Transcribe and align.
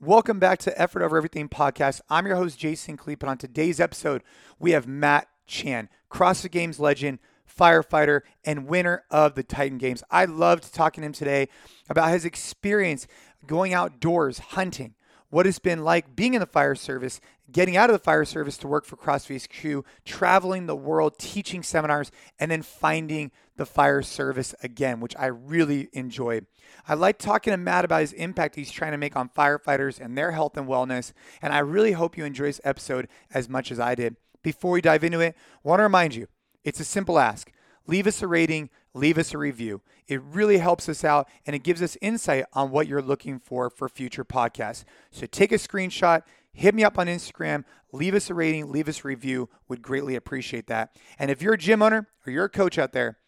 Welcome 0.00 0.38
back 0.38 0.60
to 0.60 0.80
Effort 0.80 1.02
Over 1.02 1.16
Everything 1.16 1.48
podcast. 1.48 2.00
I'm 2.08 2.24
your 2.24 2.36
host, 2.36 2.56
Jason 2.56 2.96
Khalipa, 2.96 3.22
and 3.22 3.30
on 3.30 3.36
today's 3.36 3.80
episode, 3.80 4.22
we 4.56 4.70
have 4.70 4.86
Matt 4.86 5.26
Chan, 5.48 5.88
CrossFit 6.08 6.52
Games 6.52 6.78
legend, 6.78 7.18
firefighter, 7.52 8.20
and 8.44 8.68
winner 8.68 9.02
of 9.10 9.34
the 9.34 9.42
Titan 9.42 9.76
Games. 9.76 10.04
I 10.08 10.26
loved 10.26 10.72
talking 10.72 11.02
to 11.02 11.06
him 11.06 11.12
today 11.12 11.48
about 11.90 12.12
his 12.12 12.24
experience 12.24 13.08
going 13.44 13.74
outdoors 13.74 14.38
hunting, 14.38 14.94
what 15.30 15.48
it's 15.48 15.58
been 15.58 15.82
like 15.82 16.14
being 16.14 16.34
in 16.34 16.40
the 16.40 16.46
fire 16.46 16.76
service, 16.76 17.20
getting 17.50 17.76
out 17.76 17.90
of 17.90 17.94
the 17.94 18.02
fire 18.02 18.24
service 18.24 18.58
to 18.58 18.68
work 18.68 18.84
for 18.84 18.96
CrossFit 18.96 19.46
HQ, 19.46 19.84
traveling 20.04 20.66
the 20.66 20.76
world, 20.76 21.18
teaching 21.18 21.62
seminars, 21.62 22.10
and 22.38 22.50
then 22.50 22.62
finding 22.62 23.30
the 23.56 23.66
fire 23.66 24.02
service 24.02 24.54
again, 24.62 25.00
which 25.00 25.16
I 25.18 25.26
really 25.26 25.88
enjoyed. 25.92 26.46
I 26.86 26.94
like 26.94 27.18
talking 27.18 27.50
to 27.52 27.56
Matt 27.56 27.84
about 27.84 28.02
his 28.02 28.12
impact 28.12 28.54
he's 28.54 28.70
trying 28.70 28.92
to 28.92 28.98
make 28.98 29.16
on 29.16 29.30
firefighters 29.30 30.00
and 30.00 30.16
their 30.16 30.32
health 30.32 30.56
and 30.56 30.68
wellness, 30.68 31.12
and 31.42 31.52
I 31.52 31.58
really 31.58 31.92
hope 31.92 32.16
you 32.16 32.24
enjoy 32.24 32.46
this 32.46 32.60
episode 32.64 33.08
as 33.32 33.48
much 33.48 33.72
as 33.72 33.80
I 33.80 33.94
did. 33.94 34.16
Before 34.42 34.72
we 34.72 34.80
dive 34.80 35.04
into 35.04 35.20
it, 35.20 35.34
I 35.64 35.68
want 35.68 35.80
to 35.80 35.84
remind 35.84 36.14
you 36.14 36.28
it's 36.64 36.80
a 36.80 36.84
simple 36.84 37.18
ask. 37.18 37.52
Leave 37.86 38.06
us 38.06 38.22
a 38.22 38.26
rating, 38.26 38.68
leave 38.92 39.16
us 39.16 39.32
a 39.32 39.38
review. 39.38 39.80
It 40.06 40.22
really 40.22 40.58
helps 40.58 40.88
us 40.88 41.04
out 41.04 41.28
and 41.46 41.56
it 41.56 41.62
gives 41.62 41.80
us 41.80 41.96
insight 42.02 42.44
on 42.52 42.70
what 42.70 42.86
you're 42.86 43.02
looking 43.02 43.38
for 43.38 43.70
for 43.70 43.88
future 43.88 44.24
podcasts. 44.24 44.84
So 45.10 45.26
take 45.26 45.52
a 45.52 45.56
screenshot, 45.56 46.22
hit 46.58 46.74
me 46.74 46.84
up 46.84 46.98
on 46.98 47.06
Instagram, 47.06 47.64
leave 47.92 48.14
us 48.14 48.30
a 48.30 48.34
rating, 48.34 48.70
leave 48.70 48.88
us 48.88 49.04
a 49.04 49.08
review. 49.08 49.48
Would 49.68 49.80
greatly 49.80 50.16
appreciate 50.16 50.66
that. 50.66 50.96
And 51.18 51.30
if 51.30 51.40
you're 51.40 51.54
a 51.54 51.58
gym 51.58 51.82
owner 51.82 52.08
or 52.26 52.32
you're 52.32 52.46
a 52.46 52.50
coach 52.50 52.78
out 52.78 52.92
there 52.92 53.18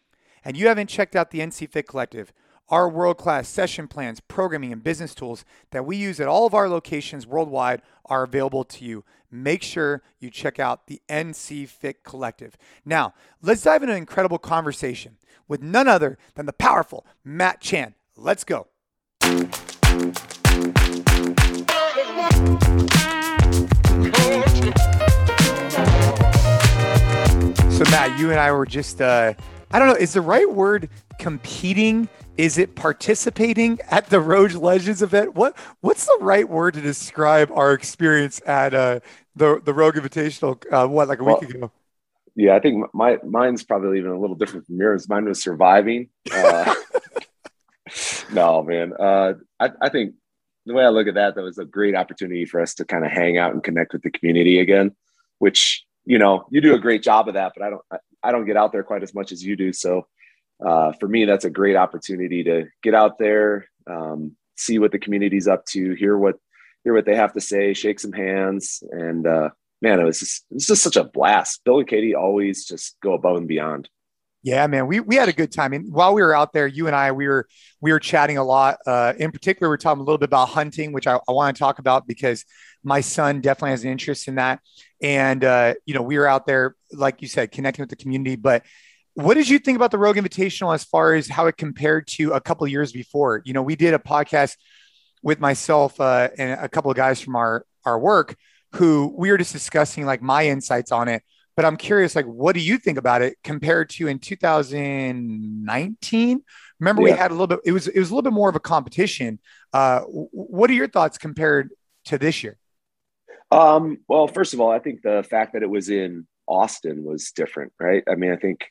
and 0.43 0.57
you 0.57 0.67
haven't 0.67 0.87
checked 0.87 1.15
out 1.15 1.31
the 1.31 1.39
NC 1.39 1.69
Fit 1.69 1.87
Collective, 1.87 2.33
our 2.67 2.89
world 2.89 3.17
class 3.17 3.47
session 3.47 3.87
plans, 3.87 4.19
programming, 4.21 4.71
and 4.71 4.83
business 4.83 5.13
tools 5.13 5.43
that 5.71 5.85
we 5.85 5.97
use 5.97 6.19
at 6.19 6.27
all 6.27 6.45
of 6.45 6.53
our 6.53 6.69
locations 6.69 7.27
worldwide 7.27 7.81
are 8.05 8.23
available 8.23 8.63
to 8.63 8.85
you. 8.85 9.03
Make 9.29 9.63
sure 9.63 10.03
you 10.19 10.29
check 10.29 10.59
out 10.59 10.87
the 10.87 11.01
NC 11.09 11.67
Fit 11.67 12.03
Collective. 12.03 12.57
Now, 12.85 13.13
let's 13.41 13.63
dive 13.63 13.83
into 13.83 13.93
an 13.93 13.97
incredible 13.97 14.39
conversation 14.39 15.17
with 15.47 15.61
none 15.61 15.87
other 15.87 16.17
than 16.35 16.45
the 16.45 16.53
powerful 16.53 17.05
Matt 17.23 17.61
Chan. 17.61 17.95
Let's 18.15 18.43
go. 18.43 18.67
So, 27.71 27.89
Matt, 27.91 28.19
you 28.19 28.31
and 28.31 28.39
I 28.39 28.51
were 28.51 28.65
just, 28.65 29.01
uh, 29.01 29.33
I 29.71 29.79
don't 29.79 29.87
know, 29.87 29.95
is 29.95 30.13
the 30.13 30.21
right 30.21 30.49
word 30.49 30.89
competing? 31.19 32.09
Is 32.37 32.57
it 32.57 32.75
participating 32.75 33.79
at 33.89 34.09
the 34.09 34.19
Rogue 34.19 34.53
Legends 34.53 35.01
event? 35.01 35.35
What 35.35 35.57
What's 35.81 36.05
the 36.05 36.17
right 36.21 36.47
word 36.47 36.73
to 36.75 36.81
describe 36.81 37.51
our 37.51 37.73
experience 37.73 38.41
at 38.45 38.73
uh, 38.73 38.99
the 39.35 39.61
the 39.63 39.73
Rogue 39.73 39.95
Invitational? 39.95 40.63
Uh, 40.71 40.87
what 40.87 41.07
like 41.07 41.19
a 41.19 41.23
well, 41.23 41.39
week 41.39 41.51
ago? 41.51 41.71
Yeah, 42.35 42.55
I 42.55 42.59
think 42.59 42.85
my 42.93 43.17
mine's 43.23 43.63
probably 43.63 43.99
even 43.99 44.11
a 44.11 44.19
little 44.19 44.35
different 44.35 44.65
from 44.65 44.77
yours. 44.77 45.07
Mine 45.09 45.25
was 45.25 45.43
surviving. 45.43 46.09
Uh, 46.33 46.73
no, 48.31 48.63
man. 48.63 48.93
Uh, 48.97 49.33
I, 49.59 49.69
I 49.81 49.89
think 49.89 50.15
the 50.65 50.73
way 50.73 50.83
I 50.83 50.89
look 50.89 51.07
at 51.07 51.15
that, 51.15 51.35
that 51.35 51.43
was 51.43 51.57
a 51.57 51.65
great 51.65 51.95
opportunity 51.95 52.45
for 52.45 52.61
us 52.61 52.75
to 52.75 52.85
kind 52.85 53.05
of 53.05 53.11
hang 53.11 53.37
out 53.37 53.53
and 53.53 53.63
connect 53.63 53.93
with 53.93 54.03
the 54.03 54.11
community 54.11 54.59
again, 54.59 54.95
which 55.39 55.83
you 56.05 56.17
know 56.17 56.45
you 56.49 56.61
do 56.61 56.75
a 56.75 56.79
great 56.79 57.03
job 57.03 57.27
of 57.27 57.35
that, 57.35 57.53
but 57.55 57.65
I 57.65 57.69
don't 57.69 57.81
I 58.23 58.31
don't 58.31 58.45
get 58.45 58.57
out 58.57 58.71
there 58.71 58.83
quite 58.83 59.03
as 59.03 59.13
much 59.13 59.31
as 59.31 59.43
you 59.43 59.55
do. 59.55 59.73
So 59.73 60.07
uh, 60.65 60.93
for 60.99 61.07
me, 61.07 61.25
that's 61.25 61.45
a 61.45 61.49
great 61.49 61.75
opportunity 61.75 62.43
to 62.43 62.65
get 62.83 62.93
out 62.93 63.17
there, 63.17 63.67
um, 63.87 64.35
see 64.55 64.77
what 64.77 64.91
the 64.91 64.99
community's 64.99 65.47
up 65.47 65.65
to, 65.67 65.93
hear 65.95 66.17
what 66.17 66.35
hear 66.83 66.93
what 66.93 67.05
they 67.05 67.15
have 67.15 67.33
to 67.33 67.41
say, 67.41 67.73
shake 67.73 67.99
some 67.99 68.13
hands, 68.13 68.83
and 68.91 69.25
uh, 69.25 69.49
man, 69.81 69.99
it 69.99 70.03
was 70.03 70.19
just 70.19 70.45
it 70.51 70.55
was 70.55 70.67
just 70.67 70.83
such 70.83 70.95
a 70.95 71.03
blast. 71.03 71.61
Bill 71.65 71.79
and 71.79 71.87
Katie 71.87 72.15
always 72.15 72.65
just 72.65 72.97
go 73.01 73.13
above 73.13 73.37
and 73.37 73.47
beyond. 73.47 73.89
Yeah, 74.43 74.65
man, 74.65 74.87
we 74.87 74.99
we 74.99 75.15
had 75.15 75.29
a 75.29 75.33
good 75.33 75.51
time. 75.51 75.71
And 75.73 75.93
while 75.93 76.15
we 76.15 76.21
were 76.23 76.35
out 76.35 76.51
there, 76.51 76.65
you 76.65 76.87
and 76.87 76.95
I, 76.95 77.11
we 77.11 77.27
were 77.27 77.47
we 77.79 77.91
were 77.91 77.99
chatting 77.99 78.37
a 78.39 78.43
lot. 78.43 78.77
Uh, 78.87 79.13
in 79.17 79.31
particular, 79.31 79.69
we 79.69 79.75
are 79.75 79.77
talking 79.77 80.01
a 80.01 80.03
little 80.03 80.17
bit 80.17 80.29
about 80.29 80.49
hunting, 80.49 80.93
which 80.93 81.05
I, 81.05 81.19
I 81.27 81.31
want 81.31 81.55
to 81.55 81.59
talk 81.59 81.77
about 81.77 82.07
because 82.07 82.43
my 82.83 83.01
son 83.01 83.41
definitely 83.41 83.71
has 83.71 83.83
an 83.83 83.91
interest 83.91 84.27
in 84.27 84.35
that. 84.35 84.59
And 85.01 85.43
uh, 85.43 85.75
you 85.85 85.93
know, 85.93 86.01
we 86.01 86.17
were 86.17 86.27
out 86.27 86.47
there, 86.47 86.75
like 86.91 87.21
you 87.21 87.27
said, 87.27 87.51
connecting 87.51 87.83
with 87.83 87.91
the 87.91 87.95
community. 87.95 88.35
But 88.35 88.63
what 89.13 89.35
did 89.35 89.47
you 89.47 89.59
think 89.59 89.75
about 89.75 89.91
the 89.91 89.99
Rogue 89.99 90.17
Invitational 90.17 90.73
as 90.73 90.83
far 90.85 91.13
as 91.13 91.27
how 91.27 91.45
it 91.45 91.57
compared 91.57 92.07
to 92.07 92.31
a 92.31 92.41
couple 92.41 92.67
years 92.67 92.91
before? 92.91 93.43
You 93.45 93.53
know, 93.53 93.61
we 93.61 93.75
did 93.75 93.93
a 93.93 93.99
podcast 93.99 94.55
with 95.21 95.39
myself 95.39 95.99
uh, 96.01 96.29
and 96.37 96.59
a 96.59 96.67
couple 96.67 96.89
of 96.89 96.97
guys 96.97 97.21
from 97.21 97.35
our 97.35 97.63
our 97.85 97.99
work 97.99 98.35
who 98.73 99.13
we 99.17 99.29
were 99.29 99.37
just 99.37 99.51
discussing 99.53 100.05
like 100.05 100.21
my 100.21 100.47
insights 100.47 100.91
on 100.91 101.07
it. 101.09 101.21
But 101.55 101.65
I'm 101.65 101.77
curious, 101.77 102.15
like, 102.15 102.25
what 102.25 102.53
do 102.53 102.61
you 102.61 102.77
think 102.77 102.97
about 102.97 103.21
it 103.21 103.37
compared 103.43 103.89
to 103.91 104.07
in 104.07 104.19
2019? 104.19 106.43
Remember, 106.79 107.01
yeah. 107.01 107.13
we 107.13 107.17
had 107.17 107.31
a 107.31 107.33
little 107.33 107.47
bit. 107.47 107.59
It 107.65 107.73
was 107.73 107.87
it 107.87 107.99
was 107.99 108.09
a 108.09 108.15
little 108.15 108.29
bit 108.29 108.33
more 108.33 108.49
of 108.49 108.55
a 108.55 108.59
competition. 108.59 109.39
Uh, 109.73 110.01
what 110.01 110.69
are 110.69 110.73
your 110.73 110.87
thoughts 110.87 111.17
compared 111.17 111.71
to 112.05 112.17
this 112.17 112.43
year? 112.43 112.57
Um, 113.51 113.97
well, 114.07 114.27
first 114.27 114.53
of 114.53 114.61
all, 114.61 114.71
I 114.71 114.79
think 114.79 115.01
the 115.01 115.25
fact 115.29 115.53
that 115.53 115.61
it 115.61 115.69
was 115.69 115.89
in 115.89 116.25
Austin 116.47 117.03
was 117.03 117.31
different, 117.31 117.73
right? 117.79 118.03
I 118.09 118.15
mean, 118.15 118.31
I 118.31 118.37
think 118.37 118.65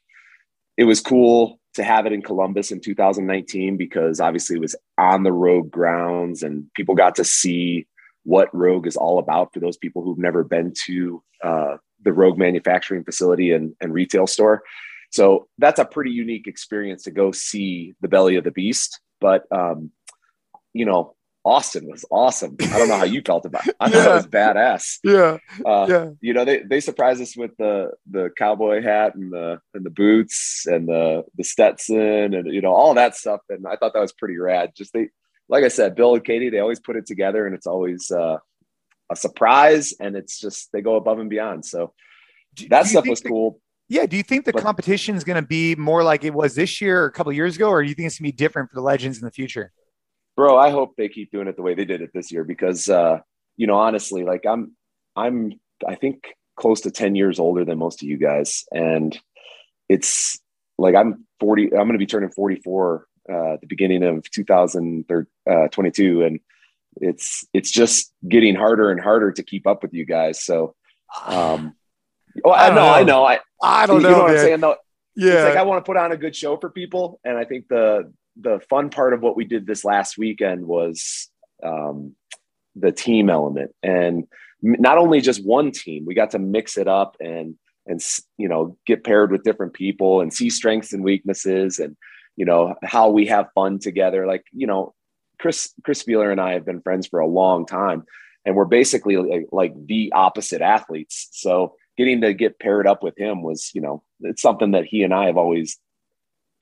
it 0.77 0.85
was 0.85 1.01
cool 1.01 1.61
to 1.75 1.85
have 1.85 2.07
it 2.07 2.13
in 2.13 2.23
Columbus 2.23 2.73
in 2.73 2.81
2019 2.81 3.77
because 3.77 4.21
obviously 4.21 4.57
it 4.57 4.61
was 4.61 4.75
on 4.99 5.23
the 5.23 5.33
Rogue 5.33 5.71
grounds 5.71 6.43
and 6.43 6.67
people 6.75 6.95
got 6.95 7.17
to 7.17 7.25
see 7.25 7.87
what 8.25 8.55
Rogue 8.55 8.87
is 8.87 8.97
all 8.97 9.19
about 9.19 9.53
for 9.53 9.61
those 9.61 9.77
people 9.77 10.03
who've 10.03 10.19
never 10.19 10.43
been 10.43 10.73
to 10.87 11.23
uh, 11.45 11.77
the 12.03 12.13
Rogue 12.13 12.39
manufacturing 12.39 13.05
facility 13.05 13.53
and, 13.53 13.75
and 13.81 13.93
retail 13.93 14.27
store. 14.27 14.63
So 15.11 15.49
that's 15.59 15.81
a 15.81 15.85
pretty 15.85 16.13
unique 16.13 16.47
experience 16.47 17.05
to 17.05 17.11
go 17.11 17.33
see 17.33 17.95
the 18.01 18.09
belly 18.09 18.37
of 18.37 18.45
the 18.45 18.51
beast. 18.51 19.01
But 19.21 19.45
um, 19.53 19.91
you 20.73 20.85
know, 20.85 21.17
Austin 21.45 21.87
was 21.87 22.05
awesome. 22.11 22.57
I 22.61 22.79
don't 22.79 22.89
know 22.89 22.97
how 22.97 23.05
you 23.05 23.23
felt 23.23 23.47
about 23.47 23.67
it. 23.67 23.75
I 23.81 23.87
yeah. 23.87 23.93
thought 23.93 24.11
it 24.11 24.15
was 24.15 24.27
badass. 24.27 24.99
Yeah. 25.03 25.39
Uh, 25.65 25.87
yeah. 25.89 26.11
You 26.21 26.35
know, 26.35 26.45
they, 26.45 26.59
they 26.59 26.81
surprised 26.81 27.21
us 27.21 27.37
with 27.37 27.57
the 27.59 27.93
the 28.11 28.31
cowboy 28.37 28.83
hat 28.83 29.15
and 29.15 29.33
the 29.33 29.61
and 29.75 29.85
the 29.85 29.91
boots 29.91 30.67
and 30.67 30.89
the 30.89 31.25
the 31.37 31.45
Stetson 31.45 32.35
and 32.35 32.53
you 32.53 32.61
know, 32.61 32.73
all 32.73 32.95
that 32.95 33.17
stuff. 33.17 33.41
And 33.49 33.67
I 33.67 33.77
thought 33.77 33.95
that 33.95 34.01
was 34.01 34.13
pretty 34.13 34.37
rad. 34.37 34.73
Just 34.77 34.93
they 34.93 35.09
like 35.49 35.65
I 35.65 35.69
said, 35.69 35.97
Bill 35.97 36.15
and 36.15 36.25
Katie, 36.25 36.51
they 36.51 36.61
always 36.61 36.81
put 36.81 36.97
it 36.97 37.07
together 37.07 37.47
and 37.47 37.55
it's 37.55 37.67
always 37.67 38.11
uh, 38.11 38.39
a 39.11 39.17
surprise 39.17 39.95
and 40.01 40.17
it's 40.17 40.39
just 40.39 40.71
they 40.73 40.81
go 40.81 40.97
above 40.97 41.19
and 41.19 41.31
beyond. 41.31 41.65
So 41.65 41.93
that 42.69 42.87
stuff 42.87 43.07
was 43.07 43.21
the, 43.21 43.29
cool. 43.29 43.61
Yeah. 43.89 44.07
Do 44.07 44.17
you 44.17 44.23
think 44.23 44.45
the 44.45 44.53
competition 44.53 45.17
is 45.17 45.25
going 45.25 45.43
to 45.43 45.47
be 45.47 45.75
more 45.75 46.05
like 46.05 46.25
it 46.25 46.33
was 46.33 46.55
this 46.55 46.81
year 46.81 47.03
or 47.03 47.07
a 47.07 47.13
couple 47.13 47.33
years 47.33 47.57
ago, 47.57 47.69
or 47.71 47.83
do 47.83 47.89
you 47.89 47.95
think 47.95 48.07
it's 48.07 48.19
going 48.19 48.31
to 48.31 48.33
be 48.33 48.37
different 48.37 48.71
for 48.71 48.77
the 48.77 48.83
legends 48.83 49.19
in 49.19 49.25
the 49.25 49.33
future? 49.33 49.73
bro, 50.41 50.57
I 50.57 50.71
hope 50.71 50.97
they 50.97 51.11
keep 51.11 51.31
doing 51.31 51.49
it 51.49 51.57
the 51.57 51.63
way 51.63 51.75
they 51.75 51.85
did 51.85 52.01
it 52.01 52.13
this 52.15 52.33
year 52.33 52.45
because, 52.45 52.89
uh, 52.89 53.19
you 53.59 53.67
know, 53.67 53.75
honestly, 53.77 54.25
like 54.25 54.47
I'm, 54.47 54.75
I'm, 55.15 55.53
I 55.87 55.97
think 55.97 56.35
close 56.57 56.81
to 56.81 56.91
10 56.91 57.15
years 57.15 57.39
older 57.39 57.63
than 57.63 57.77
most 57.77 58.03
of 58.03 58.09
you 58.09 58.17
guys. 58.17 58.65
And 58.73 59.21
it's 59.91 60.41
like, 60.79 60.95
I'm 60.95 61.27
40, 61.41 61.65
I'm 61.65 61.87
going 61.87 61.93
to 61.93 61.99
be 61.99 62.07
turning 62.07 62.31
44 62.31 63.07
uh, 63.31 63.53
at 63.53 63.61
the 63.61 63.67
beginning 63.67 64.03
of 64.03 64.31
2022. 64.31 66.23
Uh, 66.23 66.27
and 66.27 66.41
it's, 66.97 67.47
it's 67.53 67.71
just 67.71 68.13
getting 68.29 68.55
harder 68.55 68.91
and 68.91 69.01
harder 69.01 69.33
to 69.33 69.43
keep 69.43 69.67
up 69.67 69.83
with 69.83 69.93
you 69.93 70.05
guys. 70.05 70.43
So, 70.43 70.75
um, 71.27 71.75
oh, 72.45 72.51
I, 72.51 72.67
I 72.67 72.69
know, 72.71 72.75
know, 72.75 72.89
I 72.89 73.03
know. 73.03 73.25
I, 73.25 73.39
I 73.63 73.87
don't 73.87 73.97
you 73.99 74.03
know, 74.03 74.11
know 74.11 74.23
what 74.23 74.31
I'm 74.33 74.39
saying 74.39 74.61
though. 74.61 74.77
Yeah. 75.17 75.33
It's 75.33 75.55
like, 75.55 75.59
I 75.59 75.63
want 75.63 75.85
to 75.85 75.89
put 75.89 75.97
on 75.97 76.13
a 76.13 76.17
good 76.17 76.35
show 76.35 76.57
for 76.57 76.71
people. 76.71 77.21
And 77.25 77.37
I 77.37 77.45
think 77.45 77.69
the, 77.69 78.13
the 78.41 78.61
fun 78.71 78.91
part 78.91 79.13
of 79.13 79.21
what 79.21 79.37
we 79.37 79.45
did 79.45 79.67
this 79.67 79.85
last 79.85 80.17
weekend 80.17 80.65
was 80.67 81.29
um, 81.63 82.15
the 82.77 82.93
team 82.93 83.31
element 83.31 83.75
and 83.83 84.25
not 84.63 84.99
only 84.99 85.21
just 85.21 85.45
one 85.45 85.71
team 85.71 86.05
we 86.05 86.15
got 86.15 86.31
to 86.31 86.39
mix 86.39 86.77
it 86.77 86.87
up 86.87 87.17
and 87.21 87.57
and 87.87 88.01
you 88.37 88.49
know 88.49 88.77
get 88.87 89.05
paired 89.05 89.33
with 89.33 89.43
different 89.43 89.73
people 89.73 90.21
and 90.21 90.33
see 90.33 90.51
strengths 90.51 90.93
and 90.93 91.03
weaknesses 91.03 91.79
and 91.79 91.97
you 92.37 92.45
know 92.45 92.75
how 92.83 93.11
we 93.11 93.27
have 93.27 93.53
fun 93.55 93.79
together 93.79 94.27
like 94.27 94.45
you 94.53 94.67
know 94.67 94.95
chris 95.41 95.73
chris 95.85 96.03
Spealler 96.03 96.31
and 96.31 96.41
i 96.41 96.53
have 96.53 96.65
been 96.65 96.83
friends 96.83 97.07
for 97.07 97.21
a 97.21 97.27
long 97.27 97.67
time 97.67 98.05
and 98.45 98.55
we're 98.55 98.65
basically 98.65 99.17
like, 99.17 99.49
like 99.53 99.75
the 99.87 100.13
opposite 100.15 100.63
athletes 100.63 101.29
so 101.33 101.75
getting 101.97 102.21
to 102.21 102.33
get 102.33 102.59
paired 102.59 102.87
up 102.87 103.03
with 103.03 103.19
him 103.19 103.43
was 103.43 103.71
you 103.75 103.81
know 103.81 104.03
it's 104.21 104.43
something 104.43 104.73
that 104.73 104.85
he 104.85 105.03
and 105.03 105.15
i 105.15 105.27
have 105.27 105.37
always 105.37 105.79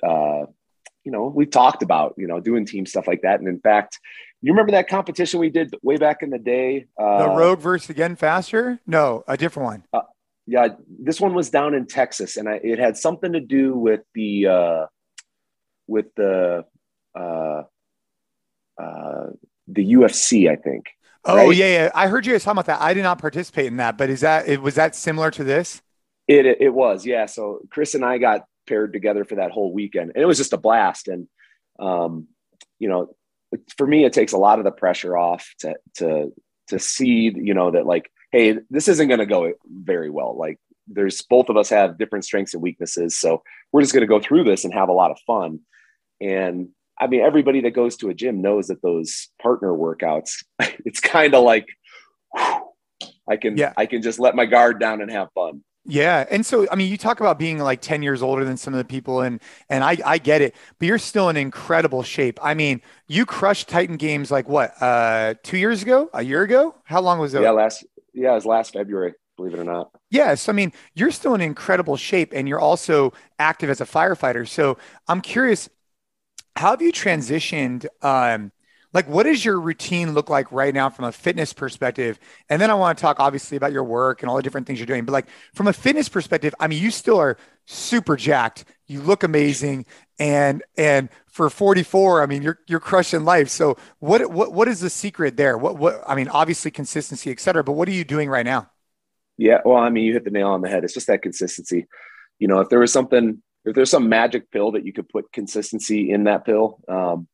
uh, 0.07 0.45
you 1.09 1.13
know, 1.13 1.27
we 1.27 1.47
talked 1.47 1.83
about, 1.83 2.15
you 2.19 2.27
know, 2.27 2.39
doing 2.39 2.67
team 2.67 2.85
stuff 2.85 3.07
like 3.07 3.23
that. 3.23 3.41
And 3.41 3.49
in 3.49 3.61
fact, 3.61 3.99
you 4.43 4.53
remember 4.53 4.73
that 4.73 4.89
competition 4.89 5.41
we 5.41 5.49
did 5.49 5.75
way 5.83 5.97
back 5.97 6.23
in 6.23 6.29
the 6.29 6.39
day? 6.39 6.87
Uh, 7.01 7.31
the 7.31 7.31
Rogue 7.31 7.61
versus 7.61 7.89
Again 7.89 8.15
Faster? 8.15 8.79
No, 8.87 9.25
a 9.27 9.39
different 9.39 9.65
one. 9.65 9.85
Uh, 9.91 10.03
yeah, 10.47 10.69
this 10.87 11.19
one 11.19 11.33
was 11.33 11.49
down 11.49 11.73
in 11.73 11.87
Texas, 11.87 12.37
and 12.37 12.47
I, 12.47 12.61
it 12.63 12.79
had 12.79 12.99
something 12.99 13.33
to 13.33 13.41
do 13.41 13.75
with 13.75 14.03
the 14.15 14.47
uh, 14.49 14.87
with 15.87 16.15
the 16.15 16.67
uh, 17.15 17.63
uh, 18.79 19.27
the 19.67 19.93
UFC, 19.93 20.51
I 20.51 20.57
think. 20.57 20.87
Oh 21.25 21.37
right? 21.37 21.57
yeah, 21.57 21.67
yeah, 21.67 21.91
I 21.95 22.09
heard 22.09 22.25
you 22.25 22.33
guys 22.33 22.45
talking 22.45 22.59
about 22.59 22.67
that. 22.67 22.81
I 22.81 22.95
did 22.95 23.03
not 23.03 23.19
participate 23.19 23.67
in 23.67 23.77
that, 23.79 23.99
but 23.99 24.09
is 24.09 24.21
that 24.21 24.49
it 24.49 24.63
was 24.63 24.77
that 24.77 24.95
similar 24.95 25.31
to 25.33 25.45
this? 25.45 25.83
It 26.27 26.47
it 26.47 26.73
was, 26.73 27.05
yeah. 27.05 27.27
So 27.27 27.61
Chris 27.71 27.95
and 27.95 28.05
I 28.05 28.19
got 28.19 28.45
paired 28.67 28.93
together 28.93 29.25
for 29.25 29.37
that 29.37 29.51
whole 29.51 29.73
weekend, 29.73 30.13
and 30.15 30.23
it 30.23 30.27
was 30.27 30.39
just 30.39 30.53
a 30.53 30.59
blast. 30.59 31.09
And 31.09 31.29
um, 31.79 32.29
you 32.79 32.89
know, 32.89 33.15
for 33.77 33.87
me, 33.87 34.05
it 34.05 34.13
takes 34.13 34.33
a 34.33 34.39
lot 34.39 34.59
of 34.59 34.65
the 34.65 34.71
pressure 34.71 35.17
off 35.17 35.53
to 35.61 35.75
to 35.97 36.33
to 36.69 36.79
see, 36.79 37.33
you 37.35 37.55
know, 37.55 37.71
that 37.71 37.87
like, 37.87 38.11
hey, 38.31 38.59
this 38.71 38.89
isn't 38.89 39.09
going 39.09 39.21
to 39.21 39.27
go 39.27 39.53
very 39.67 40.11
well. 40.11 40.37
Like, 40.37 40.59
there's 40.87 41.23
both 41.23 41.49
of 41.49 41.57
us 41.57 41.71
have 41.71 41.99
different 41.99 42.25
strengths 42.25 42.55
and 42.55 42.63
weaknesses, 42.63 43.19
so 43.19 43.43
we're 43.73 43.83
just 43.83 43.93
going 43.93 44.03
to 44.03 44.07
go 44.07 44.21
through 44.21 44.45
this 44.45 44.65
and 44.65 44.73
have 44.73 44.89
a 44.89 44.93
lot 44.93 45.11
of 45.11 45.19
fun. 45.27 45.61
And 46.21 46.71
I 47.01 47.07
mean, 47.07 47.21
everybody 47.21 47.61
that 47.63 47.71
goes 47.71 47.97
to 47.99 48.09
a 48.09 48.15
gym 48.15 48.41
knows 48.41 48.69
that 48.69 48.83
those 48.83 49.29
partner 49.41 49.73
workouts, 49.73 50.45
it's 50.59 51.01
kind 51.01 51.35
of 51.35 51.45
like 51.45 51.67
whew, 52.35 52.69
I 53.29 53.37
can 53.37 53.57
yeah. 53.57 53.73
I 53.77 53.87
can 53.87 54.03
just 54.03 54.19
let 54.19 54.35
my 54.35 54.47
guard 54.47 54.81
down 54.81 55.01
and 55.01 55.11
have 55.11 55.29
fun. 55.35 55.63
Yeah. 55.91 56.27
And 56.31 56.45
so, 56.45 56.67
I 56.71 56.77
mean, 56.77 56.91
you 56.91 56.99
talk 56.99 57.21
about 57.21 57.39
being 57.39 57.59
like 57.59 57.81
10 57.81 58.03
years 58.03 58.23
older 58.23 58.45
than 58.45 58.59
some 58.59 58.75
of 58.75 58.79
the 58.79 58.85
people 58.85 59.23
and, 59.23 59.41
and 59.71 59.83
I, 59.83 59.97
I 60.05 60.19
get 60.19 60.43
it, 60.43 60.55
but 60.79 60.87
you're 60.87 60.99
still 60.99 61.31
in 61.31 61.37
incredible 61.39 62.03
shape. 62.03 62.39
I 62.43 62.53
mean, 62.53 62.83
you 63.07 63.25
crushed 63.25 63.69
Titan 63.69 63.97
games 63.97 64.31
like 64.31 64.51
what, 64.51 64.75
uh, 64.83 65.35
two 65.43 65.57
years 65.57 65.83
ago, 65.83 66.11
a 66.13 66.23
year 66.23 66.43
ago? 66.43 66.75
How 66.85 67.01
long 67.01 67.19
was 67.19 67.33
it? 67.33 67.41
Yeah. 67.41 67.53
Last, 67.53 67.87
yeah, 68.13 68.33
it 68.33 68.35
was 68.35 68.45
last 68.45 68.75
February, 68.75 69.15
believe 69.39 69.55
it 69.55 69.61
or 69.61 69.65
not. 69.65 69.91
Yes. 70.11 70.51
I 70.51 70.53
mean, 70.53 70.75
you're 70.95 71.11
still 71.11 71.35
in 71.35 71.41
incredible 71.41 71.97
shape 71.97 72.35
and 72.35 72.47
you're 72.47 72.61
also 72.61 73.15
active 73.39 73.71
as 73.71 73.81
a 73.81 73.87
firefighter. 73.87 74.47
So 74.47 74.77
I'm 75.09 75.23
curious, 75.23 75.71
how 76.59 76.71
have 76.73 76.83
you 76.83 76.93
transitioned, 76.93 77.87
um, 78.03 78.51
like 78.93 79.09
what 79.09 79.25
does 79.25 79.45
your 79.45 79.61
routine 79.61 80.13
look 80.13 80.29
like 80.29 80.51
right 80.51 80.75
now 80.75 80.91
from 80.91 81.05
a 81.05 81.13
fitness 81.13 81.53
perspective? 81.53 82.19
And 82.49 82.61
then 82.61 82.71
i 82.71 82.75
want 82.75 82.99
to 82.99 83.03
talk 83.03 83.21
obviously 83.21 83.57
about 83.57 83.71
your 83.71 83.85
work 83.85 84.23
and 84.23 84.31
all 84.31 84.37
the 84.37 84.43
different 84.43 84.67
things 84.67 84.79
you're 84.79 84.87
doing 84.87 85.05
but 85.05 85.13
like 85.13 85.27
from 85.55 85.69
a 85.69 85.73
fitness 85.73 86.09
perspective 86.09 86.55
i 86.59 86.67
mean 86.67 86.83
you 86.83 86.91
still 86.91 87.19
are 87.19 87.37
super 87.67 88.17
jacked. 88.17 88.65
You 88.87 89.03
look 89.03 89.23
amazing. 89.23 89.85
And 90.19 90.65
and 90.77 91.11
for 91.27 91.49
44 91.51 92.23
i 92.23 92.27
mean 92.27 92.43
you're 92.43 92.59
you're 92.67 92.81
crushing 92.81 93.25
life. 93.25 93.51
So 93.51 93.77
what 94.01 94.31
what 94.31 94.53
what 94.53 94.67
is 94.69 94.81
the 94.81 94.91
secret 94.91 95.37
there? 95.37 95.57
What 95.57 95.77
what 95.77 96.03
i 96.07 96.17
mean 96.17 96.29
obviously 96.29 96.71
consistency 96.71 97.31
et 97.31 97.41
cetera 97.41 97.63
but 97.63 97.73
what 97.73 97.89
are 97.89 97.93
you 97.93 98.05
doing 98.05 98.29
right 98.29 98.47
now? 98.47 98.71
Yeah 99.37 99.61
well 99.65 99.77
i 99.77 99.91
mean 99.91 100.05
you 100.05 100.15
hit 100.15 100.25
the 100.25 100.31
nail 100.31 100.49
on 100.49 100.63
the 100.63 100.69
head. 100.69 100.83
It's 100.83 100.95
just 100.95 101.07
that 101.07 101.23
consistency. 101.23 101.87
You 102.39 102.49
know 102.49 102.61
if 102.61 102.69
there 102.69 102.81
was 102.81 102.93
something 102.93 103.43
if 103.69 103.75
there's 103.75 103.91
some 103.91 104.09
magic 104.09 104.51
pill 104.51 104.73
that 104.73 104.85
you 104.85 104.93
could 104.93 105.09
put 105.09 105.33
consistency 105.33 106.11
in 106.11 106.25
that 106.25 106.45
pill 106.45 106.81
um, 106.89 107.29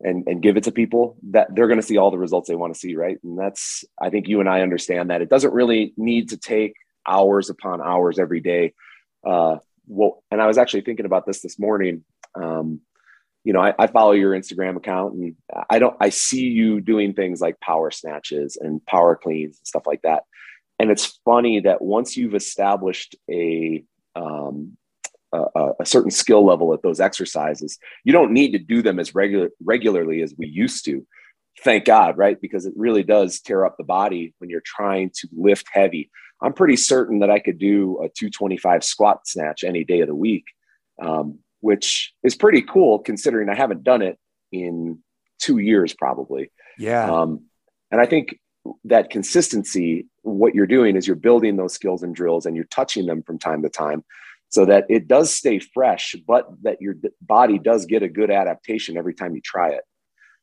and 0.00 0.26
and 0.26 0.42
give 0.42 0.56
it 0.56 0.64
to 0.64 0.72
people 0.72 1.16
that 1.30 1.48
they're 1.54 1.68
going 1.68 1.80
to 1.80 1.86
see 1.86 1.96
all 1.96 2.10
the 2.10 2.18
results 2.18 2.48
they 2.48 2.54
want 2.54 2.72
to 2.72 2.78
see 2.78 2.94
right? 2.96 3.18
And 3.22 3.38
that's 3.38 3.84
i 4.00 4.10
think 4.10 4.28
you 4.28 4.40
and 4.40 4.48
i 4.48 4.60
understand 4.60 5.10
that. 5.10 5.22
It 5.22 5.30
doesn't 5.30 5.54
really 5.54 5.92
need 5.96 6.30
to 6.30 6.36
take 6.36 6.74
hours 7.06 7.50
upon 7.50 7.80
hours 7.80 8.18
every 8.18 8.40
day. 8.40 8.74
Uh 9.26 9.58
well 9.86 10.22
and 10.30 10.40
i 10.40 10.46
was 10.46 10.58
actually 10.58 10.82
thinking 10.82 11.06
about 11.06 11.26
this 11.26 11.40
this 11.40 11.58
morning. 11.58 12.04
Um 12.34 12.80
you 13.44 13.52
know 13.52 13.60
I, 13.60 13.74
I 13.78 13.86
follow 13.88 14.12
your 14.12 14.32
instagram 14.32 14.76
account 14.76 15.14
and 15.14 15.34
i 15.68 15.80
don't 15.80 15.96
i 16.00 16.10
see 16.10 16.46
you 16.46 16.80
doing 16.80 17.12
things 17.12 17.40
like 17.40 17.58
power 17.58 17.90
snatches 17.90 18.56
and 18.56 18.84
power 18.86 19.16
cleans 19.16 19.58
and 19.58 19.66
stuff 19.66 19.86
like 19.86 20.02
that. 20.02 20.22
And 20.78 20.90
it's 20.90 21.18
funny 21.24 21.60
that 21.60 21.82
once 21.82 22.16
you've 22.16 22.34
established 22.34 23.14
a 23.30 23.84
um, 24.16 24.76
a, 25.32 25.72
a, 25.80 25.86
certain 25.86 26.10
skill 26.10 26.44
level 26.44 26.74
at 26.74 26.82
those 26.82 27.00
exercises. 27.00 27.78
You 28.04 28.12
don't 28.12 28.32
need 28.32 28.52
to 28.52 28.58
do 28.58 28.82
them 28.82 28.98
as 28.98 29.14
regular 29.14 29.50
regularly 29.64 30.22
as 30.22 30.34
we 30.36 30.46
used 30.46 30.84
to. 30.86 31.06
Thank 31.62 31.84
God, 31.84 32.16
right? 32.16 32.40
Because 32.40 32.66
it 32.66 32.74
really 32.76 33.02
does 33.02 33.40
tear 33.40 33.64
up 33.64 33.76
the 33.76 33.84
body 33.84 34.34
when 34.38 34.50
you're 34.50 34.62
trying 34.64 35.10
to 35.16 35.28
lift 35.32 35.66
heavy. 35.72 36.10
I'm 36.40 36.52
pretty 36.52 36.76
certain 36.76 37.20
that 37.20 37.30
I 37.30 37.38
could 37.38 37.58
do 37.58 37.98
a 37.98 38.08
225 38.08 38.82
squat 38.82 39.26
snatch 39.26 39.64
any 39.64 39.84
day 39.84 40.00
of 40.00 40.08
the 40.08 40.14
week, 40.14 40.44
um, 41.00 41.38
which 41.60 42.12
is 42.22 42.34
pretty 42.34 42.62
cool 42.62 42.98
considering 42.98 43.48
I 43.48 43.54
haven't 43.54 43.84
done 43.84 44.02
it 44.02 44.18
in 44.50 44.98
two 45.38 45.58
years 45.58 45.94
probably. 45.94 46.50
Yeah. 46.78 47.10
Um, 47.10 47.44
and 47.90 48.00
I 48.00 48.06
think 48.06 48.38
that 48.84 49.10
consistency, 49.10 50.06
what 50.22 50.54
you're 50.54 50.66
doing 50.66 50.96
is 50.96 51.06
you're 51.06 51.16
building 51.16 51.56
those 51.56 51.74
skills 51.74 52.02
and 52.02 52.14
drills 52.14 52.46
and 52.46 52.56
you're 52.56 52.64
touching 52.66 53.06
them 53.06 53.22
from 53.22 53.38
time 53.38 53.62
to 53.62 53.68
time 53.68 54.04
so 54.52 54.66
that 54.66 54.84
it 54.90 55.08
does 55.08 55.34
stay 55.34 55.58
fresh, 55.58 56.14
but 56.26 56.46
that 56.62 56.80
your 56.80 56.94
body 57.22 57.58
does 57.58 57.86
get 57.86 58.02
a 58.02 58.08
good 58.08 58.30
adaptation 58.30 58.98
every 58.98 59.14
time 59.14 59.34
you 59.34 59.40
try 59.42 59.78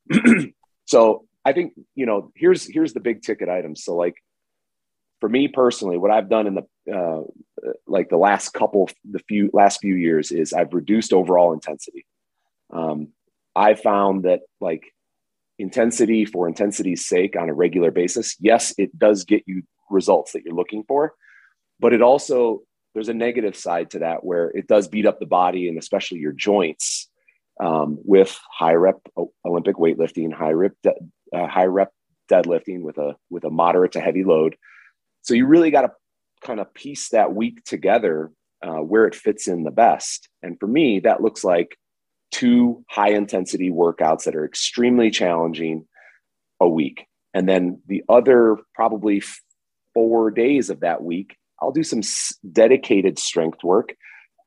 it. 0.10 0.54
so 0.86 1.26
I 1.46 1.54
think, 1.54 1.74
you 1.94 2.08
know, 2.08 2.32
here's, 2.36 2.66
here's 2.66 2.94
the 2.94 3.00
big 3.00 3.22
ticket 3.22 3.50
items. 3.50 3.84
So 3.84 3.96
like 3.96 4.16
for 5.20 5.30
me 5.30 5.48
personally, 5.48 6.00
what 6.00 6.10
I've 6.10 6.28
done 6.28 6.48
in 6.48 6.56
the, 6.56 6.92
uh, 6.92 7.22
like 7.86 8.10
the 8.10 8.18
last 8.18 8.50
couple, 8.50 8.90
the 9.10 9.20
few 9.20 9.52
last 9.54 9.80
few 9.80 9.94
years 9.94 10.32
is 10.32 10.54
I've 10.54 10.74
reduced 10.74 11.14
overall 11.14 11.54
intensity. 11.54 12.08
Um, 12.74 13.10
I 13.56 13.76
found 13.76 14.24
that 14.24 14.42
like 14.60 14.86
intensity 15.60 16.26
for 16.26 16.48
intensity's 16.48 17.06
sake 17.06 17.36
on 17.36 17.48
a 17.48 17.54
regular 17.54 17.92
basis, 17.92 18.36
yes, 18.40 18.74
it 18.80 18.98
does 18.98 19.24
get 19.24 19.44
you 19.46 19.62
results 19.92 20.32
that 20.32 20.46
you're 20.46 20.56
looking 20.56 20.84
for, 20.88 21.14
but 21.80 21.94
it 21.94 22.02
also 22.02 22.64
there's 23.00 23.08
a 23.08 23.14
negative 23.14 23.56
side 23.56 23.92
to 23.92 24.00
that 24.00 24.26
where 24.26 24.50
it 24.50 24.68
does 24.68 24.90
beat 24.90 25.06
up 25.06 25.22
the 25.22 25.26
body 25.26 25.70
and 25.70 25.78
especially 25.78 26.20
your 26.20 26.34
joints 26.34 27.10
um, 27.58 27.98
with 28.04 28.38
high 28.52 28.74
rep 28.74 28.98
Olympic 29.46 29.78
weightlifting, 29.78 30.34
high 30.34 30.52
rep 30.52 30.74
de- 30.84 30.96
uh, 31.34 31.48
high 31.48 31.68
rep 31.68 31.94
deadlifting 32.30 32.82
with 32.82 32.98
a 32.98 33.16
with 33.30 33.46
a 33.46 33.50
moderate 33.50 33.94
to 33.94 34.02
heavy 34.02 34.26
load. 34.26 34.58
So 35.22 35.34
you 35.34 35.46
really 35.46 35.72
got 35.72 35.84
to 35.84 35.92
kind 36.42 36.60
of 36.60 36.74
piece 36.74 37.08
that 37.12 37.34
week 37.34 37.64
together 37.64 38.34
uh, 38.62 38.80
where 38.80 39.06
it 39.06 39.16
fits 39.16 39.48
in 39.48 39.64
the 39.64 39.72
best. 39.72 40.28
And 40.44 40.60
for 40.60 40.68
me, 40.68 41.00
that 41.00 41.22
looks 41.22 41.46
like 41.46 41.78
two 42.34 42.84
high 42.90 43.12
intensity 43.12 43.70
workouts 43.70 44.26
that 44.26 44.36
are 44.36 44.44
extremely 44.44 45.10
challenging 45.10 45.88
a 46.60 46.68
week, 46.68 47.06
and 47.34 47.48
then 47.48 47.82
the 47.88 48.04
other 48.10 48.58
probably 48.76 49.24
four 49.94 50.32
days 50.32 50.70
of 50.70 50.82
that 50.82 51.02
week 51.02 51.38
I'll 51.62 51.72
do 51.72 51.84
some 51.84 52.02
dedicated 52.52 53.20
strength 53.20 53.64
work. 53.64 53.96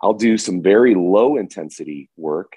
I'll 0.03 0.15
do 0.15 0.37
some 0.37 0.63
very 0.63 0.95
low 0.95 1.37
intensity 1.37 2.11
work. 2.17 2.57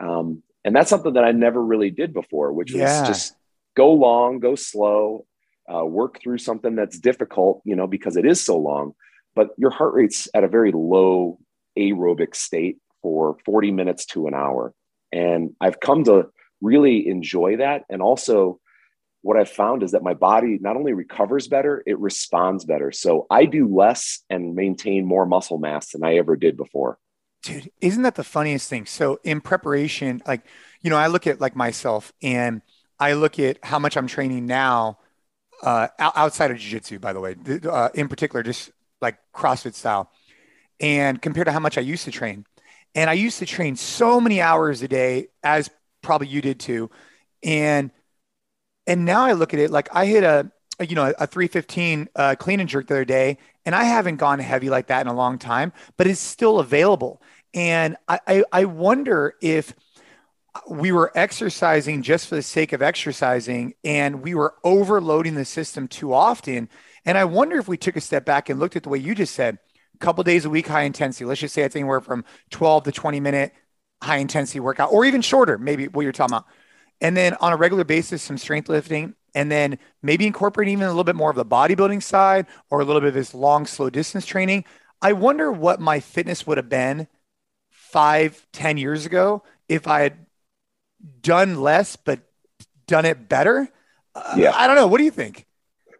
Um, 0.00 0.42
and 0.64 0.74
that's 0.74 0.90
something 0.90 1.14
that 1.14 1.24
I 1.24 1.32
never 1.32 1.62
really 1.62 1.90
did 1.90 2.12
before, 2.12 2.52
which 2.52 2.72
yeah. 2.72 3.00
was 3.00 3.08
just 3.08 3.36
go 3.76 3.92
long, 3.92 4.40
go 4.40 4.54
slow, 4.54 5.26
uh, 5.72 5.84
work 5.84 6.20
through 6.20 6.38
something 6.38 6.74
that's 6.74 6.98
difficult, 6.98 7.62
you 7.64 7.76
know, 7.76 7.86
because 7.86 8.16
it 8.16 8.24
is 8.24 8.44
so 8.44 8.56
long, 8.56 8.94
but 9.34 9.50
your 9.56 9.70
heart 9.70 9.94
rate's 9.94 10.28
at 10.34 10.44
a 10.44 10.48
very 10.48 10.72
low 10.72 11.38
aerobic 11.78 12.34
state 12.34 12.78
for 13.02 13.36
40 13.44 13.72
minutes 13.72 14.06
to 14.06 14.26
an 14.26 14.34
hour. 14.34 14.74
And 15.12 15.54
I've 15.60 15.80
come 15.80 16.04
to 16.04 16.28
really 16.60 17.08
enjoy 17.08 17.58
that. 17.58 17.84
And 17.88 18.02
also, 18.02 18.60
what 19.26 19.36
I've 19.36 19.50
found 19.50 19.82
is 19.82 19.90
that 19.90 20.04
my 20.04 20.14
body 20.14 20.56
not 20.60 20.76
only 20.76 20.92
recovers 20.92 21.48
better, 21.48 21.82
it 21.84 21.98
responds 21.98 22.64
better. 22.64 22.92
So 22.92 23.26
I 23.28 23.44
do 23.44 23.66
less 23.66 24.22
and 24.30 24.54
maintain 24.54 25.04
more 25.04 25.26
muscle 25.26 25.58
mass 25.58 25.90
than 25.90 26.04
I 26.04 26.14
ever 26.16 26.36
did 26.36 26.56
before. 26.56 26.98
Dude, 27.42 27.68
isn't 27.80 28.02
that 28.02 28.14
the 28.14 28.24
funniest 28.24 28.70
thing? 28.70 28.86
So 28.86 29.18
in 29.24 29.40
preparation, 29.40 30.22
like, 30.26 30.46
you 30.80 30.90
know, 30.90 30.96
I 30.96 31.08
look 31.08 31.26
at 31.26 31.40
like 31.40 31.56
myself 31.56 32.12
and 32.22 32.62
I 33.00 33.14
look 33.14 33.40
at 33.40 33.58
how 33.64 33.80
much 33.80 33.96
I'm 33.96 34.06
training 34.06 34.46
now 34.46 34.98
uh, 35.60 35.88
outside 35.98 36.52
of 36.52 36.58
jiu-jitsu, 36.58 37.00
by 37.00 37.12
the 37.12 37.20
way, 37.20 37.34
uh, 37.68 37.88
in 37.94 38.06
particular, 38.06 38.44
just 38.44 38.70
like 39.00 39.18
CrossFit 39.34 39.74
style 39.74 40.08
and 40.78 41.20
compared 41.20 41.46
to 41.46 41.52
how 41.52 41.58
much 41.60 41.78
I 41.78 41.80
used 41.80 42.04
to 42.04 42.12
train. 42.12 42.46
And 42.94 43.10
I 43.10 43.14
used 43.14 43.40
to 43.40 43.46
train 43.46 43.74
so 43.74 44.20
many 44.20 44.40
hours 44.40 44.82
a 44.82 44.88
day 44.88 45.28
as 45.42 45.68
probably 46.00 46.28
you 46.28 46.40
did 46.40 46.60
too. 46.60 46.90
And 47.42 47.90
and 48.86 49.04
now 49.04 49.24
I 49.24 49.32
look 49.32 49.54
at 49.54 49.60
it 49.60 49.70
like 49.70 49.88
I 49.92 50.06
hit 50.06 50.24
a, 50.24 50.50
you 50.80 50.94
know, 50.94 51.12
a 51.18 51.26
315 51.26 52.08
uh, 52.14 52.34
clean 52.38 52.60
and 52.60 52.68
jerk 52.68 52.86
the 52.86 52.94
other 52.94 53.04
day, 53.04 53.38
and 53.64 53.74
I 53.74 53.84
haven't 53.84 54.16
gone 54.16 54.38
heavy 54.38 54.70
like 54.70 54.88
that 54.88 55.00
in 55.00 55.06
a 55.08 55.14
long 55.14 55.38
time, 55.38 55.72
but 55.96 56.06
it's 56.06 56.20
still 56.20 56.58
available. 56.58 57.22
And 57.54 57.96
I, 58.08 58.20
I, 58.26 58.44
I 58.52 58.64
wonder 58.64 59.34
if 59.40 59.74
we 60.68 60.92
were 60.92 61.12
exercising 61.14 62.02
just 62.02 62.28
for 62.28 62.34
the 62.36 62.42
sake 62.42 62.72
of 62.72 62.80
exercising 62.80 63.74
and 63.84 64.22
we 64.22 64.34
were 64.34 64.54
overloading 64.64 65.34
the 65.34 65.44
system 65.44 65.86
too 65.86 66.14
often. 66.14 66.68
And 67.04 67.18
I 67.18 67.24
wonder 67.24 67.58
if 67.58 67.68
we 67.68 67.76
took 67.76 67.96
a 67.96 68.00
step 68.00 68.24
back 68.24 68.48
and 68.48 68.58
looked 68.58 68.76
at 68.76 68.82
the 68.82 68.88
way 68.88 68.98
you 68.98 69.14
just 69.14 69.34
said, 69.34 69.58
a 69.94 69.98
couple 69.98 70.24
days 70.24 70.44
a 70.44 70.50
week, 70.50 70.66
high 70.66 70.82
intensity. 70.82 71.24
Let's 71.24 71.40
just 71.40 71.54
say 71.54 71.62
it's 71.62 71.76
anywhere 71.76 72.00
from 72.00 72.24
12 72.50 72.84
to 72.84 72.92
20 72.92 73.20
minute 73.20 73.52
high 74.02 74.18
intensity 74.18 74.60
workout, 74.60 74.92
or 74.92 75.04
even 75.04 75.22
shorter, 75.22 75.56
maybe 75.56 75.88
what 75.88 76.02
you're 76.02 76.12
talking 76.12 76.34
about 76.34 76.46
and 77.00 77.16
then 77.16 77.34
on 77.40 77.52
a 77.52 77.56
regular 77.56 77.84
basis, 77.84 78.22
some 78.22 78.38
strength 78.38 78.68
lifting, 78.68 79.14
and 79.34 79.50
then 79.50 79.78
maybe 80.02 80.26
incorporate 80.26 80.68
even 80.68 80.84
a 80.84 80.88
little 80.88 81.04
bit 81.04 81.16
more 81.16 81.30
of 81.30 81.36
the 81.36 81.44
bodybuilding 81.44 82.02
side 82.02 82.46
or 82.70 82.80
a 82.80 82.84
little 82.84 83.00
bit 83.00 83.08
of 83.08 83.14
this 83.14 83.34
long, 83.34 83.66
slow 83.66 83.90
distance 83.90 84.24
training. 84.24 84.64
I 85.02 85.12
wonder 85.12 85.52
what 85.52 85.80
my 85.80 86.00
fitness 86.00 86.46
would 86.46 86.56
have 86.56 86.68
been 86.68 87.06
five, 87.70 88.46
ten 88.52 88.78
years 88.78 89.04
ago 89.06 89.42
if 89.68 89.86
I 89.86 90.00
had 90.00 90.26
done 91.20 91.60
less 91.60 91.96
but 91.96 92.20
done 92.86 93.04
it 93.04 93.28
better. 93.28 93.68
Uh, 94.14 94.34
yeah. 94.36 94.52
I 94.54 94.66
don't 94.66 94.76
know. 94.76 94.86
What 94.86 94.98
do 94.98 95.04
you 95.04 95.10
think? 95.10 95.46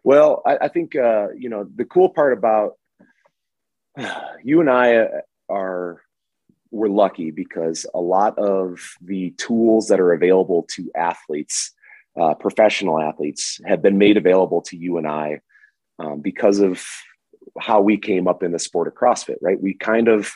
Well, 0.03 0.41
I, 0.45 0.57
I 0.61 0.67
think 0.69 0.95
uh, 0.95 1.27
you 1.37 1.49
know 1.49 1.67
the 1.75 1.85
cool 1.85 2.09
part 2.09 2.33
about 2.33 2.73
you 4.43 4.61
and 4.61 4.69
I 4.69 4.95
uh, 4.95 5.07
are 5.49 6.01
we're 6.71 6.89
lucky 6.89 7.31
because 7.31 7.85
a 7.93 7.99
lot 7.99 8.37
of 8.37 8.79
the 9.01 9.31
tools 9.31 9.87
that 9.87 9.99
are 9.99 10.13
available 10.13 10.67
to 10.75 10.91
athletes, 10.95 11.71
uh, 12.19 12.33
professional 12.33 12.99
athletes, 12.99 13.59
have 13.65 13.81
been 13.81 13.97
made 13.97 14.17
available 14.17 14.61
to 14.63 14.77
you 14.77 14.97
and 14.97 15.07
I 15.07 15.41
um, 15.99 16.21
because 16.21 16.59
of 16.59 16.85
how 17.59 17.81
we 17.81 17.97
came 17.97 18.27
up 18.27 18.43
in 18.43 18.51
the 18.51 18.59
sport 18.59 18.87
of 18.87 18.95
CrossFit. 18.95 19.37
Right? 19.41 19.61
We 19.61 19.73
kind 19.73 20.07
of, 20.07 20.31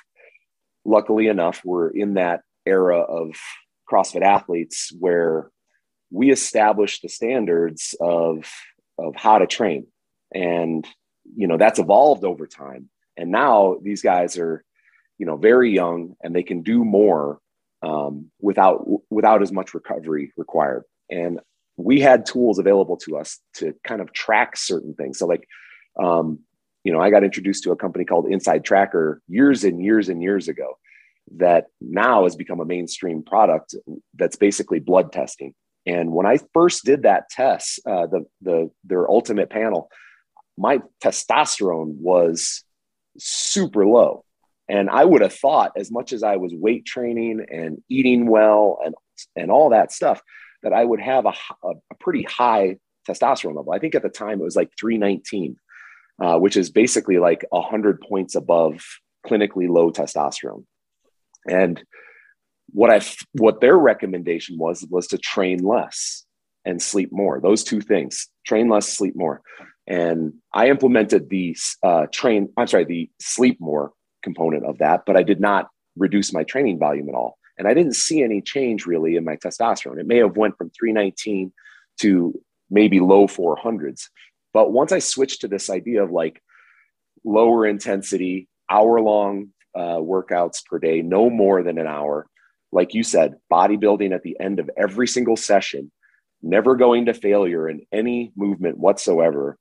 luckily 0.85 1.27
enough, 1.27 1.61
we're 1.63 1.89
in 1.89 2.15
that 2.15 2.41
era 2.65 3.00
of 3.00 3.35
CrossFit 3.89 4.21
athletes 4.21 4.91
where 4.97 5.51
we 6.11 6.31
established 6.31 7.01
the 7.01 7.09
standards 7.09 7.95
of 8.00 8.51
of 8.97 9.15
how 9.15 9.39
to 9.39 9.47
train, 9.47 9.88
and 10.33 10.85
you 11.35 11.47
know 11.47 11.57
that's 11.57 11.79
evolved 11.79 12.23
over 12.23 12.45
time. 12.47 12.89
And 13.17 13.31
now 13.31 13.77
these 13.81 14.01
guys 14.01 14.38
are, 14.38 14.63
you 15.21 15.27
know, 15.27 15.37
very 15.37 15.69
young 15.71 16.15
and 16.23 16.35
they 16.35 16.41
can 16.41 16.63
do 16.63 16.83
more 16.83 17.39
um, 17.83 18.31
without 18.39 18.83
without 19.11 19.43
as 19.43 19.51
much 19.51 19.75
recovery 19.75 20.33
required. 20.35 20.83
And 21.11 21.39
we 21.77 21.99
had 21.99 22.25
tools 22.25 22.57
available 22.57 22.97
to 23.05 23.17
us 23.17 23.39
to 23.57 23.75
kind 23.83 24.01
of 24.01 24.11
track 24.13 24.57
certain 24.57 24.95
things. 24.95 25.19
So 25.19 25.27
like, 25.27 25.47
um, 26.01 26.39
you 26.83 26.91
know, 26.91 26.99
I 26.99 27.11
got 27.11 27.23
introduced 27.23 27.63
to 27.65 27.71
a 27.71 27.75
company 27.75 28.03
called 28.03 28.25
InsideTracker 28.25 29.19
years 29.27 29.63
and 29.63 29.79
years 29.79 30.09
and 30.09 30.23
years 30.23 30.47
ago 30.47 30.79
that 31.37 31.65
now 31.79 32.23
has 32.23 32.35
become 32.35 32.59
a 32.59 32.65
mainstream 32.65 33.21
product 33.21 33.75
that's 34.15 34.37
basically 34.37 34.79
blood 34.79 35.13
testing. 35.13 35.53
And 35.85 36.13
when 36.13 36.25
I 36.25 36.39
first 36.51 36.83
did 36.83 37.03
that 37.03 37.29
test, 37.29 37.79
uh, 37.85 38.07
the 38.07 38.25
the 38.41 38.71
their 38.83 39.07
ultimate 39.07 39.51
panel, 39.51 39.91
my 40.57 40.79
testosterone 40.99 41.93
was 41.99 42.63
super 43.19 43.85
low. 43.85 44.25
And 44.71 44.89
I 44.89 45.03
would 45.03 45.21
have 45.21 45.33
thought, 45.33 45.73
as 45.75 45.91
much 45.91 46.13
as 46.13 46.23
I 46.23 46.37
was 46.37 46.53
weight 46.55 46.85
training 46.85 47.45
and 47.51 47.83
eating 47.89 48.25
well 48.29 48.79
and 48.83 48.95
and 49.35 49.51
all 49.51 49.71
that 49.71 49.91
stuff, 49.91 50.21
that 50.63 50.71
I 50.71 50.85
would 50.85 51.01
have 51.01 51.25
a, 51.25 51.33
a, 51.61 51.71
a 51.91 51.95
pretty 51.99 52.23
high 52.23 52.77
testosterone 53.07 53.57
level. 53.57 53.73
I 53.73 53.79
think 53.79 53.95
at 53.95 54.01
the 54.01 54.09
time 54.09 54.39
it 54.39 54.45
was 54.45 54.55
like 54.55 54.69
319, 54.79 55.57
uh, 56.23 56.37
which 56.37 56.55
is 56.55 56.71
basically 56.71 57.17
like 57.17 57.43
100 57.49 57.99
points 57.99 58.33
above 58.35 58.81
clinically 59.27 59.67
low 59.67 59.91
testosterone. 59.91 60.63
And 61.45 61.83
what 62.69 62.89
I 62.89 63.01
what 63.33 63.59
their 63.59 63.77
recommendation 63.77 64.57
was 64.57 64.87
was 64.89 65.07
to 65.07 65.17
train 65.17 65.59
less 65.65 66.25
and 66.63 66.81
sleep 66.81 67.09
more. 67.11 67.41
Those 67.41 67.65
two 67.65 67.81
things: 67.81 68.29
train 68.47 68.69
less, 68.69 68.87
sleep 68.87 69.17
more. 69.17 69.41
And 69.85 70.35
I 70.53 70.69
implemented 70.69 71.29
the 71.29 71.57
uh, 71.83 72.05
train. 72.09 72.53
I'm 72.55 72.67
sorry, 72.67 72.85
the 72.85 73.09
sleep 73.19 73.57
more 73.59 73.91
component 74.23 74.65
of 74.65 74.77
that, 74.79 75.03
but 75.05 75.17
I 75.17 75.23
did 75.23 75.39
not 75.39 75.69
reduce 75.97 76.33
my 76.33 76.43
training 76.43 76.79
volume 76.79 77.09
at 77.09 77.15
all. 77.15 77.37
And 77.57 77.67
I 77.67 77.73
didn't 77.73 77.95
see 77.95 78.23
any 78.23 78.41
change 78.41 78.85
really 78.85 79.15
in 79.15 79.25
my 79.25 79.35
testosterone. 79.35 79.99
It 79.99 80.07
may 80.07 80.17
have 80.17 80.37
went 80.37 80.57
from 80.57 80.71
319 80.71 81.51
to 81.99 82.41
maybe 82.69 82.99
low 82.99 83.27
400s. 83.27 84.07
But 84.53 84.71
once 84.71 84.91
I 84.91 84.99
switched 84.99 85.41
to 85.41 85.47
this 85.47 85.69
idea 85.69 86.03
of 86.03 86.11
like 86.11 86.41
lower 87.23 87.65
intensity, 87.67 88.47
hour 88.69 88.99
long 89.01 89.49
uh, 89.75 89.97
workouts 89.97 90.65
per 90.65 90.79
day, 90.79 91.01
no 91.01 91.29
more 91.29 91.61
than 91.63 91.77
an 91.77 91.87
hour, 91.87 92.27
like 92.71 92.93
you 92.93 93.03
said, 93.03 93.35
bodybuilding 93.51 94.13
at 94.13 94.23
the 94.23 94.37
end 94.39 94.59
of 94.59 94.69
every 94.77 95.07
single 95.07 95.35
session, 95.35 95.91
never 96.41 96.75
going 96.75 97.05
to 97.05 97.13
failure 97.13 97.69
in 97.69 97.85
any 97.91 98.31
movement 98.35 98.77
whatsoever, 98.77 99.57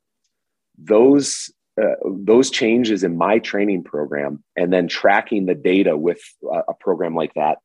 those 0.78 1.50
uh, 1.80 1.94
those 2.04 2.50
changes 2.50 3.04
in 3.04 3.16
my 3.16 3.38
training 3.38 3.84
program 3.84 4.42
and 4.56 4.72
then 4.72 4.88
tracking 4.88 5.46
the 5.46 5.54
data 5.54 5.96
with 5.96 6.20
a, 6.44 6.62
a 6.68 6.74
program 6.74 7.14
like 7.14 7.32
that 7.34 7.58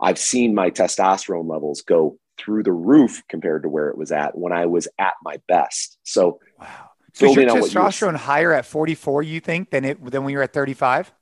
i've 0.00 0.18
seen 0.18 0.54
my 0.54 0.70
testosterone 0.70 1.48
levels 1.48 1.82
go 1.82 2.18
through 2.40 2.62
the 2.62 2.72
roof 2.72 3.22
compared 3.28 3.62
to 3.62 3.68
where 3.68 3.88
it 3.88 3.98
was 3.98 4.12
at 4.12 4.36
when 4.36 4.52
i 4.52 4.66
was 4.66 4.88
at 4.98 5.14
my 5.22 5.40
best. 5.46 5.98
So 6.02 6.40
wow. 6.58 6.66
So 7.12 7.28
is 7.28 7.36
your 7.36 7.46
testosterone 7.46 8.16
higher 8.16 8.52
at 8.52 8.64
44 8.64 9.24
you 9.24 9.40
think 9.40 9.70
than 9.70 9.84
it 9.84 10.10
than 10.10 10.24
when 10.24 10.32
you're 10.32 10.42
at 10.42 10.52
35 10.52 11.12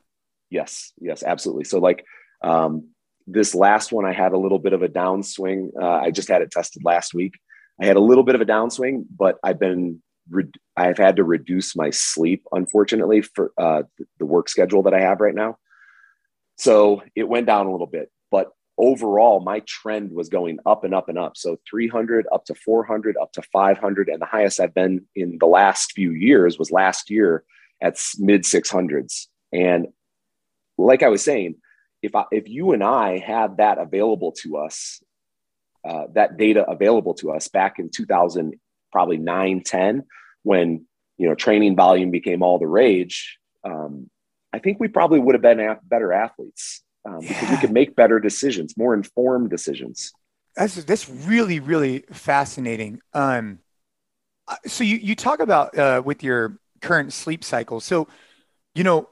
yes. 0.51 0.93
Yes 1.01 1.23
absolutely. 1.23 1.65
So 1.65 1.79
like 1.79 2.05
um, 2.43 2.91
this 3.27 3.55
last 3.55 3.91
one 3.91 4.05
i 4.05 4.13
had 4.13 4.33
a 4.33 4.39
little 4.39 4.59
bit 4.59 4.73
of 4.73 4.83
a 4.83 4.89
downswing. 4.89 5.71
Uh, 5.81 6.01
i 6.07 6.11
just 6.11 6.29
had 6.29 6.43
it 6.43 6.51
tested 6.51 6.83
last 6.85 7.15
week. 7.15 7.35
I 7.81 7.87
had 7.87 7.97
a 7.97 8.01
little 8.01 8.25
bit 8.25 8.35
of 8.35 8.41
a 8.41 8.47
downswing 8.47 9.05
but 9.17 9.37
i've 9.43 9.59
been 9.59 10.03
re- 10.31 10.51
I've 10.77 10.99
had 10.99 11.17
to 11.17 11.25
reduce 11.25 11.77
my 11.77 11.91
sleep, 11.91 12.45
unfortunately, 12.53 13.23
for 13.23 13.53
uh, 13.59 13.83
the 14.19 14.27
work 14.27 14.49
schedule 14.49 14.83
that 14.85 14.95
I 14.95 15.01
have 15.01 15.21
right 15.21 15.35
now. 15.35 15.59
So 16.57 17.03
it 17.15 17.29
went 17.29 17.47
down 17.47 17.67
a 17.67 17.73
little 17.73 17.87
bit, 17.87 18.11
but 18.31 18.51
overall, 18.79 19.41
my 19.41 19.61
trend 19.67 20.13
was 20.13 20.29
going 20.29 20.59
up 20.65 20.85
and 20.85 20.95
up 20.95 21.09
and 21.09 21.19
up. 21.19 21.37
So 21.37 21.59
300 21.69 22.27
up 22.33 22.45
to 22.47 22.55
400, 22.55 23.17
up 23.17 23.33
to 23.33 23.43
500, 23.43 24.09
and 24.09 24.23
the 24.23 24.27
highest 24.27 24.61
I've 24.61 24.75
been 24.75 25.07
in 25.15 25.39
the 25.39 25.47
last 25.47 25.93
few 25.93 26.13
years 26.13 26.59
was 26.59 26.71
last 26.71 27.11
year 27.11 27.45
at 27.81 27.99
mid 28.19 28.43
600s. 28.43 29.27
And 29.53 29.89
like 30.77 31.03
I 31.03 31.09
was 31.09 31.23
saying, 31.23 31.57
if 32.03 32.15
I, 32.15 32.25
if 32.31 32.49
you 32.49 32.73
and 32.73 32.85
I 32.85 33.19
had 33.19 33.57
that 33.57 33.79
available 33.79 34.33
to 34.43 34.59
us, 34.59 35.03
uh, 35.85 36.05
that 36.15 36.37
data 36.37 36.69
available 36.69 37.15
to 37.15 37.33
us 37.33 37.49
back 37.49 37.79
in 37.79 37.91
2000 37.91 38.55
probably 38.91 39.17
9, 39.17 39.63
10, 39.65 40.05
when 40.43 40.87
you 41.17 41.29
know 41.29 41.35
training 41.35 41.77
volume 41.77 42.11
became 42.11 42.43
all 42.43 42.59
the 42.59 42.67
rage. 42.67 43.39
Um, 43.65 44.09
I 44.53 44.59
think 44.59 44.81
we 44.81 44.89
probably 44.89 45.19
would 45.19 45.35
have 45.35 45.43
been 45.43 45.77
better 45.85 46.13
athletes 46.13 46.83
um, 47.05 47.21
yeah. 47.21 47.29
because 47.29 47.51
we 47.51 47.57
could 47.59 47.73
make 47.73 47.97
better 47.97 48.19
decisions, 48.19 48.77
more 48.77 48.95
informed 48.95 49.51
decisions. 49.51 50.13
That's 50.57 50.83
that's 50.85 51.09
really 51.09 51.61
really 51.61 52.05
fascinating. 52.13 53.01
Um, 53.13 53.59
uh, 54.47 54.57
so 54.67 54.85
you 54.85 54.97
you 54.97 55.15
talk 55.15 55.41
about 55.41 55.79
uh, 55.79 56.03
with 56.05 56.23
your 56.23 56.59
current 56.81 57.13
sleep 57.13 57.45
cycle. 57.45 57.81
So 57.81 58.09
you 58.75 58.85
know 58.85 59.09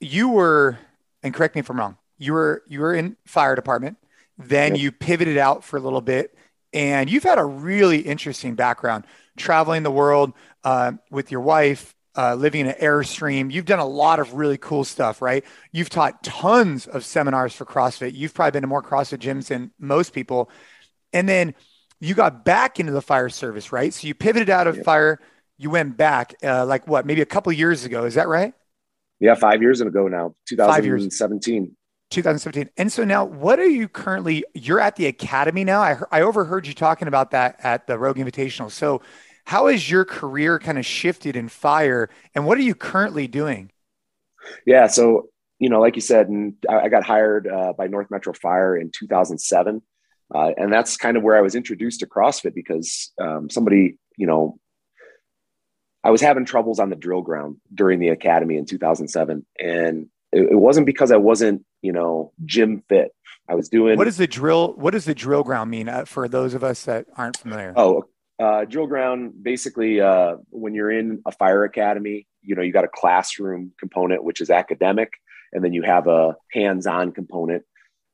you 0.00 0.30
were, 0.30 0.78
and 1.22 1.34
correct 1.34 1.54
me 1.54 1.60
if 1.60 1.70
I'm 1.70 1.78
wrong. 1.78 1.96
You 2.18 2.32
were 2.32 2.62
you 2.66 2.80
were 2.80 2.94
in 2.94 3.16
fire 3.26 3.54
department. 3.54 3.98
Then 4.38 4.74
yep. 4.74 4.82
you 4.82 4.92
pivoted 4.92 5.36
out 5.36 5.64
for 5.64 5.76
a 5.76 5.80
little 5.80 6.00
bit 6.00 6.34
and 6.72 7.10
you've 7.10 7.22
had 7.24 7.38
a 7.38 7.44
really 7.44 7.98
interesting 7.98 8.54
background 8.54 9.04
traveling 9.36 9.82
the 9.82 9.90
world 9.90 10.32
uh, 10.64 10.92
with 11.10 11.30
your 11.30 11.40
wife, 11.40 11.94
uh, 12.16 12.34
living 12.34 12.62
in 12.62 12.66
an 12.68 12.74
Airstream. 12.80 13.50
You've 13.50 13.64
done 13.64 13.78
a 13.78 13.86
lot 13.86 14.20
of 14.20 14.34
really 14.34 14.58
cool 14.58 14.84
stuff, 14.84 15.22
right? 15.22 15.44
You've 15.72 15.90
taught 15.90 16.22
tons 16.22 16.86
of 16.86 17.04
seminars 17.04 17.54
for 17.54 17.64
CrossFit. 17.64 18.14
You've 18.14 18.34
probably 18.34 18.52
been 18.52 18.62
to 18.62 18.68
more 18.68 18.82
CrossFit 18.82 19.18
gyms 19.18 19.48
than 19.48 19.70
most 19.78 20.12
people. 20.12 20.50
And 21.12 21.28
then 21.28 21.54
you 22.00 22.14
got 22.14 22.44
back 22.44 22.80
into 22.80 22.92
the 22.92 23.02
fire 23.02 23.28
service, 23.28 23.72
right? 23.72 23.92
So 23.92 24.06
you 24.06 24.14
pivoted 24.14 24.50
out 24.50 24.66
of 24.66 24.76
yep. 24.76 24.84
fire. 24.84 25.20
You 25.58 25.70
went 25.70 25.96
back, 25.96 26.34
uh, 26.42 26.64
like 26.66 26.88
what, 26.88 27.06
maybe 27.06 27.20
a 27.20 27.26
couple 27.26 27.52
years 27.52 27.84
ago. 27.84 28.04
Is 28.04 28.14
that 28.14 28.28
right? 28.28 28.54
Yeah, 29.18 29.34
five 29.34 29.60
years 29.60 29.82
ago 29.82 30.08
now, 30.08 30.34
2017. 30.48 31.76
2017. 32.10 32.70
And 32.76 32.92
so 32.92 33.04
now, 33.04 33.24
what 33.24 33.58
are 33.58 33.68
you 33.68 33.88
currently? 33.88 34.44
You're 34.54 34.80
at 34.80 34.96
the 34.96 35.06
academy 35.06 35.64
now. 35.64 35.80
I, 35.80 35.98
I 36.10 36.20
overheard 36.22 36.66
you 36.66 36.74
talking 36.74 37.08
about 37.08 37.30
that 37.30 37.56
at 37.60 37.86
the 37.86 37.98
Rogue 37.98 38.16
Invitational. 38.16 38.70
So, 38.70 39.00
how 39.44 39.68
has 39.68 39.90
your 39.90 40.04
career 40.04 40.58
kind 40.58 40.78
of 40.78 40.84
shifted 40.84 41.36
in 41.36 41.48
fire, 41.48 42.10
and 42.34 42.46
what 42.46 42.58
are 42.58 42.62
you 42.62 42.74
currently 42.74 43.26
doing? 43.26 43.70
Yeah, 44.66 44.86
so 44.86 45.28
you 45.58 45.68
know, 45.68 45.80
like 45.80 45.94
you 45.94 46.02
said, 46.02 46.28
and 46.28 46.54
I 46.68 46.88
got 46.88 47.04
hired 47.04 47.46
uh, 47.46 47.74
by 47.74 47.86
North 47.86 48.10
Metro 48.10 48.32
Fire 48.32 48.76
in 48.76 48.90
2007, 48.90 49.82
uh, 50.34 50.50
and 50.56 50.72
that's 50.72 50.96
kind 50.96 51.16
of 51.16 51.22
where 51.22 51.36
I 51.36 51.42
was 51.42 51.54
introduced 51.54 52.00
to 52.00 52.06
CrossFit 52.06 52.54
because 52.54 53.12
um, 53.20 53.50
somebody, 53.50 53.98
you 54.16 54.26
know, 54.26 54.58
I 56.02 56.10
was 56.10 56.22
having 56.22 56.46
troubles 56.46 56.78
on 56.78 56.88
the 56.88 56.96
drill 56.96 57.20
ground 57.20 57.58
during 57.72 58.00
the 58.00 58.08
academy 58.08 58.56
in 58.56 58.64
2007, 58.64 59.46
and 59.58 60.06
it, 60.32 60.52
it 60.52 60.56
wasn't 60.56 60.86
because 60.86 61.10
I 61.12 61.16
wasn't, 61.16 61.64
you 61.82 61.92
know, 61.92 62.32
gym 62.44 62.82
fit. 62.88 63.12
I 63.48 63.54
was 63.54 63.68
doing. 63.68 63.98
What 63.98 64.04
does 64.04 64.16
the 64.16 64.26
drill? 64.26 64.74
What 64.74 64.92
does 64.92 65.04
the 65.04 65.14
drill 65.14 65.42
ground 65.42 65.70
mean 65.70 65.88
uh, 65.88 66.04
for 66.04 66.28
those 66.28 66.54
of 66.54 66.62
us 66.62 66.84
that 66.84 67.06
aren't 67.16 67.36
familiar? 67.36 67.72
Oh, 67.76 68.04
uh, 68.38 68.64
drill 68.64 68.86
ground 68.86 69.32
basically 69.42 70.00
uh, 70.00 70.36
when 70.50 70.74
you're 70.74 70.90
in 70.90 71.20
a 71.26 71.32
fire 71.32 71.64
academy, 71.64 72.26
you 72.42 72.54
know, 72.54 72.62
you 72.62 72.72
got 72.72 72.84
a 72.84 72.90
classroom 72.92 73.72
component 73.78 74.22
which 74.24 74.40
is 74.40 74.50
academic, 74.50 75.12
and 75.52 75.64
then 75.64 75.72
you 75.72 75.82
have 75.82 76.06
a 76.06 76.36
hands-on 76.52 77.12
component 77.12 77.64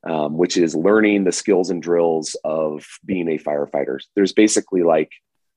um, 0.06 0.36
which 0.36 0.56
is 0.56 0.74
learning 0.74 1.24
the 1.24 1.32
skills 1.32 1.70
and 1.70 1.82
drills 1.82 2.36
of 2.44 2.86
being 3.04 3.28
a 3.28 3.38
firefighter. 3.38 3.98
There's 4.14 4.32
basically 4.32 4.82
like 4.82 5.10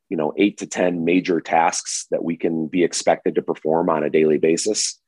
you 0.09 0.17
know 0.17 0.33
eight 0.37 0.57
to 0.57 0.67
ten 0.67 1.05
major 1.05 1.39
tasks 1.39 2.07
that 2.11 2.23
we 2.23 2.35
can 2.35 2.67
be 2.67 2.83
expected 2.83 3.35
to 3.35 3.41
perform 3.41 3.89
on 3.89 4.03
a 4.03 4.09
daily 4.09 4.37
basis 4.37 4.99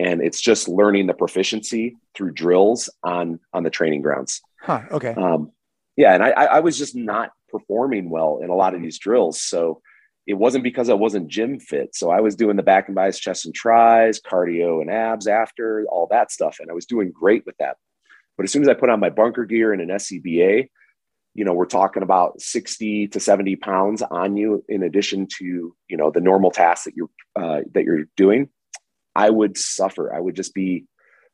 and 0.00 0.22
it's 0.22 0.40
just 0.40 0.68
learning 0.68 1.06
the 1.06 1.14
proficiency 1.14 1.96
through 2.14 2.32
drills 2.32 2.88
on 3.02 3.38
on 3.52 3.62
the 3.62 3.70
training 3.70 4.02
grounds. 4.02 4.40
Huh. 4.60 4.82
Okay. 4.90 5.14
Um, 5.14 5.52
yeah, 5.96 6.14
and 6.14 6.22
I, 6.22 6.30
I 6.30 6.60
was 6.60 6.78
just 6.78 6.96
not 6.96 7.30
performing 7.50 8.08
well 8.08 8.40
in 8.42 8.48
a 8.48 8.54
lot 8.54 8.74
of 8.74 8.80
these 8.80 8.98
drills. 8.98 9.40
So 9.40 9.82
it 10.26 10.34
wasn't 10.34 10.64
because 10.64 10.88
I 10.88 10.94
wasn't 10.94 11.28
gym 11.28 11.58
fit. 11.58 11.94
So 11.94 12.10
I 12.10 12.20
was 12.20 12.36
doing 12.36 12.56
the 12.56 12.62
back 12.62 12.88
and 12.88 12.94
bis, 12.94 13.18
chest 13.18 13.44
and 13.44 13.54
tries, 13.54 14.20
cardio 14.20 14.80
and 14.80 14.90
abs 14.90 15.26
after 15.26 15.84
all 15.90 16.06
that 16.10 16.30
stuff. 16.30 16.58
And 16.60 16.70
I 16.70 16.74
was 16.74 16.86
doing 16.86 17.10
great 17.10 17.44
with 17.44 17.56
that. 17.58 17.76
But 18.36 18.44
as 18.44 18.52
soon 18.52 18.62
as 18.62 18.68
I 18.68 18.74
put 18.74 18.88
on 18.88 19.00
my 19.00 19.10
bunker 19.10 19.44
gear 19.44 19.72
and 19.72 19.82
an 19.82 19.88
SCBA, 19.88 20.68
you 21.34 21.44
know, 21.44 21.52
we're 21.52 21.66
talking 21.66 22.02
about 22.02 22.40
60 22.40 23.08
to 23.08 23.20
70 23.20 23.56
pounds 23.56 24.02
on 24.02 24.36
you 24.36 24.64
in 24.68 24.82
addition 24.82 25.26
to, 25.38 25.76
you 25.88 25.96
know, 25.96 26.10
the 26.10 26.20
normal 26.20 26.50
tasks 26.50 26.86
that 26.86 26.94
you're, 26.96 27.10
uh, 27.36 27.60
that 27.74 27.84
you're 27.84 28.04
doing. 28.16 28.48
I 29.14 29.30
would 29.30 29.56
suffer. 29.56 30.14
I 30.14 30.20
would 30.20 30.36
just 30.36 30.54
be, 30.54 30.84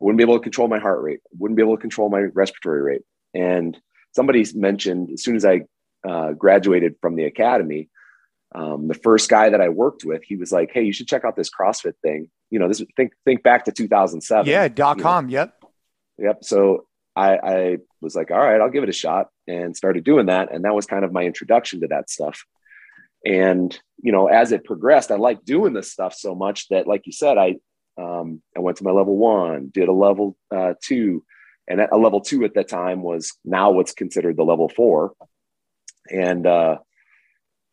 I 0.01 0.05
wouldn't 0.05 0.19
be 0.19 0.25
able 0.25 0.39
to 0.39 0.43
control 0.43 0.69
my 0.69 0.79
heart 0.79 1.03
rate. 1.03 1.21
Wouldn't 1.39 1.57
be 1.57 1.63
able 1.63 1.77
to 1.77 1.81
control 1.81 2.09
my 2.09 2.21
respiratory 2.21 2.83
rate. 2.83 3.03
And 3.35 3.79
somebody 4.15 4.45
mentioned 4.55 5.11
as 5.13 5.23
soon 5.23 5.37
as 5.37 5.45
I 5.45 5.63
uh, 6.07 6.33
graduated 6.33 6.97
from 7.01 7.17
the 7.17 7.25
academy, 7.25 7.89
um, 8.55 8.89
the 8.89 8.95
first 8.95 9.29
guy 9.29 9.51
that 9.51 9.61
I 9.61 9.69
worked 9.69 10.05
with, 10.05 10.23
he 10.25 10.37
was 10.37 10.53
like, 10.53 10.71
"Hey, 10.73 10.85
you 10.85 10.93
should 10.93 11.09
check 11.09 11.25
out 11.25 11.37
this 11.37 11.51
CrossFit 11.51 11.95
thing." 12.03 12.31
You 12.51 12.59
know, 12.59 12.69
this 12.69 12.83
think 12.97 13.13
think 13.25 13.43
back 13.43 13.65
to 13.65 13.73
2007. 13.73 14.47
Yeah, 14.47 14.69
dot 14.69 14.99
com. 14.99 15.27
Know? 15.27 15.33
Yep. 15.33 15.55
Yep. 16.19 16.45
So 16.45 16.87
I, 17.15 17.37
I 17.37 17.79
was 18.01 18.15
like, 18.15 18.31
"All 18.31 18.39
right, 18.39 18.61
I'll 18.61 18.71
give 18.71 18.83
it 18.83 18.89
a 18.89 18.95
shot," 18.95 19.29
and 19.47 19.77
started 19.77 20.05
doing 20.05 20.27
that, 20.27 20.53
and 20.53 20.65
that 20.65 20.75
was 20.75 20.87
kind 20.87 21.05
of 21.05 21.13
my 21.13 21.25
introduction 21.25 21.81
to 21.81 21.89
that 21.89 22.09
stuff. 22.09 22.45
And 23.25 23.79
you 24.03 24.13
know, 24.13 24.27
as 24.27 24.53
it 24.53 24.65
progressed, 24.65 25.11
I 25.11 25.17
liked 25.17 25.45
doing 25.45 25.73
this 25.73 25.91
stuff 25.91 26.15
so 26.15 26.35
much 26.35 26.69
that, 26.69 26.87
like 26.87 27.07
you 27.07 27.13
said, 27.13 27.39
I 27.39 27.57
um, 27.99 28.43
I 28.57 28.61
went 28.61 28.77
to 28.79 28.85
my 28.85 28.91
level 28.91 29.17
one, 29.17 29.71
did 29.73 29.89
a 29.89 29.93
level 29.93 30.37
uh, 30.55 30.75
two, 30.83 31.25
and 31.67 31.81
a 31.81 31.97
level 31.97 32.21
two 32.21 32.45
at 32.45 32.55
that 32.55 32.69
time 32.69 33.03
was 33.03 33.33
now 33.45 33.71
what's 33.71 33.93
considered 33.93 34.37
the 34.37 34.45
level 34.45 34.69
four, 34.69 35.15
and 36.11 36.47
uh, 36.47 36.77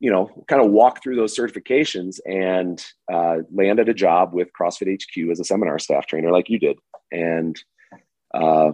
you 0.04 0.12
know, 0.12 0.30
kind 0.50 0.62
of 0.62 0.70
walk 0.70 1.02
through 1.02 1.16
those 1.16 1.34
certifications 1.34 2.20
and 2.26 2.86
uh, 3.12 3.38
landed 3.54 3.88
a 3.88 3.94
job 3.94 4.34
with 4.34 4.50
CrossFit 4.60 5.02
HQ 5.02 5.32
as 5.32 5.40
a 5.40 5.46
seminar 5.46 5.80
staff 5.80 6.08
trainer, 6.08 6.30
like 6.30 6.50
you 6.50 6.60
did. 6.60 6.78
And 7.10 7.58
uh, 8.34 8.72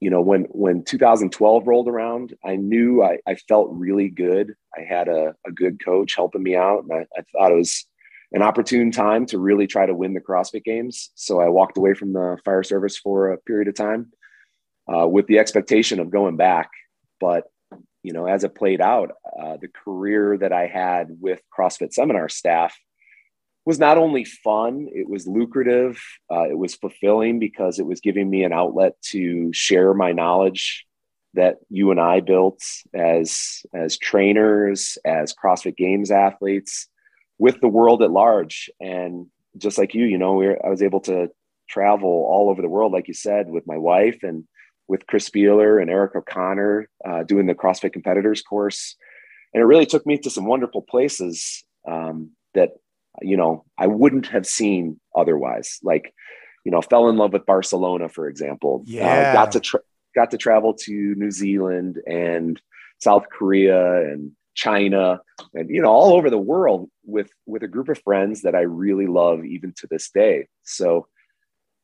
you 0.00 0.10
know, 0.10 0.20
when 0.20 0.42
when 0.50 0.84
2012 0.84 1.66
rolled 1.66 1.88
around, 1.88 2.34
I 2.44 2.56
knew 2.56 3.02
I, 3.02 3.18
I 3.26 3.36
felt 3.36 3.70
really 3.72 4.08
good. 4.08 4.54
I 4.76 4.82
had 4.82 5.08
a, 5.08 5.34
a 5.46 5.52
good 5.52 5.82
coach 5.84 6.14
helping 6.14 6.42
me 6.42 6.56
out, 6.56 6.84
and 6.84 6.92
I, 6.92 7.06
I 7.16 7.22
thought 7.32 7.52
it 7.52 7.56
was 7.56 7.86
an 8.32 8.42
opportune 8.42 8.90
time 8.90 9.26
to 9.26 9.38
really 9.38 9.66
try 9.66 9.86
to 9.86 9.94
win 9.94 10.12
the 10.12 10.20
CrossFit 10.20 10.64
Games. 10.64 11.10
So 11.14 11.40
I 11.40 11.48
walked 11.48 11.78
away 11.78 11.94
from 11.94 12.12
the 12.12 12.36
fire 12.44 12.64
service 12.64 12.98
for 12.98 13.32
a 13.32 13.38
period 13.38 13.68
of 13.68 13.76
time 13.76 14.12
uh, 14.92 15.06
with 15.06 15.26
the 15.28 15.38
expectation 15.38 16.00
of 16.00 16.10
going 16.10 16.36
back, 16.36 16.70
but 17.20 17.44
you 18.02 18.12
know, 18.12 18.26
as 18.26 18.44
it 18.44 18.54
played 18.54 18.82
out, 18.82 19.12
uh, 19.40 19.56
the 19.56 19.68
career 19.68 20.36
that 20.36 20.52
I 20.52 20.66
had 20.66 21.08
with 21.20 21.40
CrossFit 21.56 21.92
seminar 21.92 22.28
staff 22.28 22.76
was 23.66 23.78
not 23.78 23.98
only 23.98 24.24
fun, 24.24 24.88
it 24.92 25.08
was 25.08 25.26
lucrative, 25.26 26.02
uh, 26.30 26.48
it 26.48 26.58
was 26.58 26.74
fulfilling 26.74 27.38
because 27.38 27.78
it 27.78 27.86
was 27.86 28.00
giving 28.00 28.28
me 28.28 28.44
an 28.44 28.52
outlet 28.52 29.00
to 29.10 29.52
share 29.52 29.94
my 29.94 30.12
knowledge 30.12 30.84
that 31.34 31.56
you 31.68 31.90
and 31.90 32.00
I 32.00 32.20
built 32.20 32.62
as 32.94 33.62
as 33.74 33.98
trainers, 33.98 34.98
as 35.04 35.34
CrossFit 35.34 35.76
Games 35.76 36.10
athletes, 36.10 36.88
with 37.38 37.60
the 37.60 37.68
world 37.68 38.02
at 38.02 38.10
large. 38.10 38.70
And 38.80 39.26
just 39.56 39.78
like 39.78 39.94
you, 39.94 40.04
you 40.04 40.18
know, 40.18 40.34
we 40.34 40.48
I 40.48 40.68
was 40.68 40.82
able 40.82 41.00
to 41.00 41.30
travel 41.68 42.26
all 42.28 42.50
over 42.50 42.62
the 42.62 42.68
world, 42.68 42.92
like 42.92 43.08
you 43.08 43.14
said, 43.14 43.48
with 43.48 43.66
my 43.66 43.78
wife 43.78 44.22
and 44.22 44.44
with 44.86 45.06
Chris 45.06 45.28
Spealler 45.28 45.80
and 45.80 45.90
Eric 45.90 46.14
O'Connor 46.14 46.88
uh, 47.04 47.22
doing 47.22 47.46
the 47.46 47.54
CrossFit 47.54 47.92
competitors 47.92 48.42
course. 48.42 48.96
And 49.52 49.62
it 49.62 49.66
really 49.66 49.86
took 49.86 50.04
me 50.04 50.18
to 50.18 50.30
some 50.30 50.46
wonderful 50.46 50.82
places 50.82 51.64
um, 51.88 52.30
that, 52.54 52.70
you 53.22 53.36
know, 53.36 53.64
I 53.78 53.86
wouldn't 53.86 54.26
have 54.28 54.46
seen 54.46 55.00
otherwise. 55.14 55.78
Like, 55.82 56.14
you 56.64 56.72
know, 56.72 56.80
fell 56.80 57.08
in 57.08 57.16
love 57.16 57.32
with 57.32 57.46
Barcelona, 57.46 58.08
for 58.08 58.28
example. 58.28 58.82
Uh, 58.82 58.90
yeah. 58.90 59.30
Uh, 59.30 59.32
got 59.32 59.52
to 59.52 59.60
tra- 59.60 59.80
got 60.14 60.30
to 60.30 60.38
travel 60.38 60.74
to 60.74 60.92
New 60.92 61.30
Zealand 61.30 62.00
and 62.06 62.60
South 63.00 63.26
Korea 63.30 64.10
and 64.10 64.32
China 64.54 65.20
and 65.52 65.68
you 65.68 65.82
know 65.82 65.90
all 65.90 66.14
over 66.14 66.30
the 66.30 66.38
world 66.38 66.88
with 67.04 67.28
with 67.44 67.64
a 67.64 67.68
group 67.68 67.88
of 67.88 68.00
friends 68.02 68.42
that 68.42 68.54
I 68.54 68.60
really 68.60 69.06
love 69.06 69.44
even 69.44 69.72
to 69.78 69.88
this 69.88 70.10
day. 70.10 70.46
So 70.62 71.08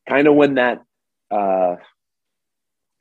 kind 0.09 0.29
of 0.29 0.35
when 0.35 0.55
that 0.55 0.83
uh, 1.31 1.77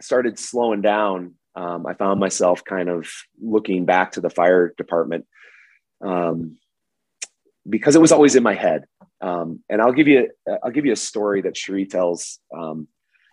started 0.02 0.40
slowing 0.40 0.82
down, 0.82 1.36
um, 1.56 1.86
I 1.86 1.94
found 1.94 2.20
myself 2.20 2.64
kind 2.64 2.90
of 2.90 3.08
looking 3.42 3.86
back 3.86 4.14
to 4.14 4.22
the 4.22 4.30
fire 4.30 4.74
department 4.76 5.26
um, 6.02 6.58
because 7.68 7.96
it 7.96 8.02
was 8.02 8.12
always 8.12 8.36
in 8.36 8.44
my 8.44 8.54
head. 8.54 8.86
Um, 9.22 9.62
and 9.70 9.82
I'll 9.82 9.92
give 9.92 10.08
you 10.08 10.30
I'll 10.64 10.72
give 10.72 10.86
you 10.86 10.94
a 10.94 10.98
story 10.98 11.42
that 11.42 11.58
Cherie 11.58 11.86
tells. 11.86 12.40
Um, 12.56 12.88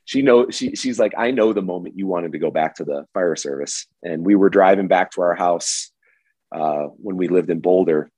she 0.05 0.23
know 0.23 0.51
she 0.51 0.75
she's 0.75 0.99
like 0.99 1.15
I 1.17 1.31
know 1.31 1.53
the 1.53 1.63
moment 1.63 1.99
you 1.99 2.07
wanted 2.07 2.33
to 2.33 2.39
go 2.39 2.51
back 2.51 2.77
to 2.77 2.85
the 2.85 3.07
fire 3.15 3.37
service, 3.37 3.87
and 4.03 4.25
we 4.25 4.35
were 4.35 4.51
driving 4.51 4.89
back 4.89 5.13
to 5.13 5.23
our 5.23 5.35
house 5.35 5.91
uh, 6.53 6.87
when 6.97 7.17
we 7.17 7.29
lived 7.29 7.51
in 7.51 7.61
Boulder. 7.61 8.11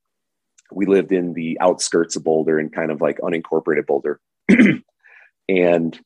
We 0.70 0.86
lived 0.86 1.12
in 1.12 1.32
the 1.32 1.58
outskirts 1.60 2.16
of 2.16 2.24
Boulder 2.24 2.58
and 2.58 2.72
kind 2.72 2.90
of 2.90 3.00
like 3.00 3.18
unincorporated 3.18 3.86
Boulder. 3.86 4.20
and 5.48 5.98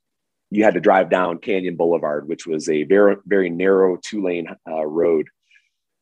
you 0.50 0.64
had 0.64 0.74
to 0.74 0.80
drive 0.80 1.10
down 1.10 1.38
Canyon 1.38 1.76
Boulevard, 1.76 2.28
which 2.28 2.46
was 2.46 2.68
a 2.68 2.84
very 2.84 3.16
very 3.24 3.50
narrow 3.50 3.98
two 4.02 4.22
lane 4.22 4.48
uh, 4.68 4.84
road, 4.84 5.28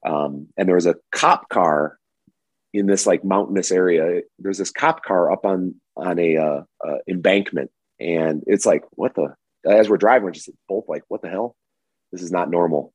um, 0.06 0.48
and 0.56 0.68
there 0.68 0.76
was 0.76 0.86
a 0.86 0.96
cop 1.12 1.48
car 1.50 1.98
in 2.72 2.87
this 2.87 3.06
like 3.06 3.24
mountainous 3.24 3.70
area. 3.70 4.22
There's 4.38 4.59
this 4.59 4.70
cop 4.70 5.04
car 5.04 5.33
up 5.33 5.44
on 5.44 5.74
on 5.96 6.18
a 6.18 6.37
uh, 6.37 6.62
uh, 6.87 6.98
embankment, 7.09 7.70
and 7.98 8.42
it's 8.46 8.66
like 8.66 8.85
what 8.92 9.14
the 9.14 9.35
as 9.64 9.88
we're 9.88 9.98
driving, 9.98 10.24
we're 10.24 10.30
just 10.33 10.50
both 10.68 10.85
like 10.88 11.02
what 11.09 11.22
the 11.22 11.28
hell, 11.28 11.56
this 12.12 12.22
is 12.22 12.33
not 12.33 12.50
normal. 12.50 12.92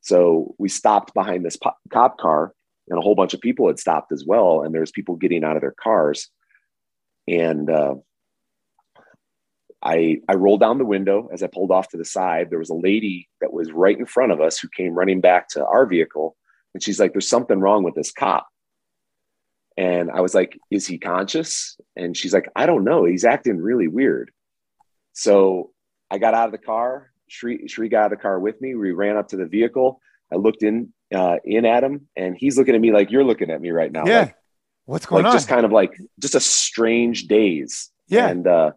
So 0.00 0.54
we 0.58 0.68
stopped 0.68 1.14
behind 1.14 1.44
this 1.44 1.58
cop 1.90 2.18
car, 2.18 2.52
and 2.88 2.98
a 2.98 3.02
whole 3.02 3.14
bunch 3.14 3.34
of 3.34 3.40
people 3.40 3.66
had 3.66 3.78
stopped 3.78 4.12
as 4.12 4.24
well, 4.26 4.62
and 4.62 4.74
there's 4.74 4.92
people 4.92 5.16
getting 5.16 5.44
out 5.44 5.56
of 5.56 5.62
their 5.62 5.74
cars, 5.82 6.28
and 7.26 7.70
uh, 7.70 7.94
I, 9.84 10.20
I 10.28 10.34
rolled 10.34 10.60
down 10.60 10.78
the 10.78 10.84
window 10.84 11.28
as 11.32 11.42
I 11.42 11.46
pulled 11.46 11.70
off 11.70 11.88
to 11.90 11.98
the 11.98 12.06
side. 12.06 12.48
There 12.48 12.58
was 12.58 12.70
a 12.70 12.74
lady 12.74 13.28
that 13.42 13.52
was 13.52 13.70
right 13.70 13.98
in 13.98 14.06
front 14.06 14.32
of 14.32 14.40
us 14.40 14.58
who 14.58 14.68
came 14.68 14.94
running 14.94 15.20
back 15.20 15.48
to 15.50 15.64
our 15.64 15.84
vehicle. 15.84 16.36
And 16.72 16.82
she's 16.82 16.98
like, 16.98 17.12
There's 17.12 17.28
something 17.28 17.60
wrong 17.60 17.84
with 17.84 17.94
this 17.94 18.10
cop. 18.10 18.46
And 19.76 20.10
I 20.10 20.20
was 20.20 20.34
like, 20.34 20.58
Is 20.70 20.86
he 20.86 20.98
conscious? 20.98 21.78
And 21.96 22.16
she's 22.16 22.32
like, 22.32 22.48
I 22.54 22.66
don't 22.66 22.84
know. 22.84 23.04
He's 23.04 23.24
acting 23.24 23.58
really 23.58 23.88
weird. 23.88 24.30
So 25.12 25.70
I 26.10 26.18
got 26.18 26.34
out 26.34 26.46
of 26.46 26.52
the 26.52 26.58
car. 26.58 27.10
Shri, 27.28 27.66
Shri 27.68 27.88
got 27.88 28.04
out 28.04 28.12
of 28.12 28.18
the 28.18 28.22
car 28.22 28.38
with 28.38 28.60
me. 28.60 28.74
We 28.74 28.92
ran 28.92 29.16
up 29.16 29.28
to 29.28 29.36
the 29.36 29.46
vehicle. 29.46 30.00
I 30.32 30.36
looked 30.36 30.62
in 30.62 30.92
uh, 31.14 31.36
in 31.44 31.64
at 31.64 31.84
him, 31.84 32.08
and 32.16 32.36
he's 32.36 32.58
looking 32.58 32.74
at 32.74 32.80
me 32.80 32.92
like 32.92 33.10
you're 33.10 33.24
looking 33.24 33.50
at 33.50 33.60
me 33.60 33.70
right 33.70 33.90
now. 33.90 34.04
Yeah. 34.06 34.20
Like, 34.20 34.36
What's 34.86 35.06
going 35.06 35.24
like 35.24 35.30
on? 35.30 35.36
Just 35.36 35.48
kind 35.48 35.64
of 35.64 35.72
like 35.72 35.98
just 36.18 36.34
a 36.34 36.40
strange 36.40 37.26
daze. 37.26 37.90
Yeah. 38.06 38.28
And 38.28 38.46
uh, 38.46 38.72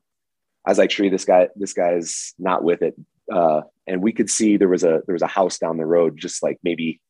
I 0.65 0.71
was 0.71 0.77
like, 0.77 0.91
Shree, 0.91 1.09
this 1.09 1.25
guy, 1.25 1.49
this 1.55 1.73
guy's 1.73 2.33
not 2.39 2.63
with 2.63 2.81
it. 2.81 2.95
Uh, 3.31 3.61
and 3.85 4.01
we 4.01 4.13
could 4.13 4.29
see 4.29 4.57
there 4.57 4.69
was 4.69 4.83
a 4.83 5.01
there 5.05 5.13
was 5.13 5.21
a 5.21 5.27
house 5.27 5.57
down 5.57 5.77
the 5.77 5.85
road, 5.85 6.17
just 6.17 6.41
like 6.41 6.59
maybe 6.63 7.01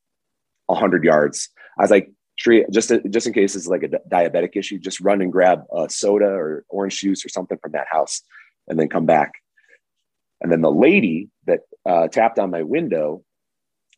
a 0.70 0.76
hundred 0.76 1.04
yards. 1.04 1.50
I 1.78 1.84
was 1.84 1.92
like, 1.92 2.12
Shree, 2.38 2.66
just 2.72 2.92
just 3.10 3.28
in 3.28 3.34
case 3.34 3.56
it's 3.56 3.68
like 3.68 3.84
a 3.84 3.90
diabetic 3.90 4.56
issue, 4.56 4.78
just 4.78 5.02
run 5.02 5.22
and 5.22 5.32
grab 5.32 5.64
a 5.74 5.90
soda 5.90 6.28
or 6.28 6.64
orange 6.70 7.00
juice 7.00 7.26
or 7.26 7.30
something 7.30 7.58
from 7.58 7.72
that 7.72 7.88
house, 7.90 8.22
and 8.68 8.80
then 8.80 8.90
come 8.90 9.08
back. 9.08 9.34
And 10.40 10.52
then 10.52 10.62
the 10.62 10.72
lady 10.72 11.30
that 11.46 11.62
uh, 11.84 12.08
tapped 12.10 12.38
on 12.38 12.52
my 12.52 12.62
window, 12.62 13.24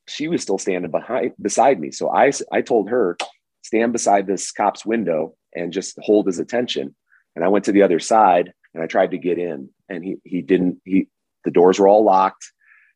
she 0.07 0.29
was 0.29 0.41
still 0.41 0.57
standing 0.57 0.89
behind 0.89 1.33
beside 1.41 1.81
me. 1.81 1.91
So 1.91 2.09
I 2.09 2.31
I 2.51 2.61
told 2.61 2.89
her 2.89 3.17
stand 3.61 3.91
beside 3.91 4.25
this 4.25 4.53
cop's 4.53 4.85
window 4.85 5.35
and 5.53 5.73
just 5.73 5.99
hold 6.01 6.25
his 6.25 6.39
attention. 6.39 6.95
And 7.35 7.43
I 7.43 7.49
went 7.49 7.65
to 7.65 7.73
the 7.73 7.83
other 7.83 7.99
side 7.99 8.53
and 8.73 8.81
I 8.81 8.87
tried 8.87 9.11
to 9.11 9.17
get 9.17 9.37
in, 9.37 9.69
and 9.89 10.03
he 10.03 10.15
he 10.23 10.41
didn't. 10.41 10.81
He 10.85 11.07
the 11.43 11.51
doors 11.51 11.77
were 11.77 11.89
all 11.89 12.05
locked. 12.05 12.51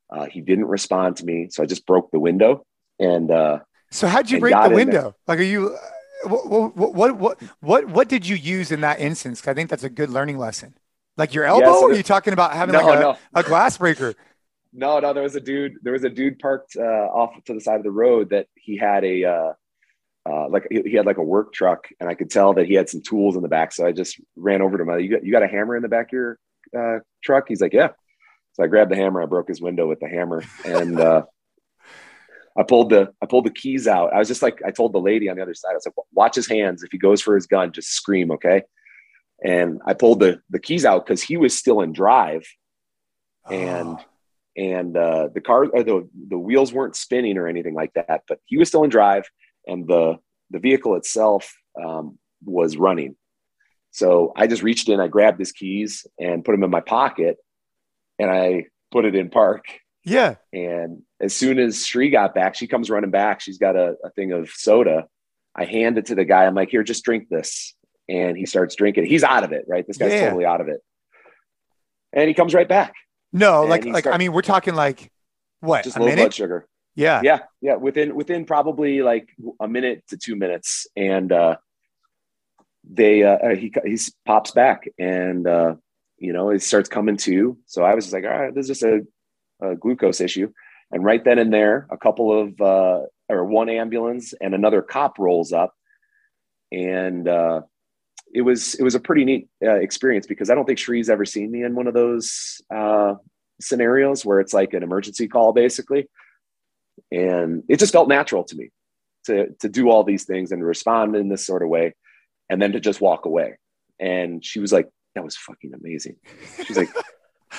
Uh, 0.09 0.25
he 0.25 0.39
didn't 0.39 0.65
respond 0.65 1.17
to 1.17 1.25
me, 1.25 1.49
so 1.49 1.63
I 1.63 1.65
just 1.65 1.85
broke 1.85 2.11
the 2.11 2.19
window. 2.19 2.65
And 2.99 3.29
uh, 3.31 3.59
so, 3.93 4.07
how'd 4.07 4.29
you 4.29 4.39
break 4.39 4.55
the 4.61 4.69
window? 4.69 5.15
Like, 5.27 5.39
are 5.39 5.43
you? 5.43 5.77
What, 6.25 6.75
what 6.75 7.17
what 7.17 7.41
what 7.59 7.85
what 7.87 8.07
did 8.07 8.25
you 8.25 8.35
use 8.35 8.71
in 8.71 8.81
that 8.81 8.99
instance? 8.99 9.45
I 9.47 9.53
think 9.53 9.69
that's 9.69 9.83
a 9.83 9.89
good 9.89 10.09
learning 10.09 10.37
lesson. 10.37 10.73
Like 11.17 11.33
your 11.33 11.43
elbow? 11.43 11.67
Yeah, 11.67 11.73
so 11.73 11.83
or 11.83 11.91
are 11.91 11.93
you 11.93 12.03
talking 12.03 12.33
about 12.33 12.53
having 12.53 12.73
no, 12.73 12.85
like 12.85 12.97
a, 12.97 13.01
no. 13.01 13.17
a 13.35 13.43
glass 13.43 13.77
breaker? 13.77 14.15
No, 14.71 14.99
no. 14.99 15.13
There 15.13 15.21
was 15.21 15.35
a 15.35 15.41
dude. 15.41 15.73
There 15.83 15.93
was 15.93 16.03
a 16.03 16.09
dude 16.09 16.39
parked 16.39 16.75
uh, 16.77 16.81
off 16.81 17.43
to 17.45 17.53
the 17.53 17.61
side 17.61 17.75
of 17.75 17.83
the 17.83 17.91
road 17.91 18.29
that 18.29 18.47
he 18.55 18.77
had 18.77 19.03
a 19.03 19.25
uh, 19.25 19.53
uh, 20.25 20.47
like 20.49 20.65
he 20.71 20.93
had 20.93 21.05
like 21.05 21.17
a 21.17 21.23
work 21.23 21.53
truck 21.53 21.89
and 21.99 22.09
I 22.09 22.13
could 22.13 22.29
tell 22.29 22.53
that 22.53 22.67
he 22.67 22.73
had 22.73 22.89
some 22.89 23.01
tools 23.01 23.35
in 23.35 23.41
the 23.41 23.49
back. 23.49 23.73
So 23.73 23.85
I 23.85 23.91
just 23.91 24.19
ran 24.35 24.61
over 24.61 24.77
to 24.77 24.83
him. 24.83 24.99
You 24.99 25.09
got, 25.09 25.25
you 25.25 25.31
got 25.31 25.43
a 25.43 25.47
hammer 25.47 25.75
in 25.75 25.81
the 25.81 25.89
back 25.89 26.07
of 26.07 26.13
your 26.13 26.39
uh, 26.77 26.99
truck? 27.23 27.45
He's 27.47 27.61
like, 27.61 27.73
yeah. 27.73 27.89
So 28.53 28.63
I 28.63 28.67
grabbed 28.67 28.91
the 28.91 28.95
hammer. 28.95 29.21
I 29.21 29.25
broke 29.25 29.49
his 29.49 29.61
window 29.61 29.87
with 29.87 29.99
the 29.99 30.07
hammer 30.07 30.43
and, 30.63 30.99
uh, 30.99 31.23
I 32.57 32.63
pulled 32.63 32.89
the 32.91 33.11
I 33.21 33.25
pulled 33.25 33.45
the 33.45 33.51
keys 33.51 33.87
out. 33.87 34.13
I 34.13 34.19
was 34.19 34.27
just 34.27 34.41
like 34.41 34.61
I 34.65 34.71
told 34.71 34.93
the 34.93 34.99
lady 34.99 35.29
on 35.29 35.37
the 35.37 35.41
other 35.41 35.53
side. 35.53 35.71
I 35.71 35.75
was 35.75 35.85
like, 35.85 36.05
watch 36.13 36.35
his 36.35 36.47
hands. 36.47 36.83
If 36.83 36.91
he 36.91 36.97
goes 36.97 37.21
for 37.21 37.35
his 37.35 37.47
gun, 37.47 37.71
just 37.71 37.91
scream, 37.91 38.31
okay? 38.31 38.63
And 39.43 39.81
I 39.85 39.93
pulled 39.93 40.19
the 40.19 40.41
the 40.49 40.59
keys 40.59 40.85
out 40.85 41.05
because 41.05 41.21
he 41.21 41.37
was 41.37 41.57
still 41.57 41.81
in 41.81 41.93
drive, 41.93 42.45
and 43.49 43.97
oh. 43.99 44.05
and 44.55 44.95
uh, 44.95 45.29
the 45.33 45.41
car 45.41 45.65
or 45.65 45.83
the 45.83 46.07
the 46.29 46.37
wheels 46.37 46.71
weren't 46.71 46.95
spinning 46.95 47.37
or 47.37 47.47
anything 47.47 47.73
like 47.73 47.93
that, 47.93 48.23
but 48.27 48.39
he 48.45 48.57
was 48.57 48.67
still 48.67 48.83
in 48.83 48.89
drive, 48.89 49.27
and 49.67 49.87
the 49.87 50.17
the 50.51 50.59
vehicle 50.59 50.95
itself 50.95 51.57
um, 51.83 52.19
was 52.45 52.77
running. 52.77 53.15
So 53.91 54.33
I 54.35 54.47
just 54.47 54.63
reached 54.63 54.89
in, 54.89 54.99
I 54.99 55.07
grabbed 55.07 55.39
his 55.39 55.51
keys 55.51 56.05
and 56.19 56.43
put 56.43 56.51
them 56.51 56.63
in 56.63 56.69
my 56.69 56.81
pocket, 56.81 57.37
and 58.19 58.29
I 58.29 58.65
put 58.91 59.05
it 59.05 59.15
in 59.15 59.29
park. 59.29 59.65
Yeah. 60.03 60.35
And 60.51 61.03
as 61.19 61.35
soon 61.35 61.59
as 61.59 61.85
Shree 61.85 62.09
got 62.09 62.35
back, 62.35 62.55
she 62.55 62.67
comes 62.67 62.89
running 62.89 63.11
back. 63.11 63.41
She's 63.41 63.57
got 63.57 63.75
a, 63.75 63.95
a 64.03 64.09
thing 64.11 64.31
of 64.31 64.49
soda. 64.49 65.07
I 65.55 65.65
hand 65.65 65.97
it 65.97 66.07
to 66.07 66.15
the 66.15 66.25
guy. 66.25 66.45
I'm 66.45 66.55
like, 66.55 66.69
here, 66.69 66.83
just 66.83 67.03
drink 67.03 67.29
this. 67.29 67.75
And 68.09 68.37
he 68.37 68.45
starts 68.45 68.75
drinking. 68.75 69.05
He's 69.05 69.23
out 69.23 69.43
of 69.43 69.53
it, 69.53 69.65
right? 69.67 69.85
This 69.87 69.97
guy's 69.97 70.11
yeah. 70.11 70.25
totally 70.25 70.45
out 70.45 70.61
of 70.61 70.67
it. 70.67 70.81
And 72.11 72.27
he 72.27 72.33
comes 72.33 72.53
right 72.53 72.67
back. 72.67 72.93
No, 73.31 73.63
like, 73.63 73.85
like 73.85 74.05
I 74.05 74.17
mean, 74.17 74.33
we're 74.33 74.41
talking 74.41 74.75
like 74.75 75.11
what? 75.61 75.83
Just 75.83 75.97
low 75.97 76.05
minute? 76.05 76.21
blood 76.21 76.33
sugar. 76.33 76.67
Yeah. 76.95 77.21
Yeah. 77.23 77.39
Yeah. 77.61 77.75
Within 77.75 78.13
within 78.13 78.45
probably 78.45 79.01
like 79.01 79.29
a 79.59 79.67
minute 79.67 80.03
to 80.09 80.17
two 80.17 80.35
minutes. 80.35 80.85
And 80.95 81.31
uh 81.31 81.55
they 82.89 83.23
uh, 83.23 83.37
uh, 83.37 83.55
he 83.55 83.73
he 83.85 83.97
pops 84.25 84.51
back 84.51 84.87
and 84.99 85.47
uh, 85.47 85.75
you 86.17 86.33
know 86.33 86.49
it 86.49 86.61
starts 86.61 86.89
coming 86.89 87.17
to. 87.17 87.57
So 87.65 87.83
I 87.83 87.95
was 87.95 88.05
just 88.05 88.13
like, 88.13 88.25
all 88.25 88.29
right, 88.29 88.53
this 88.53 88.69
is 88.69 88.79
just 88.79 88.83
a, 88.83 89.05
a 89.63 89.75
glucose 89.75 90.21
issue. 90.21 90.51
And 90.91 91.03
right 91.03 91.23
then 91.23 91.39
and 91.39 91.51
there, 91.51 91.87
a 91.89 91.97
couple 91.97 92.39
of 92.39 92.61
uh, 92.61 93.05
or 93.29 93.45
one 93.45 93.69
ambulance 93.69 94.33
and 94.39 94.53
another 94.53 94.81
cop 94.81 95.17
rolls 95.17 95.51
up, 95.51 95.73
and 96.71 97.27
uh, 97.27 97.61
it 98.31 98.41
was 98.41 98.75
it 98.75 98.83
was 98.83 98.95
a 98.95 98.99
pretty 98.99 99.25
neat 99.25 99.47
uh, 99.63 99.75
experience 99.75 100.27
because 100.27 100.49
I 100.49 100.55
don't 100.55 100.65
think 100.65 100.79
Shree's 100.79 101.09
ever 101.09 101.25
seen 101.25 101.51
me 101.51 101.63
in 101.63 101.73
one 101.73 101.87
of 101.87 101.93
those 101.93 102.61
uh, 102.73 103.15
scenarios 103.59 104.23
where 104.25 104.39
it's 104.39 104.53
like 104.53 104.73
an 104.73 104.83
emergency 104.83 105.27
call 105.27 105.51
basically, 105.53 106.07
and 107.11 107.63
it 107.69 107.79
just 107.79 107.93
felt 107.93 108.07
natural 108.07 108.43
to 108.43 108.55
me 108.55 108.69
to 109.25 109.47
to 109.61 109.69
do 109.69 109.89
all 109.89 110.03
these 110.03 110.25
things 110.25 110.51
and 110.51 110.63
respond 110.63 111.15
in 111.15 111.29
this 111.29 111.45
sort 111.45 111.63
of 111.63 111.69
way 111.69 111.95
and 112.49 112.61
then 112.61 112.73
to 112.73 112.79
just 112.79 113.01
walk 113.01 113.25
away. 113.25 113.57
And 113.99 114.43
she 114.43 114.59
was 114.59 114.71
like, 114.71 114.89
that 115.15 115.23
was 115.23 115.35
fucking 115.35 115.73
amazing. 115.73 116.17
She's 116.65 116.77
like, 116.77 116.89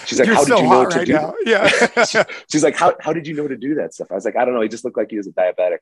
she's 0.06 0.18
like, 0.18 0.26
You're 0.26 0.36
how 0.36 0.44
so 0.44 0.56
did 0.56 0.62
you 0.62 0.70
know 0.70 0.88
to 0.88 0.98
right 0.98 1.06
do? 1.06 1.12
Now. 1.12 1.34
Yeah. 1.44 2.04
she, 2.04 2.18
she's 2.50 2.62
like, 2.62 2.76
how, 2.76 2.94
how 3.00 3.12
did 3.12 3.26
you 3.26 3.34
know 3.34 3.48
to 3.48 3.56
do 3.56 3.74
that 3.76 3.94
stuff? 3.94 4.08
I 4.10 4.14
was 4.14 4.24
like, 4.24 4.36
I 4.36 4.44
don't 4.44 4.54
know. 4.54 4.60
He 4.60 4.68
just 4.68 4.84
looked 4.84 4.96
like 4.96 5.10
he 5.10 5.16
was 5.16 5.26
a 5.26 5.32
diabetic. 5.32 5.78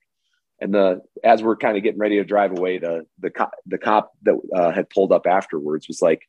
And 0.61 0.73
the, 0.73 1.03
as 1.25 1.43
we're 1.43 1.57
kind 1.57 1.77
of 1.77 1.83
getting 1.83 1.99
ready 1.99 2.17
to 2.17 2.25
drive 2.25 2.53
away, 2.53 2.79
the, 2.79 3.07
the 3.19 3.31
cop, 3.31 3.53
the 3.67 3.79
cop 3.79 4.13
that 4.23 4.39
uh, 4.55 4.71
had 4.71 4.89
pulled 4.91 5.13
up 5.13 5.27
afterwards 5.27 5.89
was 5.89 6.01
like, 6.01 6.23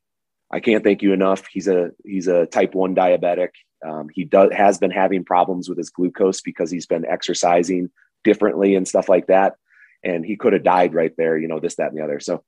I 0.52 0.60
can't 0.60 0.84
thank 0.84 1.02
you 1.02 1.14
enough. 1.14 1.46
He's 1.52 1.68
a, 1.68 1.92
he's 2.04 2.28
a 2.28 2.46
type 2.48 2.74
one 2.74 2.96
diabetic. 2.96 3.50
Um, 3.86 4.10
he 4.12 4.24
does, 4.24 4.52
has 4.54 4.78
been 4.78 4.92
having 4.92 5.24
problems 5.24 5.70
with 5.70 5.78
his 5.78 5.90
glucose 5.90 6.42
because 6.42 6.72
he's 6.72 6.86
been 6.86 7.06
exercising 7.06 7.90
differently 8.24 8.76
and 8.76 8.88
stuff 8.88 9.10
like 9.10 9.28
that. 9.28 9.56
And 10.04 10.26
he 10.26 10.36
could 10.36 10.54
have 10.54 10.64
died 10.64 10.94
right 10.94 11.14
there, 11.18 11.38
you 11.38 11.48
know, 11.48 11.60
this, 11.60 11.76
that, 11.76 11.90
and 11.90 11.98
the 11.98 12.04
other. 12.04 12.20
So 12.20 12.44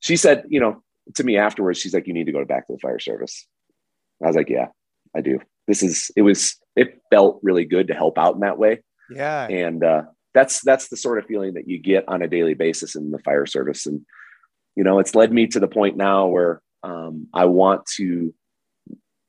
she 0.00 0.16
said, 0.16 0.44
you 0.48 0.60
know, 0.60 0.82
to 1.14 1.24
me 1.24 1.36
afterwards, 1.36 1.78
she's 1.78 1.94
like, 1.94 2.06
you 2.06 2.14
need 2.14 2.26
to 2.26 2.32
go 2.32 2.44
back 2.44 2.66
to 2.66 2.72
the 2.72 2.78
fire 2.78 2.98
service. 2.98 3.46
I 4.22 4.26
was 4.26 4.36
like, 4.36 4.48
yeah, 4.48 4.68
I 5.16 5.20
do. 5.20 5.40
This 5.66 5.82
is, 5.82 6.10
it 6.16 6.22
was, 6.22 6.56
it 6.76 7.00
felt 7.10 7.40
really 7.42 7.64
good 7.64 7.88
to 7.88 7.94
help 7.94 8.18
out 8.18 8.34
in 8.34 8.40
that 8.40 8.58
way. 8.58 8.82
Yeah. 9.10 9.46
And, 9.48 9.84
uh, 9.84 10.02
that's, 10.34 10.60
that's 10.62 10.88
the 10.88 10.96
sort 10.96 11.18
of 11.18 11.26
feeling 11.26 11.54
that 11.54 11.68
you 11.68 11.78
get 11.78 12.04
on 12.08 12.22
a 12.22 12.28
daily 12.28 12.54
basis 12.54 12.94
in 12.94 13.10
the 13.10 13.18
fire 13.20 13.46
service. 13.46 13.86
And, 13.86 14.02
you 14.76 14.84
know, 14.84 14.98
it's 14.98 15.14
led 15.14 15.32
me 15.32 15.46
to 15.48 15.60
the 15.60 15.68
point 15.68 15.96
now 15.96 16.26
where, 16.26 16.62
um, 16.82 17.26
I 17.34 17.46
want 17.46 17.86
to 17.96 18.32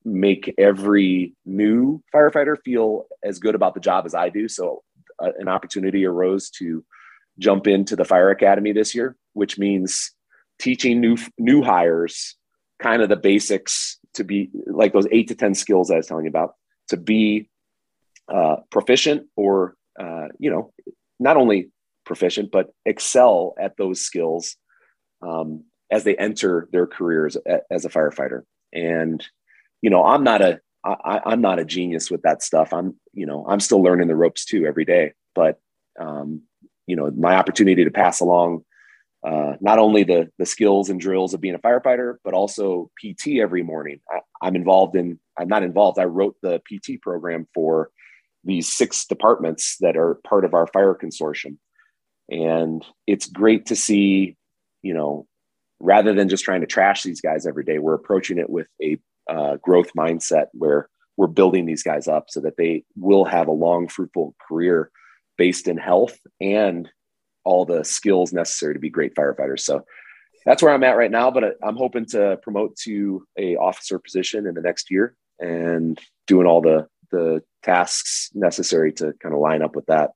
make 0.06 0.54
every 0.58 1.36
new 1.45 2.02
firefighter 2.13 2.56
feel 2.63 3.06
as 3.23 3.39
good 3.39 3.56
about 3.56 3.73
the 3.73 3.80
job 3.80 4.06
as 4.06 4.15
I 4.15 4.30
do. 4.30 4.47
So 4.47 4.84
uh, 5.21 5.32
an 5.38 5.47
opportunity 5.47 6.06
arose 6.06 6.49
to 6.52 6.84
jump 7.38 7.67
into 7.67 7.95
the 7.95 8.06
fire 8.06 8.30
academy 8.30 8.71
this 8.71 8.95
year, 8.95 9.15
which 9.34 9.58
means 9.58 10.12
teaching 10.58 10.99
new 10.99 11.17
new 11.38 11.62
hires 11.62 12.36
kind 12.82 13.02
of 13.02 13.10
the 13.10 13.15
basics 13.15 13.98
to 14.15 14.24
be 14.24 14.50
like 14.67 14.93
those 14.93 15.08
eight 15.12 15.28
to 15.30 15.36
ten 15.36 15.54
skills 15.54 15.91
I 15.91 15.98
was 15.98 16.08
telling 16.08 16.26
you 16.26 16.30
about 16.30 16.56
to 16.89 16.98
be 16.98 17.50
uh, 18.28 18.58
proficient 18.72 19.28
or 19.36 19.76
uh, 20.00 20.28
you 20.38 20.50
know 20.50 20.72
not 21.19 21.38
only 21.38 21.72
proficient 22.06 22.52
but 22.52 22.74
excel 22.86 23.54
at 23.60 23.78
those 23.78 24.02
skills 24.02 24.56
um, 25.22 25.63
as 25.91 26.04
they 26.04 26.15
enter 26.15 26.67
their 26.72 26.88
careers 26.88 27.38
as 27.69 27.86
a 27.86 27.89
firefighter. 27.89 28.43
And 28.74 29.26
you 29.82 29.89
know 29.89 30.04
i'm 30.04 30.24
not 30.24 30.41
a 30.41 30.60
I, 30.84 31.22
i'm 31.26 31.41
not 31.41 31.60
a 31.60 31.65
genius 31.65 32.10
with 32.12 32.22
that 32.24 32.43
stuff. 32.43 32.74
I'm 32.74 32.95
you 33.13 33.26
know 33.26 33.45
i'm 33.48 33.60
still 33.60 33.82
learning 33.82 34.08
the 34.08 34.15
ropes 34.15 34.45
too 34.45 34.65
every 34.65 34.86
day. 34.86 35.13
But 35.36 35.60
um, 36.00 36.43
you 36.88 36.95
know 36.95 37.12
my 37.12 37.36
opportunity 37.36 37.84
to 37.84 37.91
pass 37.91 38.19
along 38.19 38.63
uh, 39.25 39.53
not 39.60 39.79
only 39.79 40.03
the 40.03 40.29
the 40.38 40.45
skills 40.45 40.89
and 40.89 40.99
drills 40.99 41.34
of 41.34 41.41
being 41.41 41.55
a 41.55 41.60
firefighter, 41.60 42.15
but 42.23 42.34
also 42.34 42.89
PT 42.99 43.39
every 43.41 43.63
morning. 43.63 43.99
I, 44.41 44.47
am 44.47 44.55
involved 44.55 44.95
in. 44.95 45.19
I'm 45.38 45.49
not 45.49 45.63
involved. 45.63 45.99
I 45.99 46.05
wrote 46.05 46.36
the 46.41 46.60
PT 46.60 47.01
program 47.01 47.47
for 47.53 47.89
these 48.45 48.71
six 48.71 49.05
departments 49.05 49.75
that 49.82 49.97
are 49.97 50.19
part 50.25 50.45
of 50.45 50.53
our 50.53 50.67
fire 50.67 50.95
consortium, 50.95 51.58
and 52.29 52.86
it's 53.08 53.27
great 53.27 53.67
to 53.67 53.75
see. 53.75 54.38
You 54.82 54.93
know, 54.93 55.27
rather 55.82 56.13
than 56.13 56.29
just 56.29 56.45
trying 56.45 56.62
to 56.62 56.67
trash 56.67 57.03
these 57.03 57.19
guys 57.19 57.45
every 57.45 57.65
day, 57.65 57.79
we're 57.79 57.95
approaching 57.95 58.38
it 58.38 58.49
with 58.49 58.67
a 58.82 58.99
uh, 59.29 59.58
growth 59.58 59.91
mindset 59.97 60.45
where 60.53 60.89
we're 61.17 61.27
building 61.27 61.65
these 61.65 61.84
guys 61.84 62.08
up 62.08 62.29
so 62.29 62.39
that 62.39 62.55
they 62.55 62.86
will 62.95 63.25
have 63.25 63.49
a 63.49 63.51
long, 63.51 63.89
fruitful 63.89 64.34
career 64.47 64.89
based 65.38 65.67
in 65.67 65.77
health 65.77 66.17
and 66.39 66.89
all 67.43 67.65
the 67.65 67.84
skills 67.84 68.34
necessary 68.34 68.73
to 68.73 68.80
be 68.80 68.89
great 68.89 69.15
firefighters. 69.15 69.62
So 69.62 69.84
that's 70.45 70.63
where 70.63 70.73
I'm 70.73 70.84
at 70.84 70.97
right 70.97 71.12
now. 71.12 71.32
But 71.32 71.58
I'm 71.63 71.75
hoping 71.75 72.06
to 72.08 72.38
promote 72.41 72.75
to 72.84 73.25
a 73.38 73.56
officer 73.56 73.99
position 73.99 74.47
in 74.47 74.56
the 74.56 74.62
next 74.62 74.91
year 74.91 75.15
and 75.39 75.99
doing 76.28 76.47
all 76.47 76.62
the 76.62 76.88
the 77.12 77.41
tasks 77.63 78.30
necessary 78.34 78.93
to 78.93 79.13
kind 79.21 79.34
of 79.34 79.41
line 79.41 79.62
up 79.62 79.75
with 79.75 79.86
that. 79.88 80.12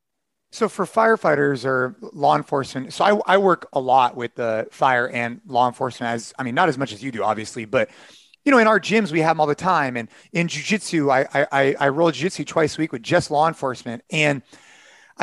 So 0.51 0.69
for 0.69 0.85
firefighters 0.85 1.65
or 1.65 1.95
law 1.99 2.35
enforcement, 2.35 2.93
so 2.93 3.03
I, 3.03 3.33
I 3.33 3.37
work 3.39 3.67
a 3.73 3.79
lot 3.79 4.15
with 4.15 4.35
the 4.35 4.67
fire 4.69 5.09
and 5.09 5.41
law 5.47 5.67
enforcement 5.67 6.13
as 6.13 6.31
I 6.37 6.43
mean 6.43 6.53
not 6.53 6.69
as 6.69 6.77
much 6.77 6.93
as 6.93 7.01
you 7.01 7.11
do 7.11 7.23
obviously, 7.23 7.65
but 7.65 7.89
you 8.45 8.51
know 8.51 8.59
in 8.59 8.67
our 8.67 8.79
gyms 8.79 9.11
we 9.11 9.21
have 9.21 9.31
them 9.31 9.41
all 9.41 9.47
the 9.47 9.55
time, 9.55 9.97
and 9.97 10.09
in 10.31 10.47
jujitsu 10.47 11.11
I 11.11 11.47
I 11.51 11.75
I 11.79 11.89
roll 11.89 12.11
jujitsu 12.11 12.45
twice 12.45 12.77
a 12.77 12.81
week 12.81 12.91
with 12.91 13.01
just 13.01 13.31
law 13.31 13.47
enforcement, 13.47 14.03
and 14.11 14.43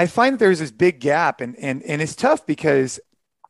I 0.00 0.06
find 0.06 0.32
that 0.32 0.38
there's 0.38 0.60
this 0.60 0.70
big 0.70 0.98
gap, 0.98 1.42
and 1.42 1.54
and 1.58 1.82
and 1.82 2.00
it's 2.00 2.16
tough 2.16 2.46
because 2.46 2.98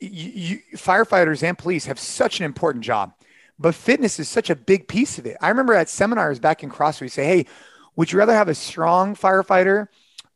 you, 0.01 0.31
you, 0.35 0.77
firefighters 0.77 1.45
and 1.45 1.57
police 1.57 1.85
have 1.85 2.01
such 2.01 2.41
an 2.41 2.45
important 2.45 2.83
job, 2.83 3.13
but 3.57 3.73
fitness 3.73 4.19
is 4.19 4.29
such 4.29 4.51
a 4.51 4.57
big 4.57 4.89
piece 4.89 5.17
of 5.17 5.27
it. 5.27 5.37
I 5.41 5.49
remember 5.51 5.75
at 5.75 5.89
seminars 5.89 6.41
back 6.41 6.65
in 6.65 6.69
CrossFit, 6.69 7.03
we 7.03 7.09
say, 7.09 7.25
"Hey, 7.25 7.47
would 7.95 8.11
you 8.11 8.19
rather 8.19 8.35
have 8.35 8.49
a 8.49 8.57
strong 8.57 9.15
firefighter, 9.15 9.87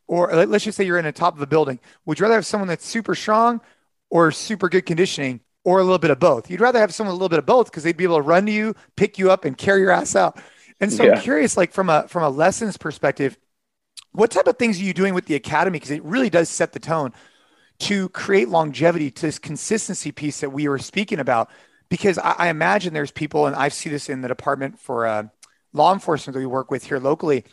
or 0.07 0.33
let's 0.47 0.63
just 0.63 0.77
say 0.77 0.85
you're 0.85 0.99
in 0.99 1.05
the 1.05 1.11
top 1.11 1.35
of 1.35 1.43
a 1.43 1.49
building? 1.49 1.81
Would 2.07 2.21
you 2.21 2.25
rather 2.27 2.37
have 2.37 2.47
someone 2.47 2.69
that's 2.69 2.87
super 2.87 3.17
strong, 3.17 3.61
or 4.09 4.31
super 4.31 4.69
good 4.69 4.87
conditioning?" 4.87 5.41
Or 5.65 5.81
a 5.81 5.83
little 5.83 5.99
bit 5.99 6.13
of 6.13 6.21
both. 6.21 6.49
You'd 6.49 6.61
rather 6.61 6.79
have 6.79 6.95
someone 6.95 7.15
with 7.15 7.19
a 7.19 7.23
little 7.25 7.31
bit 7.31 7.41
of 7.41 7.47
both 7.47 7.73
because 7.73 7.83
they'd 7.83 7.97
be 7.97 8.05
able 8.05 8.19
to 8.19 8.23
run 8.23 8.47
to 8.47 8.53
you, 8.53 8.77
pick 8.95 9.19
you 9.19 9.33
up, 9.33 9.45
and 9.45 9.59
carry 9.59 9.81
your 9.81 9.91
ass 9.91 10.15
out. 10.15 10.39
And 10.79 10.93
so 10.93 11.03
yeah. 11.03 11.15
I'm 11.15 11.23
curious, 11.23 11.57
like 11.57 11.73
from 11.73 11.89
a 11.91 12.07
from 12.07 12.23
a 12.23 12.29
lessons 12.29 12.77
perspective, 12.77 13.37
what 14.15 14.31
type 14.31 14.47
of 14.47 14.57
things 14.59 14.81
are 14.81 14.85
you 14.85 14.95
doing 14.95 15.13
with 15.13 15.27
the 15.27 15.35
academy? 15.35 15.77
Because 15.77 15.91
it 15.91 16.05
really 16.05 16.31
does 16.31 16.49
set 16.49 16.73
the 16.73 16.79
tone 16.79 17.13
to 17.81 18.09
create 18.11 18.49
longevity 18.49 19.11
to 19.11 19.23
this 19.23 19.41
consistency 19.41 20.13
piece 20.13 20.41
that 20.41 20.51
we 20.51 20.69
were 20.69 20.79
speaking 20.79 21.19
about. 21.19 21.51
Because 21.89 22.17
I, 22.19 22.35
I 22.39 22.49
imagine 22.49 22.95
there's 22.95 23.11
people, 23.11 23.47
and 23.47 23.57
I 23.57 23.69
see 23.69 23.91
this 23.91 24.09
in 24.09 24.21
the 24.21 24.29
department 24.29 24.79
for 24.79 25.07
uh, 25.07 25.25
law 25.73 25.93
enforcement 25.93 26.35
that 26.35 26.41
we 26.41 26.47
work 26.47 26.71
with 26.71 26.85
here 26.85 27.01
locally. 27.01 27.45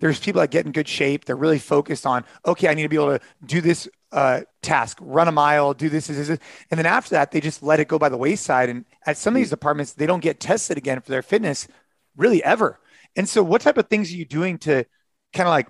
There's 0.00 0.18
people 0.18 0.40
that 0.40 0.50
get 0.50 0.64
in 0.64 0.72
good 0.72 0.88
shape. 0.88 1.26
They're 1.26 1.36
really 1.36 1.58
focused 1.58 2.06
on, 2.06 2.24
okay, 2.46 2.68
I 2.68 2.74
need 2.74 2.84
to 2.84 2.88
be 2.88 2.96
able 2.96 3.18
to 3.18 3.24
do 3.44 3.60
this 3.60 3.86
uh, 4.10 4.42
task, 4.62 4.96
run 5.02 5.28
a 5.28 5.32
mile, 5.32 5.74
do 5.74 5.90
this, 5.90 6.06
this, 6.06 6.28
this, 6.28 6.38
and 6.70 6.78
then 6.78 6.86
after 6.86 7.10
that, 7.10 7.32
they 7.32 7.40
just 7.40 7.62
let 7.62 7.80
it 7.80 7.88
go 7.88 7.98
by 7.98 8.08
the 8.08 8.16
wayside. 8.16 8.70
And 8.70 8.86
at 9.04 9.18
some 9.18 9.34
of 9.34 9.36
these 9.36 9.50
departments, 9.50 9.92
they 9.92 10.06
don't 10.06 10.20
get 10.20 10.40
tested 10.40 10.78
again 10.78 11.02
for 11.02 11.10
their 11.10 11.22
fitness, 11.22 11.68
really 12.16 12.42
ever. 12.42 12.80
And 13.14 13.28
so, 13.28 13.42
what 13.42 13.60
type 13.60 13.76
of 13.76 13.88
things 13.88 14.10
are 14.10 14.16
you 14.16 14.24
doing 14.24 14.56
to 14.58 14.86
kind 15.34 15.46
of 15.46 15.50
like 15.50 15.68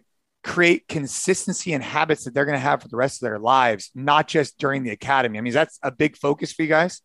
create 0.48 0.88
consistency 0.88 1.74
and 1.74 1.84
habits 1.84 2.24
that 2.24 2.32
they're 2.32 2.46
going 2.46 2.56
to 2.56 2.58
have 2.58 2.80
for 2.80 2.88
the 2.88 2.96
rest 2.96 3.22
of 3.22 3.26
their 3.26 3.38
lives, 3.38 3.90
not 3.94 4.26
just 4.26 4.58
during 4.58 4.82
the 4.82 4.90
academy. 4.90 5.38
I 5.38 5.42
mean, 5.42 5.52
that's 5.52 5.78
a 5.82 5.92
big 5.92 6.16
focus 6.16 6.52
for 6.52 6.62
you 6.62 6.68
guys. 6.68 7.02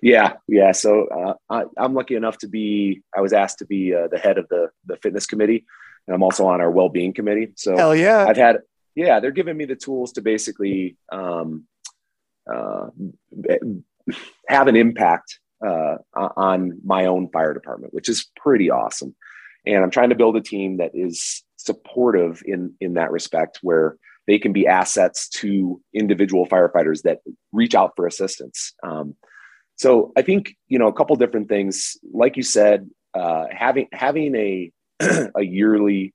Yeah, 0.00 0.34
yeah. 0.48 0.72
So 0.72 1.06
uh, 1.06 1.34
I, 1.50 1.84
am 1.84 1.92
lucky 1.94 2.14
enough 2.14 2.38
to 2.38 2.48
be. 2.48 3.02
I 3.14 3.20
was 3.20 3.32
asked 3.32 3.58
to 3.58 3.66
be 3.66 3.94
uh, 3.94 4.08
the 4.08 4.18
head 4.18 4.38
of 4.38 4.48
the 4.48 4.70
the 4.86 4.96
fitness 4.96 5.26
committee, 5.26 5.66
and 6.06 6.14
I'm 6.14 6.22
also 6.22 6.46
on 6.46 6.60
our 6.60 6.70
well 6.70 6.88
being 6.88 7.12
committee. 7.12 7.52
So 7.56 7.76
hell 7.76 7.94
yeah, 7.94 8.24
I've 8.26 8.36
had 8.36 8.60
yeah, 8.94 9.20
they're 9.20 9.30
giving 9.30 9.56
me 9.56 9.66
the 9.66 9.76
tools 9.76 10.12
to 10.12 10.22
basically 10.22 10.96
um, 11.12 11.64
uh, 12.50 12.86
have 14.48 14.68
an 14.68 14.76
impact 14.76 15.38
uh, 15.64 15.96
on 16.14 16.80
my 16.84 17.06
own 17.06 17.28
fire 17.30 17.52
department, 17.52 17.92
which 17.92 18.08
is 18.08 18.30
pretty 18.36 18.70
awesome. 18.70 19.14
And 19.66 19.82
I'm 19.82 19.90
trying 19.90 20.10
to 20.10 20.14
build 20.14 20.36
a 20.36 20.40
team 20.40 20.76
that 20.76 20.92
is 20.94 21.42
supportive 21.64 22.42
in 22.44 22.74
in 22.80 22.94
that 22.94 23.10
respect, 23.10 23.58
where 23.62 23.96
they 24.26 24.38
can 24.38 24.52
be 24.52 24.66
assets 24.66 25.28
to 25.28 25.80
individual 25.92 26.46
firefighters 26.46 27.02
that 27.02 27.20
reach 27.52 27.74
out 27.74 27.92
for 27.96 28.06
assistance. 28.06 28.72
Um, 28.82 29.16
so 29.76 30.12
I 30.16 30.22
think 30.22 30.56
you 30.68 30.78
know 30.78 30.88
a 30.88 30.92
couple 30.92 31.16
different 31.16 31.48
things. 31.48 31.96
Like 32.12 32.36
you 32.36 32.42
said, 32.42 32.88
uh, 33.14 33.46
having 33.50 33.88
having 33.92 34.34
a 34.36 34.72
a 35.34 35.42
yearly 35.42 36.14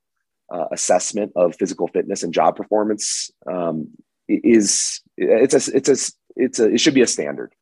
uh, 0.51 0.65
assessment 0.71 1.31
of 1.35 1.55
physical 1.55 1.87
fitness 1.87 2.23
and 2.23 2.33
job 2.33 2.55
performance 2.55 3.29
um, 3.51 3.89
is 4.27 5.01
it's 5.17 5.53
a 5.53 5.75
it's 5.75 5.89
a 5.89 6.13
it's 6.35 6.59
a 6.59 6.73
it 6.73 6.79
should 6.79 6.93
be 6.93 7.01
a 7.01 7.07
standard. 7.07 7.53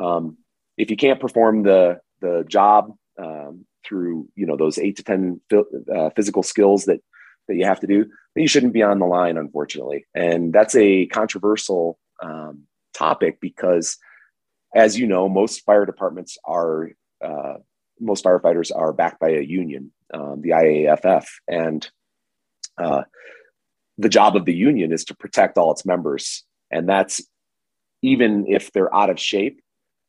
Um, 0.00 0.38
if 0.76 0.90
you 0.90 0.96
can't 0.96 1.20
perform 1.20 1.62
the 1.62 2.00
the 2.20 2.44
job 2.48 2.94
um, 3.18 3.66
through 3.84 4.28
you 4.34 4.46
know 4.46 4.56
those 4.56 4.78
eight 4.78 4.96
to 4.96 5.02
ten 5.02 5.40
uh, 5.52 6.10
physical 6.10 6.42
skills 6.42 6.84
that 6.84 7.00
that 7.48 7.56
you 7.56 7.64
have 7.64 7.80
to 7.80 7.86
do, 7.86 8.04
then 8.04 8.42
you 8.42 8.48
shouldn't 8.48 8.72
be 8.72 8.82
on 8.82 8.98
the 8.98 9.06
line, 9.06 9.36
unfortunately. 9.36 10.06
And 10.14 10.52
that's 10.52 10.74
a 10.74 11.06
controversial 11.06 11.98
um, 12.22 12.62
topic 12.94 13.40
because, 13.40 13.96
as 14.74 14.98
you 14.98 15.06
know, 15.06 15.28
most 15.28 15.64
fire 15.64 15.86
departments 15.86 16.38
are 16.44 16.90
uh, 17.22 17.54
most 18.00 18.24
firefighters 18.24 18.70
are 18.74 18.92
backed 18.92 19.20
by 19.20 19.30
a 19.30 19.40
union, 19.40 19.92
um, 20.12 20.40
the 20.42 20.50
IAFF, 20.50 21.26
and 21.48 21.88
uh, 22.76 23.02
the 23.98 24.08
job 24.08 24.36
of 24.36 24.44
the 24.44 24.54
union 24.54 24.92
is 24.92 25.04
to 25.04 25.14
protect 25.14 25.56
all 25.56 25.70
its 25.70 25.86
members, 25.86 26.44
and 26.70 26.88
that's 26.88 27.22
even 28.02 28.46
if 28.48 28.72
they're 28.72 28.94
out 28.94 29.10
of 29.10 29.18
shape 29.18 29.60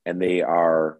and 0.06 0.22
they 0.22 0.42
are 0.42 1.00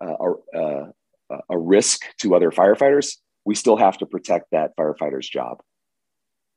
uh, 0.00 0.14
a, 0.54 1.38
a 1.50 1.58
risk 1.58 2.02
to 2.18 2.34
other 2.34 2.50
firefighters, 2.50 3.16
we 3.48 3.54
still 3.54 3.78
have 3.78 3.96
to 3.96 4.04
protect 4.04 4.50
that 4.52 4.76
firefighter's 4.76 5.26
job. 5.26 5.62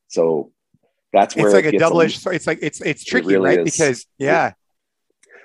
So 0.09 0.51
that's 1.13 1.37
where 1.37 1.45
it's 1.45 1.53
like 1.55 1.63
it 1.63 1.75
a 1.75 1.77
double 1.77 2.01
edged. 2.01 2.27
It's 2.27 2.45
like 2.45 2.59
it's 2.61 2.81
it's 2.81 3.05
tricky, 3.05 3.29
it 3.29 3.37
really 3.37 3.55
right? 3.55 3.65
Is. 3.65 3.77
Because 3.77 4.05
yeah. 4.17 4.51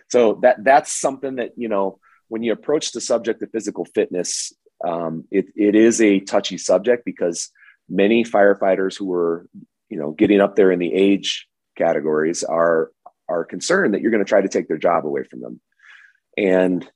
So 0.09 0.41
that 0.43 0.65
that's 0.65 0.93
something 0.93 1.37
that 1.37 1.53
you 1.57 1.69
know 1.69 2.01
when 2.27 2.43
you 2.43 2.53
approach 2.53 2.91
the 2.91 3.01
subject 3.01 3.43
of 3.43 3.53
physical 3.53 3.85
fitness, 3.85 4.53
um, 4.85 5.23
it 5.31 5.47
it 5.55 5.77
is 5.77 6.01
a 6.01 6.19
touchy 6.19 6.59
subject 6.59 7.05
because 7.05 7.53
many 7.89 8.25
firefighters 8.25 8.99
who 8.99 9.13
are 9.13 9.47
you 9.89 10.01
know 10.01 10.11
getting 10.11 10.41
up 10.41 10.57
there 10.57 10.73
in 10.73 10.81
the 10.81 10.93
age 10.93 11.47
categories 11.77 12.43
are 12.43 12.91
are 13.29 13.45
concerned 13.45 13.95
that 13.95 14.01
you're 14.01 14.11
going 14.11 14.25
to 14.25 14.29
try 14.29 14.41
to 14.41 14.49
take 14.49 14.67
their 14.67 14.79
job 14.79 15.07
away 15.07 15.23
from 15.23 15.41
them 15.41 15.61
and 16.37 16.91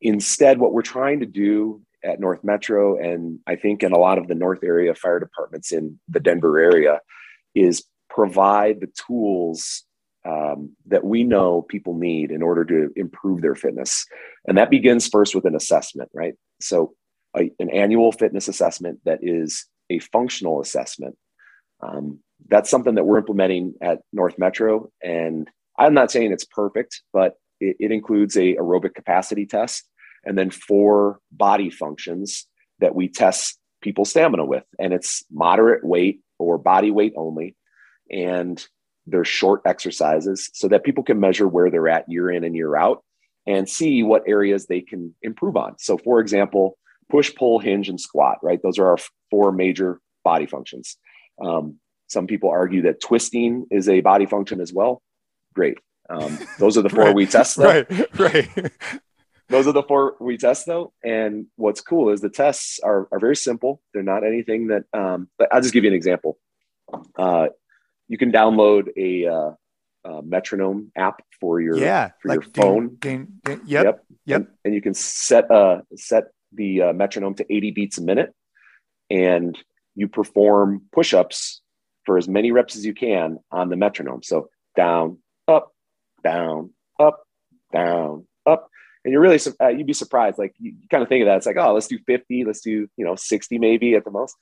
instead 0.00 0.58
what 0.58 0.72
we're 0.72 0.82
trying 0.82 1.20
to 1.20 1.26
do 1.26 1.85
at 2.06 2.20
north 2.20 2.42
metro 2.44 2.96
and 2.96 3.38
i 3.46 3.56
think 3.56 3.82
in 3.82 3.92
a 3.92 3.98
lot 3.98 4.18
of 4.18 4.28
the 4.28 4.34
north 4.34 4.62
area 4.62 4.94
fire 4.94 5.20
departments 5.20 5.72
in 5.72 5.98
the 6.08 6.20
denver 6.20 6.58
area 6.58 7.00
is 7.54 7.84
provide 8.08 8.80
the 8.80 8.90
tools 9.06 9.82
um, 10.24 10.74
that 10.86 11.04
we 11.04 11.22
know 11.22 11.62
people 11.62 11.94
need 11.94 12.30
in 12.32 12.42
order 12.42 12.64
to 12.64 12.90
improve 12.96 13.42
their 13.42 13.54
fitness 13.54 14.06
and 14.46 14.56
that 14.58 14.70
begins 14.70 15.08
first 15.08 15.34
with 15.34 15.44
an 15.44 15.54
assessment 15.54 16.10
right 16.14 16.34
so 16.60 16.94
a, 17.36 17.50
an 17.58 17.70
annual 17.70 18.12
fitness 18.12 18.48
assessment 18.48 19.00
that 19.04 19.20
is 19.22 19.66
a 19.90 19.98
functional 19.98 20.60
assessment. 20.60 21.16
Um, 21.80 22.20
that's 22.48 22.70
something 22.70 22.94
that 22.94 23.04
we're 23.04 23.18
implementing 23.18 23.74
at 23.80 24.00
North 24.12 24.38
Metro. 24.38 24.90
And 25.02 25.48
I'm 25.78 25.94
not 25.94 26.10
saying 26.10 26.32
it's 26.32 26.44
perfect, 26.44 27.02
but 27.12 27.34
it, 27.60 27.76
it 27.78 27.92
includes 27.92 28.36
a 28.36 28.54
aerobic 28.54 28.94
capacity 28.94 29.46
test 29.46 29.88
and 30.26 30.36
then 30.36 30.50
four 30.50 31.20
body 31.30 31.70
functions 31.70 32.46
that 32.80 32.94
we 32.94 33.08
test 33.08 33.58
people's 33.80 34.10
stamina 34.10 34.44
with. 34.44 34.64
And 34.78 34.92
it's 34.92 35.24
moderate 35.30 35.84
weight 35.84 36.20
or 36.38 36.58
body 36.58 36.90
weight 36.90 37.14
only. 37.16 37.56
And 38.10 38.64
they're 39.06 39.24
short 39.24 39.62
exercises 39.64 40.50
so 40.52 40.68
that 40.68 40.84
people 40.84 41.04
can 41.04 41.20
measure 41.20 41.46
where 41.46 41.70
they're 41.70 41.88
at 41.88 42.08
year 42.08 42.30
in 42.30 42.44
and 42.44 42.54
year 42.54 42.76
out 42.76 43.04
and 43.46 43.68
see 43.68 44.02
what 44.02 44.24
areas 44.26 44.66
they 44.66 44.80
can 44.80 45.14
improve 45.22 45.56
on. 45.56 45.78
So, 45.78 45.96
for 45.96 46.18
example, 46.18 46.76
push, 47.08 47.32
pull, 47.34 47.60
hinge, 47.60 47.88
and 47.88 48.00
squat, 48.00 48.38
right? 48.42 48.60
Those 48.60 48.78
are 48.78 48.88
our 48.88 48.98
four 49.30 49.52
major 49.52 50.00
body 50.24 50.46
functions. 50.46 50.96
Um, 51.42 51.78
some 52.08 52.26
people 52.26 52.50
argue 52.50 52.82
that 52.82 53.00
twisting 53.00 53.66
is 53.70 53.88
a 53.88 54.00
body 54.00 54.26
function 54.26 54.60
as 54.60 54.72
well. 54.72 55.02
Great. 55.54 55.78
Um, 56.10 56.38
those 56.58 56.76
are 56.76 56.82
the 56.82 56.88
four 56.88 57.04
right, 57.04 57.14
we 57.14 57.26
test. 57.26 57.56
Though. 57.56 57.84
Right, 57.88 58.18
right. 58.18 58.72
those 59.48 59.66
are 59.66 59.72
the 59.72 59.82
four 59.82 60.16
we 60.20 60.36
test 60.36 60.66
though. 60.66 60.92
And 61.04 61.46
what's 61.56 61.80
cool 61.80 62.10
is 62.10 62.20
the 62.20 62.28
tests 62.28 62.80
are, 62.82 63.08
are 63.12 63.18
very 63.18 63.36
simple. 63.36 63.80
They're 63.92 64.02
not 64.02 64.24
anything 64.24 64.68
that, 64.68 64.84
um, 64.92 65.28
but 65.38 65.48
I'll 65.52 65.60
just 65.60 65.74
give 65.74 65.84
you 65.84 65.90
an 65.90 65.96
example. 65.96 66.38
Uh, 67.16 67.48
you 68.08 68.18
can 68.18 68.32
download 68.32 68.88
a, 68.96 69.26
uh, 69.26 69.50
uh, 70.06 70.22
metronome 70.22 70.92
app 70.96 71.20
for 71.40 71.60
your 71.60 71.76
yeah, 71.76 72.10
for 72.20 72.28
like 72.28 72.42
your 72.42 72.52
phone. 72.54 72.96
Ding, 73.00 73.26
ding, 73.44 73.60
yep, 73.66 73.84
yep, 73.84 74.04
yep. 74.24 74.40
And, 74.40 74.46
and, 74.64 74.74
you 74.74 74.80
can 74.80 74.94
set 74.94 75.50
uh 75.50 75.80
set 75.96 76.24
the 76.52 76.82
uh, 76.82 76.92
metronome 76.92 77.34
to 77.34 77.52
80 77.52 77.72
beats 77.72 77.98
a 77.98 78.02
minute 78.02 78.32
and 79.10 79.58
you 79.96 80.06
perform 80.08 80.82
push-ups 80.92 81.60
for 82.04 82.18
as 82.18 82.28
many 82.28 82.52
reps 82.52 82.76
as 82.76 82.84
you 82.84 82.94
can 82.94 83.38
on 83.50 83.68
the 83.68 83.76
metronome 83.76 84.22
so 84.22 84.48
down 84.76 85.18
up 85.48 85.72
down 86.22 86.70
up 87.00 87.24
down 87.72 88.26
and 89.06 89.12
you're 89.12 89.22
really 89.22 89.38
uh, 89.60 89.68
you'd 89.68 89.86
be 89.86 89.92
surprised 89.92 90.36
like 90.36 90.54
you, 90.58 90.74
kind 90.90 91.02
of 91.02 91.08
think 91.08 91.22
of 91.22 91.26
that 91.26 91.36
it's 91.36 91.46
like 91.46 91.56
oh 91.56 91.72
let's 91.72 91.86
do 91.86 91.98
50 92.06 92.44
let's 92.44 92.60
do 92.60 92.88
you 92.96 93.04
know 93.04 93.14
60 93.14 93.58
maybe 93.58 93.94
at 93.94 94.04
the 94.04 94.10
most 94.10 94.36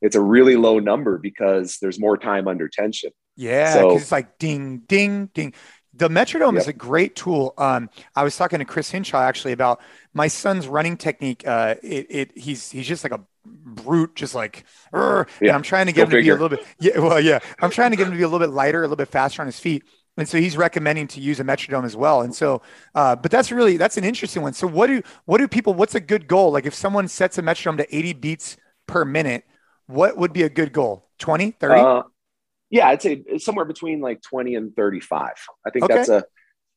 it's 0.00 0.16
a 0.16 0.20
really 0.20 0.56
low 0.56 0.78
number 0.78 1.18
because 1.18 1.78
there's 1.82 2.00
more 2.00 2.16
time 2.16 2.48
under 2.48 2.68
tension 2.68 3.10
yeah 3.36 3.74
so, 3.74 3.96
it's 3.96 4.12
like 4.12 4.38
ding 4.38 4.78
ding 4.86 5.26
ding 5.34 5.52
the 5.96 6.08
metronome 6.08 6.56
yep. 6.56 6.62
is 6.62 6.68
a 6.68 6.72
great 6.72 7.14
tool. 7.14 7.54
Um, 7.56 7.88
I 8.16 8.24
was 8.24 8.36
talking 8.36 8.58
to 8.58 8.64
Chris 8.64 8.90
Hinshaw 8.90 9.20
actually 9.20 9.52
about 9.52 9.80
my 10.12 10.26
son's 10.26 10.66
running 10.66 10.96
technique. 10.96 11.46
Uh, 11.46 11.76
it, 11.84 12.06
it, 12.10 12.36
he's 12.36 12.68
he's 12.68 12.88
just 12.88 13.04
like 13.04 13.12
a 13.12 13.20
brute, 13.44 14.16
just 14.16 14.34
like, 14.34 14.64
yeah. 14.92 15.24
and 15.40 15.50
I'm 15.50 15.62
trying 15.62 15.86
to 15.86 15.92
get 15.92 16.00
Go 16.00 16.04
him 16.06 16.10
figure. 16.10 16.36
to 16.36 16.36
be 16.36 16.40
a 16.40 16.42
little 16.42 16.58
bit. 16.58 16.66
Yeah, 16.80 16.98
well, 16.98 17.20
yeah, 17.20 17.38
I'm 17.60 17.70
trying 17.70 17.92
to 17.92 17.96
get 17.96 18.08
him 18.08 18.12
to 18.12 18.16
be 18.16 18.24
a 18.24 18.28
little 18.28 18.44
bit 18.44 18.52
lighter, 18.52 18.80
a 18.80 18.82
little 18.82 18.96
bit 18.96 19.06
faster 19.06 19.40
on 19.40 19.46
his 19.46 19.60
feet. 19.60 19.84
And 20.16 20.28
so 20.28 20.38
he's 20.38 20.56
recommending 20.56 21.08
to 21.08 21.20
use 21.20 21.40
a 21.40 21.44
metronome 21.44 21.84
as 21.84 21.96
well. 21.96 22.20
And 22.22 22.34
so, 22.34 22.62
uh, 22.94 23.16
but 23.16 23.30
that's 23.30 23.50
really 23.50 23.76
that's 23.76 23.96
an 23.96 24.04
interesting 24.04 24.42
one. 24.42 24.52
So 24.52 24.66
what 24.66 24.86
do 24.86 25.02
what 25.24 25.38
do 25.38 25.48
people? 25.48 25.74
What's 25.74 25.94
a 25.94 26.00
good 26.00 26.28
goal? 26.28 26.52
Like 26.52 26.66
if 26.66 26.74
someone 26.74 27.08
sets 27.08 27.36
a 27.38 27.42
metronome 27.42 27.78
to 27.78 27.96
80 27.96 28.12
beats 28.14 28.56
per 28.86 29.04
minute, 29.04 29.44
what 29.86 30.16
would 30.16 30.32
be 30.32 30.42
a 30.42 30.48
good 30.48 30.72
goal? 30.72 31.08
20, 31.18 31.52
30? 31.52 31.80
Uh, 31.80 32.02
yeah, 32.70 32.88
I'd 32.88 33.02
say 33.02 33.22
somewhere 33.38 33.64
between 33.64 34.00
like 34.00 34.22
20 34.22 34.54
and 34.54 34.74
35. 34.74 35.30
I 35.66 35.70
think 35.70 35.84
okay. 35.84 35.94
that's 35.94 36.08
a 36.08 36.24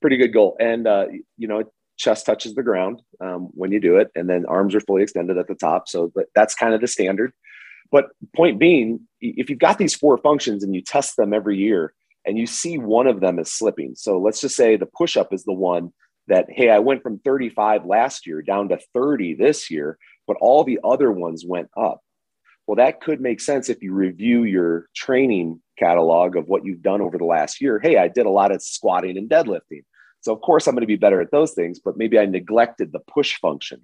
pretty 0.01 0.17
good 0.17 0.33
goal. 0.33 0.55
And, 0.59 0.87
uh, 0.87 1.07
you 1.37 1.47
know, 1.47 1.63
chest 1.97 2.25
touches 2.25 2.53
the 2.53 2.63
ground 2.63 3.01
um, 3.19 3.49
when 3.53 3.71
you 3.71 3.79
do 3.79 3.97
it, 3.97 4.11
and 4.15 4.29
then 4.29 4.45
arms 4.45 4.75
are 4.75 4.79
fully 4.81 5.03
extended 5.03 5.37
at 5.37 5.47
the 5.47 5.55
top. 5.55 5.87
So 5.87 6.11
that's 6.35 6.53
kind 6.53 6.73
of 6.73 6.81
the 6.81 6.87
standard. 6.87 7.33
But 7.91 8.09
point 8.35 8.59
being, 8.59 9.07
if 9.21 9.49
you've 9.49 9.59
got 9.59 9.77
these 9.77 9.95
four 9.95 10.17
functions 10.17 10.63
and 10.63 10.75
you 10.75 10.81
test 10.81 11.15
them 11.17 11.33
every 11.33 11.57
year 11.57 11.93
and 12.27 12.37
you 12.37 12.45
see 12.45 12.77
one 12.77 13.07
of 13.07 13.21
them 13.21 13.39
is 13.39 13.51
slipping. 13.51 13.95
So 13.95 14.19
let's 14.19 14.41
just 14.41 14.57
say 14.57 14.75
the 14.75 14.85
push 14.85 15.15
up 15.15 15.33
is 15.33 15.45
the 15.45 15.53
one 15.53 15.93
that, 16.27 16.47
hey, 16.49 16.69
I 16.69 16.79
went 16.79 17.01
from 17.01 17.19
35 17.19 17.85
last 17.85 18.27
year 18.27 18.41
down 18.41 18.67
to 18.69 18.79
30 18.93 19.35
this 19.35 19.71
year, 19.71 19.97
but 20.27 20.35
all 20.41 20.65
the 20.65 20.79
other 20.83 21.09
ones 21.09 21.45
went 21.47 21.69
up. 21.77 22.01
Well, 22.67 22.75
that 22.75 22.99
could 22.99 23.21
make 23.21 23.39
sense 23.39 23.69
if 23.69 23.81
you 23.81 23.93
review 23.93 24.43
your 24.43 24.89
training 24.93 25.61
catalog 25.79 26.35
of 26.35 26.49
what 26.49 26.65
you've 26.65 26.81
done 26.81 26.99
over 26.99 27.17
the 27.17 27.23
last 27.23 27.61
year. 27.61 27.79
Hey, 27.79 27.97
I 27.97 28.09
did 28.09 28.25
a 28.25 28.29
lot 28.31 28.51
of 28.51 28.61
squatting 28.61 29.17
and 29.17 29.29
deadlifting. 29.29 29.85
So, 30.19 30.33
of 30.33 30.41
course, 30.41 30.67
I'm 30.67 30.75
going 30.75 30.81
to 30.81 30.87
be 30.87 30.97
better 30.97 31.21
at 31.21 31.31
those 31.31 31.53
things, 31.53 31.79
but 31.79 31.97
maybe 31.97 32.19
I 32.19 32.25
neglected 32.25 32.91
the 32.91 32.99
push 32.99 33.37
function. 33.37 33.79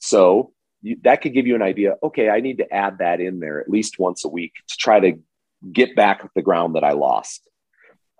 So, 0.00 0.52
you, 0.82 0.96
that 1.04 1.22
could 1.22 1.32
give 1.32 1.46
you 1.46 1.54
an 1.54 1.62
idea. 1.62 1.94
Okay, 2.02 2.28
I 2.28 2.40
need 2.40 2.58
to 2.58 2.74
add 2.74 2.98
that 2.98 3.20
in 3.20 3.38
there 3.38 3.60
at 3.60 3.70
least 3.70 4.00
once 4.00 4.24
a 4.24 4.28
week 4.28 4.54
to 4.68 4.76
try 4.76 4.98
to 4.98 5.12
get 5.72 5.94
back 5.94 6.28
the 6.34 6.42
ground 6.42 6.74
that 6.74 6.82
I 6.82 6.92
lost. 6.92 7.48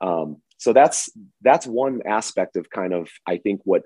Um, 0.01 0.43
so 0.59 0.73
that's 0.73 1.11
that's 1.43 1.67
one 1.67 2.03
aspect 2.07 2.57
of 2.57 2.69
kind 2.71 2.93
of 2.93 3.09
I 3.27 3.39
think 3.39 3.61
what 3.65 3.83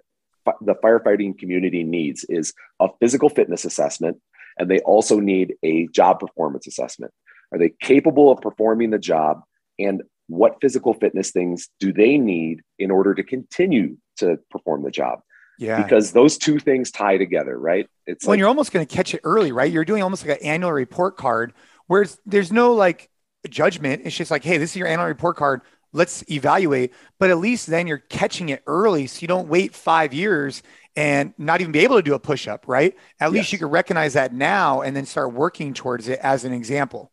the 0.60 0.74
firefighting 0.74 1.38
community 1.38 1.84
needs 1.84 2.24
is 2.28 2.52
a 2.80 2.88
physical 3.00 3.28
fitness 3.28 3.64
assessment, 3.64 4.18
and 4.58 4.70
they 4.70 4.80
also 4.80 5.20
need 5.20 5.54
a 5.62 5.86
job 5.88 6.20
performance 6.20 6.66
assessment. 6.66 7.12
Are 7.52 7.58
they 7.58 7.72
capable 7.80 8.30
of 8.30 8.40
performing 8.40 8.90
the 8.90 8.98
job? 8.98 9.42
And 9.78 10.02
what 10.28 10.56
physical 10.60 10.94
fitness 10.94 11.30
things 11.30 11.68
do 11.78 11.92
they 11.92 12.16
need 12.16 12.62
in 12.78 12.90
order 12.90 13.14
to 13.14 13.22
continue 13.22 13.98
to 14.16 14.38
perform 14.50 14.82
the 14.82 14.90
job? 14.90 15.20
Yeah. 15.58 15.82
Because 15.82 16.12
those 16.12 16.38
two 16.38 16.58
things 16.58 16.90
tie 16.90 17.18
together, 17.18 17.58
right? 17.58 17.86
It's 18.06 18.24
when 18.24 18.32
like, 18.32 18.38
you're 18.38 18.48
almost 18.48 18.72
going 18.72 18.86
to 18.86 18.94
catch 18.94 19.14
it 19.14 19.20
early, 19.22 19.52
right? 19.52 19.70
You're 19.70 19.84
doing 19.84 20.02
almost 20.02 20.26
like 20.26 20.40
an 20.40 20.46
annual 20.46 20.72
report 20.72 21.16
card 21.16 21.52
where 21.86 22.06
there's 22.24 22.50
no 22.50 22.72
like 22.72 23.10
judgment. 23.48 24.02
It's 24.04 24.16
just 24.16 24.30
like, 24.30 24.42
hey, 24.42 24.56
this 24.56 24.70
is 24.70 24.76
your 24.76 24.88
annual 24.88 25.06
report 25.06 25.36
card. 25.36 25.60
Let's 25.92 26.24
evaluate. 26.30 26.92
But 27.18 27.30
at 27.30 27.38
least 27.38 27.66
then 27.66 27.86
you're 27.86 27.98
catching 27.98 28.48
it 28.48 28.62
early, 28.66 29.06
so 29.06 29.20
you 29.20 29.28
don't 29.28 29.48
wait 29.48 29.74
five 29.74 30.14
years 30.14 30.62
and 30.96 31.32
not 31.38 31.60
even 31.60 31.72
be 31.72 31.80
able 31.80 31.96
to 31.96 32.02
do 32.02 32.14
a 32.14 32.18
push 32.18 32.46
up, 32.46 32.64
right? 32.66 32.94
At 33.20 33.26
yes. 33.26 33.32
least 33.32 33.52
you 33.52 33.58
can 33.58 33.68
recognize 33.68 34.14
that 34.14 34.32
now 34.32 34.82
and 34.82 34.94
then 34.96 35.06
start 35.06 35.32
working 35.32 35.74
towards 35.74 36.08
it 36.08 36.18
as 36.22 36.44
an 36.44 36.52
example. 36.52 37.10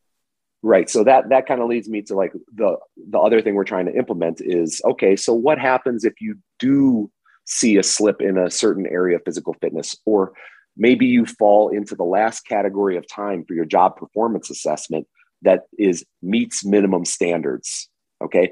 Right. 0.62 0.90
So 0.90 1.06
that 1.06 1.30
that 1.30 1.48
kind 1.48 1.62
of 1.62 1.70
leads 1.70 1.88
me 1.88 2.02
to 2.04 2.16
like 2.16 2.34
the 2.54 2.78
the 3.10 3.18
other 3.18 3.42
thing 3.42 3.56
we're 3.56 3.64
trying 3.64 3.86
to 3.86 3.96
implement 3.96 4.42
is 4.42 4.82
okay, 4.84 5.16
so 5.16 5.34
what 5.34 5.58
happens 5.58 6.04
if 6.04 6.20
you 6.20 6.36
do 6.60 7.10
see 7.46 7.78
a 7.78 7.84
slip 7.84 8.22
in 8.22 8.38
a 8.38 8.52
certain 8.52 8.86
area 8.86 9.16
of 9.16 9.24
physical 9.26 9.56
fitness 9.62 9.96
or 10.06 10.34
maybe 10.78 11.06
you 11.06 11.26
fall 11.26 11.70
into 11.70 11.96
the 11.96 12.04
last 12.04 12.46
category 12.48 12.98
of 12.98 13.08
time 13.08 13.44
for 13.46 13.54
your 13.54 13.66
job 13.66 13.98
performance 13.98 14.50
assessment 14.50 15.08
that 15.42 15.64
is 15.78 16.06
meets 16.22 16.66
minimum 16.66 17.06
standards, 17.06 17.90
okay? 18.24 18.52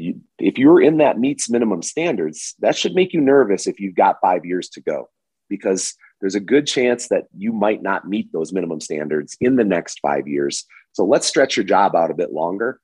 You, 0.00 0.20
if 0.38 0.58
you're 0.58 0.80
in 0.80 0.98
that 0.98 1.18
meets 1.18 1.50
minimum 1.50 1.82
standards, 1.82 2.54
that 2.60 2.76
should 2.76 2.94
make 2.94 3.12
you 3.12 3.20
nervous 3.20 3.66
if 3.66 3.78
you've 3.78 3.94
got 3.94 4.16
5 4.22 4.44
years 4.44 4.68
to 4.70 4.80
go 4.80 5.08
because 5.48 5.94
there's 6.20 6.34
a 6.34 6.40
good 6.40 6.66
chance 6.66 7.08
that 7.08 7.24
you 7.36 7.52
might 7.52 7.82
not 7.82 8.08
meet 8.08 8.32
those 8.32 8.52
minimum 8.52 8.80
standards 8.80 9.36
in 9.40 9.56
the 9.56 9.64
next 9.64 9.98
5 10.00 10.26
years 10.26 10.64
so 10.92 11.04
let's 11.04 11.26
stretch 11.26 11.56
your 11.56 11.64
job 11.64 11.94
out 11.94 12.10
a 12.10 12.14
bit 12.14 12.32
longer 12.32 12.80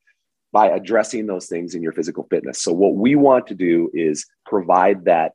by 0.52 0.68
addressing 0.68 1.26
those 1.26 1.46
things 1.46 1.74
in 1.74 1.83
your 1.83 1.92
physical 1.92 2.26
fitness. 2.31 2.62
So 2.62 2.72
what 2.72 2.94
we 2.94 3.14
want 3.14 3.46
to 3.48 3.55
do 3.55 3.90
is 3.92 4.26
provide 4.46 5.05
that 5.05 5.33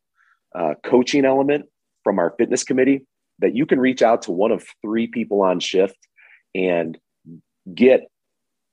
uh, 0.55 0.75
coaching 0.83 1.25
element 1.25 1.65
from 2.03 2.17
our 2.17 2.33
fitness 2.37 2.63
committee 2.63 3.05
that 3.39 3.55
you 3.55 3.65
can 3.65 3.79
reach 3.79 4.01
out 4.01 4.23
to 4.23 4.31
one 4.31 4.51
of 4.51 4.65
three 4.81 5.07
people 5.07 5.41
on 5.41 5.59
shift 5.59 5.97
and 6.55 6.97
get 7.73 8.07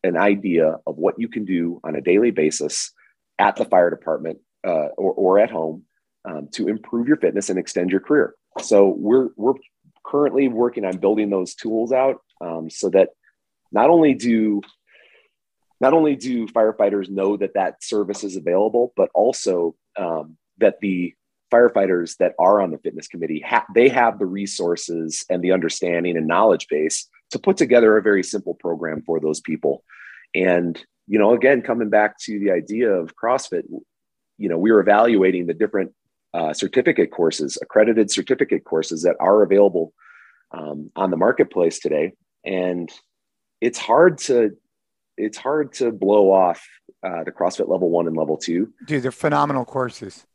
an 0.05 0.16
idea 0.16 0.77
of 0.87 0.97
what 0.97 1.18
you 1.18 1.29
can 1.29 1.44
do 1.44 1.81
on 1.85 1.97
a 1.97 2.01
daily 2.01 2.31
basis 2.31 2.92
at 3.38 3.57
the 3.57 3.64
fire 3.64 3.90
department 3.90 4.38
uh, 4.66 4.88
or, 4.96 5.12
or 5.12 5.38
at 5.38 5.51
home 5.51 5.85
um, 6.24 6.48
to 6.53 6.68
improve 6.68 7.07
your 7.07 7.16
fitness 7.16 7.51
and 7.51 7.59
extend 7.59 7.90
your 7.90 8.01
career. 8.01 8.35
So 8.61 8.88
we're 8.88 9.29
we're 9.37 9.55
currently 10.05 10.48
working 10.48 10.85
on 10.85 10.98
building 10.98 11.31
those 11.31 11.55
tools 11.55 11.92
out 11.92 12.20
um, 12.40 12.70
so 12.70 12.88
that 12.90 13.11
not 13.70 13.90
only 13.90 14.14
do 14.14 14.62
not 15.81 15.92
only 15.92 16.16
do 16.16 16.46
firefighters 16.48 17.09
know 17.09 17.37
that 17.37 17.55
that 17.55 17.85
service 17.85 18.24
is 18.24 18.37
available, 18.37 18.92
but 18.96 19.11
also 19.14 19.77
um, 19.96 20.37
that 20.59 20.81
the 20.81 21.14
firefighters 21.53 22.16
that 22.18 22.35
are 22.38 22.61
on 22.61 22.70
the 22.70 22.79
fitness 22.79 23.07
committee 23.07 23.42
ha- 23.46 23.64
they 23.74 23.88
have 23.88 24.18
the 24.18 24.27
resources 24.27 25.24
and 25.31 25.42
the 25.42 25.53
understanding 25.53 26.16
and 26.16 26.27
knowledge 26.27 26.66
base 26.68 27.09
to 27.31 27.38
put 27.38 27.57
together 27.57 27.96
a 27.96 28.03
very 28.03 28.22
simple 28.22 28.55
program 28.55 29.03
for 29.03 29.20
those 29.20 29.40
people. 29.40 29.85
And 30.35 30.83
you 31.09 31.18
know, 31.18 31.33
again, 31.33 31.62
coming 31.62 31.88
back 31.88 32.18
to 32.21 32.38
the 32.38 32.51
idea 32.51 32.92
of 32.92 33.16
CrossFit, 33.16 33.62
you 34.37 34.49
know, 34.49 34.59
we 34.59 34.71
are 34.71 34.79
evaluating 34.79 35.47
the 35.47 35.55
different 35.55 35.92
uh, 36.35 36.53
certificate 36.53 37.11
courses, 37.11 37.59
accredited 37.62 38.11
certificate 38.11 38.64
courses 38.64 39.03
that 39.03 39.16
are 39.18 39.42
available 39.42 39.94
um, 40.53 40.90
on 40.94 41.11
the 41.11 41.16
marketplace 41.16 41.79
today, 41.79 42.12
and 42.44 42.90
it's 43.61 43.79
hard 43.79 44.18
to 44.18 44.57
it's 45.16 45.38
hard 45.38 45.73
to 45.73 45.90
blow 45.90 46.31
off 46.31 46.64
uh, 47.03 47.25
the 47.25 47.33
CrossFit 47.33 47.68
level 47.68 47.90
one 47.90 48.07
and 48.07 48.16
level 48.16 48.37
two. 48.37 48.73
Dude, 48.85 49.03
they're 49.03 49.11
phenomenal 49.11 49.64
courses. 49.64 50.27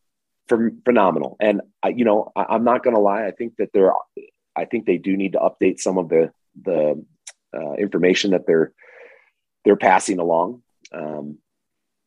From 0.47 0.81
phenomenal, 0.83 1.37
and 1.39 1.61
I, 1.83 1.89
you 1.89 2.03
know, 2.03 2.31
I, 2.35 2.55
am 2.55 2.65
not 2.65 2.83
going 2.83 2.95
to 2.95 3.01
lie. 3.01 3.25
I 3.25 3.31
think 3.31 3.55
that 3.57 3.69
they're, 3.73 3.93
I 4.55 4.65
think 4.65 4.85
they 4.85 4.97
do 4.97 5.15
need 5.15 5.33
to 5.33 5.39
update 5.39 5.79
some 5.79 5.97
of 5.97 6.09
the 6.09 6.31
the 6.63 7.01
uh, 7.55 7.73
information 7.73 8.31
that 8.31 8.45
they're 8.45 8.73
they're 9.65 9.75
passing 9.75 10.19
along. 10.19 10.61
Um, 10.91 11.37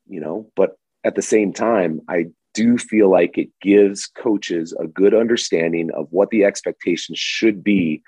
you 0.07 0.21
know, 0.21 0.51
but 0.57 0.77
at 1.05 1.15
the 1.15 1.23
same 1.23 1.53
time, 1.53 2.01
I 2.09 2.27
do 2.55 2.79
feel 2.79 3.11
like 3.11 3.37
it 3.37 3.51
gives 3.61 4.07
coaches 4.07 4.75
a 4.79 4.87
good 4.87 5.15
understanding 5.15 5.91
of 5.93 6.07
what 6.11 6.31
the 6.31 6.45
expectations 6.45 7.19
should 7.19 7.63
be 7.63 8.03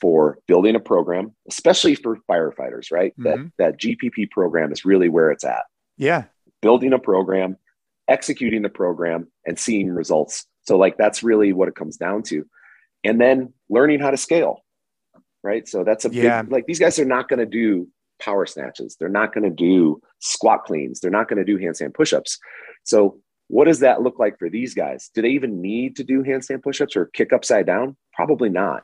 for 0.00 0.38
building 0.46 0.74
a 0.74 0.80
program, 0.80 1.34
especially 1.48 1.94
for 1.94 2.18
firefighters, 2.30 2.92
right? 2.92 3.14
Mm-hmm. 3.18 3.46
That 3.58 3.78
that 3.78 3.80
GPP 3.80 4.30
program 4.30 4.72
is 4.72 4.84
really 4.84 5.08
where 5.08 5.30
it's 5.30 5.44
at. 5.44 5.64
Yeah. 5.96 6.24
Building 6.60 6.92
a 6.92 6.98
program, 6.98 7.56
executing 8.08 8.62
the 8.62 8.68
program 8.68 9.28
and 9.46 9.58
seeing 9.58 9.90
results. 9.90 10.46
So 10.66 10.76
like 10.76 10.98
that's 10.98 11.22
really 11.22 11.52
what 11.52 11.68
it 11.68 11.74
comes 11.74 11.96
down 11.96 12.22
to. 12.24 12.44
And 13.04 13.20
then 13.20 13.54
learning 13.70 14.00
how 14.00 14.10
to 14.10 14.16
scale. 14.16 14.62
Right? 15.42 15.66
So 15.68 15.84
that's 15.84 16.04
a 16.04 16.10
yeah. 16.10 16.42
big 16.42 16.52
like 16.52 16.66
these 16.66 16.78
guys 16.80 16.98
are 16.98 17.04
not 17.04 17.28
going 17.28 17.38
to 17.38 17.46
do 17.46 17.88
power 18.18 18.46
snatches. 18.46 18.96
They're 18.98 19.08
not 19.08 19.34
going 19.34 19.44
to 19.44 19.50
do 19.50 20.00
squat 20.20 20.64
cleans. 20.64 21.00
They're 21.00 21.10
not 21.10 21.28
going 21.28 21.38
to 21.38 21.44
do 21.44 21.58
handstand 21.58 21.94
push-ups. 21.94 22.38
So 22.84 23.18
what 23.48 23.66
does 23.66 23.80
that 23.80 24.02
look 24.02 24.18
like 24.18 24.38
for 24.38 24.50
these 24.50 24.74
guys? 24.74 25.10
Do 25.14 25.22
they 25.22 25.30
even 25.30 25.60
need 25.60 25.96
to 25.96 26.04
do 26.04 26.22
handstand 26.22 26.62
push-ups 26.62 26.96
or 26.96 27.06
kick 27.06 27.32
upside 27.32 27.66
down? 27.66 27.96
Probably 28.12 28.48
not. 28.48 28.82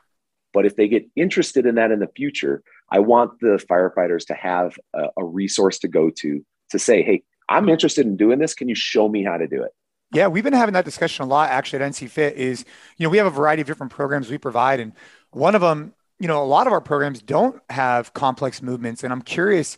But 0.53 0.65
if 0.65 0.75
they 0.75 0.87
get 0.87 1.05
interested 1.15 1.65
in 1.65 1.75
that 1.75 1.91
in 1.91 1.99
the 1.99 2.09
future, 2.15 2.63
I 2.89 2.99
want 2.99 3.39
the 3.39 3.59
firefighters 3.69 4.27
to 4.27 4.35
have 4.35 4.77
a, 4.93 5.07
a 5.17 5.25
resource 5.25 5.79
to 5.79 5.87
go 5.87 6.11
to 6.17 6.45
to 6.69 6.79
say, 6.79 7.01
hey, 7.03 7.23
I'm 7.49 7.69
interested 7.69 8.05
in 8.05 8.17
doing 8.17 8.39
this. 8.39 8.53
Can 8.53 8.69
you 8.69 8.75
show 8.75 9.09
me 9.09 9.23
how 9.23 9.37
to 9.37 9.47
do 9.47 9.63
it? 9.63 9.71
Yeah, 10.13 10.27
we've 10.27 10.43
been 10.43 10.53
having 10.53 10.73
that 10.73 10.85
discussion 10.85 11.23
a 11.23 11.27
lot 11.27 11.49
actually 11.49 11.83
at 11.83 11.91
NC 11.91 12.07
Fit 12.09 12.37
is, 12.37 12.65
you 12.97 13.05
know, 13.05 13.09
we 13.09 13.17
have 13.17 13.25
a 13.25 13.31
variety 13.31 13.61
of 13.61 13.67
different 13.67 13.91
programs 13.91 14.29
we 14.29 14.37
provide. 14.37 14.79
And 14.79 14.93
one 15.31 15.55
of 15.55 15.61
them, 15.61 15.93
you 16.19 16.27
know, 16.27 16.43
a 16.43 16.45
lot 16.45 16.67
of 16.67 16.73
our 16.73 16.81
programs 16.81 17.21
don't 17.21 17.59
have 17.69 18.13
complex 18.13 18.61
movements. 18.61 19.03
And 19.03 19.11
I'm 19.11 19.21
curious, 19.21 19.77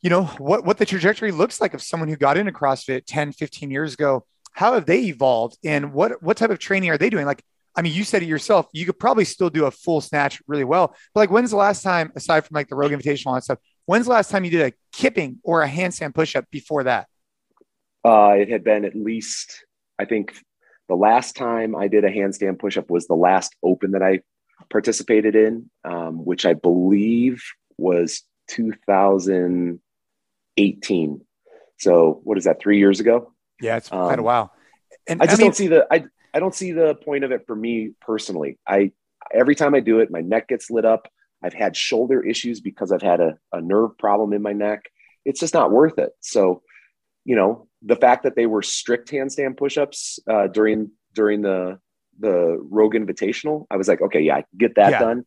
you 0.00 0.10
know, 0.10 0.24
what, 0.24 0.64
what 0.64 0.78
the 0.78 0.86
trajectory 0.86 1.32
looks 1.32 1.60
like 1.60 1.74
of 1.74 1.82
someone 1.82 2.08
who 2.08 2.16
got 2.16 2.36
into 2.36 2.52
CrossFit 2.52 3.02
10, 3.06 3.32
15 3.32 3.70
years 3.70 3.94
ago. 3.94 4.24
How 4.52 4.74
have 4.74 4.86
they 4.86 5.04
evolved 5.04 5.58
and 5.64 5.92
what, 5.92 6.22
what 6.22 6.36
type 6.36 6.50
of 6.50 6.58
training 6.58 6.90
are 6.90 6.98
they 6.98 7.10
doing? 7.10 7.26
Like 7.26 7.42
I 7.76 7.82
mean, 7.82 7.92
you 7.92 8.04
said 8.04 8.22
it 8.22 8.26
yourself. 8.26 8.66
You 8.72 8.86
could 8.86 8.98
probably 8.98 9.24
still 9.24 9.50
do 9.50 9.64
a 9.64 9.70
full 9.70 10.00
snatch 10.00 10.40
really 10.46 10.64
well. 10.64 10.94
But 11.12 11.20
like, 11.20 11.30
when's 11.30 11.50
the 11.50 11.56
last 11.56 11.82
time, 11.82 12.12
aside 12.14 12.44
from 12.44 12.54
like 12.54 12.68
the 12.68 12.76
Rogue 12.76 12.92
Invitational 12.92 13.34
and 13.34 13.42
stuff, 13.42 13.58
when's 13.86 14.06
the 14.06 14.12
last 14.12 14.30
time 14.30 14.44
you 14.44 14.50
did 14.50 14.72
a 14.72 14.76
kipping 14.92 15.38
or 15.42 15.62
a 15.62 15.68
handstand 15.68 16.14
push-up 16.14 16.44
before 16.50 16.84
that? 16.84 17.08
Uh, 18.04 18.34
it 18.38 18.48
had 18.48 18.62
been 18.62 18.84
at 18.84 18.94
least, 18.94 19.64
I 19.98 20.04
think, 20.04 20.34
the 20.88 20.94
last 20.94 21.34
time 21.34 21.74
I 21.74 21.88
did 21.88 22.04
a 22.04 22.10
handstand 22.10 22.58
push-up 22.58 22.90
was 22.90 23.06
the 23.06 23.14
last 23.14 23.56
Open 23.62 23.92
that 23.92 24.02
I 24.02 24.20
participated 24.74 25.34
in, 25.36 25.70
um, 25.84 26.24
which 26.24 26.44
I 26.44 26.54
believe 26.54 27.44
was 27.78 28.22
2018. 28.48 31.20
So 31.78 32.20
what 32.24 32.36
is 32.38 32.44
that? 32.44 32.60
Three 32.60 32.78
years 32.78 32.98
ago? 32.98 33.32
Yeah, 33.60 33.76
it's 33.76 33.92
um, 33.92 34.00
quite 34.00 34.18
a 34.18 34.22
um, 34.22 34.24
while. 34.24 34.52
And 35.06 35.22
I 35.22 35.26
just 35.26 35.38
I 35.38 35.40
mean, 35.42 35.46
don't 35.46 35.54
see 35.54 35.68
the 35.68 35.86
I 35.92 36.06
I 36.34 36.40
don't 36.40 36.56
see 36.56 36.72
the 36.72 36.96
point 36.96 37.22
of 37.22 37.30
it 37.30 37.46
for 37.46 37.54
me 37.54 37.92
personally. 38.00 38.58
I 38.66 38.90
every 39.32 39.54
time 39.54 39.76
I 39.76 39.80
do 39.80 40.00
it, 40.00 40.10
my 40.10 40.22
neck 40.22 40.48
gets 40.48 40.72
lit 40.72 40.84
up. 40.84 41.06
I've 41.40 41.54
had 41.54 41.76
shoulder 41.76 42.20
issues 42.20 42.60
because 42.60 42.90
I've 42.90 43.00
had 43.00 43.20
a, 43.20 43.38
a 43.52 43.60
nerve 43.60 43.96
problem 43.96 44.32
in 44.32 44.42
my 44.42 44.54
neck. 44.54 44.90
It's 45.24 45.38
just 45.38 45.54
not 45.54 45.70
worth 45.70 46.00
it. 46.00 46.10
So, 46.18 46.62
you 47.24 47.36
know, 47.36 47.68
the 47.80 47.94
fact 47.94 48.24
that 48.24 48.34
they 48.34 48.46
were 48.46 48.62
strict 48.62 49.08
handstand 49.12 49.56
push-ups 49.56 50.18
uh, 50.28 50.48
during 50.48 50.90
during 51.14 51.42
the 51.42 51.78
the 52.18 52.58
Rogue 52.70 52.94
Invitational, 52.94 53.66
I 53.70 53.76
was 53.76 53.88
like, 53.88 54.00
okay, 54.00 54.20
yeah, 54.20 54.36
I 54.36 54.44
get 54.56 54.76
that 54.76 54.92
yeah. 54.92 54.98
done 54.98 55.26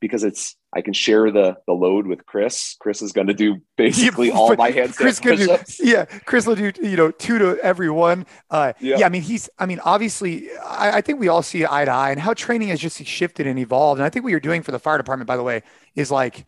because 0.00 0.22
it's 0.22 0.56
I 0.74 0.82
can 0.82 0.92
share 0.92 1.30
the 1.30 1.56
the 1.66 1.72
load 1.72 2.06
with 2.06 2.26
Chris. 2.26 2.76
Chris 2.78 3.00
is 3.00 3.12
going 3.12 3.28
to 3.28 3.34
do 3.34 3.56
basically 3.76 4.28
yeah, 4.28 4.34
all 4.38 4.54
my 4.56 4.70
hands. 4.70 4.96
Chris 4.96 5.18
can 5.20 5.36
do, 5.36 5.56
yeah, 5.80 6.04
Chris 6.26 6.46
will 6.46 6.56
do 6.56 6.72
you 6.82 6.96
know 6.96 7.10
two 7.10 7.38
to 7.38 7.58
every 7.62 7.88
one. 7.88 8.26
Uh, 8.50 8.74
yeah. 8.80 8.98
yeah, 8.98 9.06
I 9.06 9.08
mean 9.08 9.22
he's 9.22 9.48
I 9.58 9.66
mean 9.66 9.80
obviously 9.80 10.50
I, 10.58 10.98
I, 10.98 11.00
think 11.00 11.20
we 11.20 11.28
all 11.28 11.42
see 11.42 11.64
eye 11.64 11.84
to 11.84 11.90
eye 11.90 12.10
and 12.10 12.20
how 12.20 12.34
training 12.34 12.68
has 12.68 12.80
just 12.80 13.02
shifted 13.06 13.46
and 13.46 13.58
evolved. 13.58 13.98
And 13.98 14.04
I 14.04 14.10
think 14.10 14.24
what 14.24 14.30
you're 14.30 14.40
doing 14.40 14.62
for 14.62 14.72
the 14.72 14.78
fire 14.78 14.98
department, 14.98 15.26
by 15.26 15.36
the 15.36 15.42
way, 15.42 15.62
is 15.94 16.10
like 16.10 16.44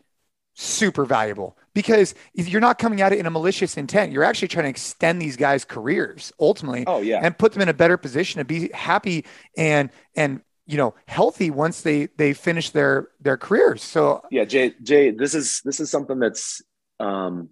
super 0.59 1.05
valuable 1.05 1.55
because 1.75 2.15
you're 2.33 2.59
not 2.59 2.79
coming 2.79 2.99
at 2.99 3.13
it 3.13 3.19
in 3.19 3.27
a 3.27 3.29
malicious 3.29 3.77
intent. 3.77 4.11
You're 4.11 4.23
actually 4.23 4.47
trying 4.47 4.65
to 4.65 4.69
extend 4.69 5.21
these 5.21 5.37
guys' 5.37 5.63
careers 5.63 6.33
ultimately. 6.39 6.83
Oh 6.87 6.99
yeah, 6.99 7.19
and 7.23 7.37
put 7.37 7.53
them 7.53 7.61
in 7.61 7.69
a 7.69 7.73
better 7.73 7.95
position 7.95 8.39
to 8.39 8.45
be 8.45 8.69
happy 8.73 9.23
and 9.55 9.91
and 10.15 10.41
you 10.65 10.77
know 10.77 10.95
healthy 11.07 11.51
once 11.51 11.81
they 11.81 12.07
they 12.17 12.33
finish 12.33 12.71
their 12.71 13.07
their 13.21 13.37
careers 13.37 13.81
so 13.81 14.21
yeah 14.29 14.43
jay 14.43 14.73
jay 14.83 15.11
this 15.11 15.33
is 15.33 15.61
this 15.63 15.79
is 15.79 15.89
something 15.89 16.19
that's 16.19 16.61
um 16.99 17.47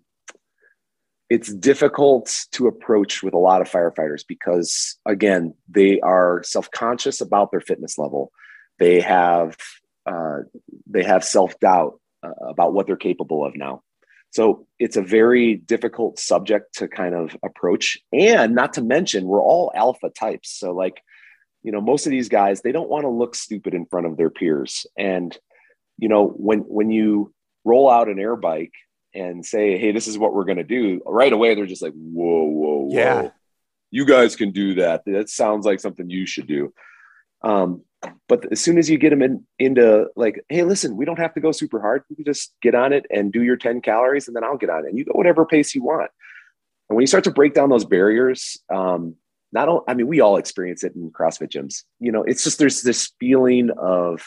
it's 1.29 1.53
difficult 1.53 2.45
to 2.51 2.67
approach 2.67 3.23
with 3.23 3.33
a 3.33 3.37
lot 3.37 3.61
of 3.61 3.69
firefighters 3.69 4.25
because 4.27 4.97
again 5.05 5.53
they 5.69 6.01
are 6.01 6.43
self-conscious 6.43 7.21
about 7.21 7.51
their 7.51 7.61
fitness 7.61 7.97
level 7.97 8.33
they 8.79 8.99
have 8.99 9.55
uh, 10.05 10.39
they 10.85 11.03
have 11.03 11.23
self-doubt 11.23 11.99
uh, 12.25 12.47
about 12.47 12.73
what 12.73 12.87
they're 12.87 12.95
capable 12.95 13.45
of 13.45 13.55
now 13.55 13.81
so 14.31 14.67
it's 14.79 14.97
a 14.97 15.01
very 15.01 15.55
difficult 15.55 16.19
subject 16.19 16.75
to 16.75 16.87
kind 16.87 17.15
of 17.15 17.37
approach 17.43 17.97
and 18.11 18.55
not 18.55 18.73
to 18.73 18.81
mention 18.81 19.25
we're 19.25 19.41
all 19.41 19.71
alpha 19.75 20.09
types 20.09 20.51
so 20.51 20.71
like 20.71 21.01
you 21.63 21.71
know 21.71 21.81
most 21.81 22.05
of 22.05 22.11
these 22.11 22.29
guys 22.29 22.61
they 22.61 22.71
don't 22.71 22.89
want 22.89 23.03
to 23.03 23.09
look 23.09 23.35
stupid 23.35 23.73
in 23.73 23.85
front 23.85 24.07
of 24.07 24.17
their 24.17 24.29
peers 24.29 24.85
and 24.97 25.37
you 25.97 26.09
know 26.09 26.27
when 26.27 26.59
when 26.59 26.89
you 26.89 27.33
roll 27.65 27.89
out 27.89 28.07
an 28.07 28.19
air 28.19 28.35
bike 28.35 28.73
and 29.13 29.45
say, 29.45 29.77
"Hey, 29.77 29.91
this 29.91 30.07
is 30.07 30.17
what 30.17 30.33
we're 30.33 30.45
going 30.45 30.57
to 30.57 30.63
do," 30.63 31.01
right 31.05 31.33
away 31.33 31.55
they're 31.55 31.65
just 31.65 31.81
like, 31.81 31.93
"Whoa, 31.93 32.43
whoa, 32.43 32.77
whoa! 32.77 32.89
Yeah. 32.91 33.29
You 33.91 34.05
guys 34.05 34.35
can 34.35 34.51
do 34.51 34.75
that. 34.75 35.03
That 35.05 35.29
sounds 35.29 35.65
like 35.65 35.79
something 35.79 36.09
you 36.09 36.25
should 36.25 36.47
do." 36.47 36.73
Um, 37.41 37.83
but 38.27 38.51
as 38.51 38.59
soon 38.59 38.77
as 38.77 38.89
you 38.89 38.97
get 38.97 39.09
them 39.11 39.21
in, 39.21 39.45
into 39.59 40.07
like, 40.15 40.43
"Hey, 40.49 40.63
listen, 40.63 40.97
we 40.97 41.05
don't 41.05 41.19
have 41.19 41.33
to 41.35 41.39
go 41.39 41.51
super 41.51 41.79
hard. 41.79 42.03
You 42.09 42.15
can 42.15 42.25
just 42.25 42.53
get 42.61 42.75
on 42.75 42.93
it 42.93 43.05
and 43.09 43.31
do 43.31 43.43
your 43.43 43.57
ten 43.57 43.81
calories, 43.81 44.27
and 44.27 44.35
then 44.35 44.43
I'll 44.43 44.57
get 44.57 44.69
on 44.69 44.85
it, 44.85 44.89
and 44.89 44.97
you 44.97 45.05
go 45.05 45.13
whatever 45.13 45.45
pace 45.45 45.75
you 45.75 45.83
want." 45.83 46.11
And 46.89 46.95
when 46.95 47.01
you 47.01 47.07
start 47.07 47.23
to 47.25 47.31
break 47.31 47.53
down 47.53 47.69
those 47.69 47.85
barriers, 47.85 48.59
um, 48.73 49.15
not 49.51 49.69
all, 49.69 49.83
I 49.87 49.93
mean, 49.93 50.07
we 50.07 50.19
all 50.21 50.37
experience 50.37 50.83
it 50.83 50.95
in 50.95 51.11
CrossFit 51.11 51.49
gyms. 51.49 51.83
You 51.99 52.11
know, 52.11 52.23
it's 52.23 52.43
just 52.43 52.59
there's 52.59 52.81
this 52.81 53.11
feeling 53.19 53.69
of 53.77 54.23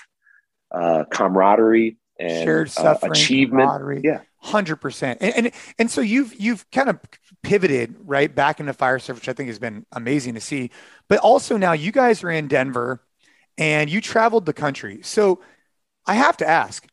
uh, 0.72 1.04
camaraderie 1.10 1.98
and 2.18 2.44
Shared 2.44 2.68
uh, 2.68 2.70
suffering, 2.70 3.12
achievement. 3.12 3.68
camaraderie. 3.68 4.00
Yeah, 4.02 4.20
Hundred 4.40 4.76
percent, 4.76 5.18
and, 5.20 5.34
and 5.34 5.50
and 5.78 5.90
so 5.90 6.00
you've 6.00 6.32
you've 6.40 6.68
kind 6.70 6.88
of 6.88 6.98
pivoted 7.42 7.96
right 8.04 8.32
back 8.32 8.60
into 8.60 8.72
fire 8.72 8.98
service, 8.98 9.22
which 9.22 9.28
I 9.28 9.32
think 9.32 9.48
has 9.48 9.58
been 9.58 9.84
amazing 9.92 10.34
to 10.34 10.40
see. 10.40 10.70
But 11.08 11.18
also 11.18 11.56
now 11.56 11.72
you 11.72 11.90
guys 11.90 12.22
are 12.22 12.30
in 12.30 12.46
Denver, 12.46 13.02
and 13.58 13.90
you 13.90 14.00
traveled 14.00 14.46
the 14.46 14.52
country. 14.54 15.00
So 15.02 15.40
I 16.06 16.14
have 16.14 16.36
to 16.38 16.48
ask, 16.48 16.86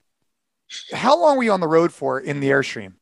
how 0.91 1.17
long 1.17 1.37
were 1.37 1.43
you 1.43 1.51
on 1.53 1.61
the 1.61 1.67
road 1.67 1.93
for 1.93 2.19
in 2.19 2.39
the 2.41 2.49
airstream? 2.49 2.93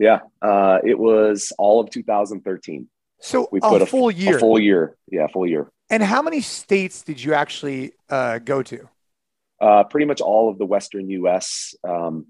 yeah. 0.00 0.20
Uh, 0.42 0.78
it 0.84 0.98
was 0.98 1.52
all 1.58 1.80
of 1.80 1.90
2013. 1.90 2.88
So 3.20 3.48
We 3.52 3.60
a 3.62 3.68
put 3.68 3.82
a, 3.82 3.86
full 3.86 4.10
year. 4.10 4.36
A 4.36 4.40
full 4.40 4.58
year. 4.58 4.96
Yeah, 5.10 5.28
full 5.28 5.46
year. 5.46 5.70
and 5.88 6.02
how 6.02 6.20
many 6.20 6.40
states 6.40 7.02
did 7.02 7.22
you 7.22 7.32
actually 7.34 7.92
uh, 8.10 8.38
go 8.38 8.62
to? 8.64 8.88
Uh, 9.60 9.84
pretty 9.84 10.04
much 10.06 10.20
all 10.20 10.50
of 10.50 10.58
the 10.58 10.66
Western 10.66 11.08
U.S. 11.10 11.74
Um, 11.88 12.26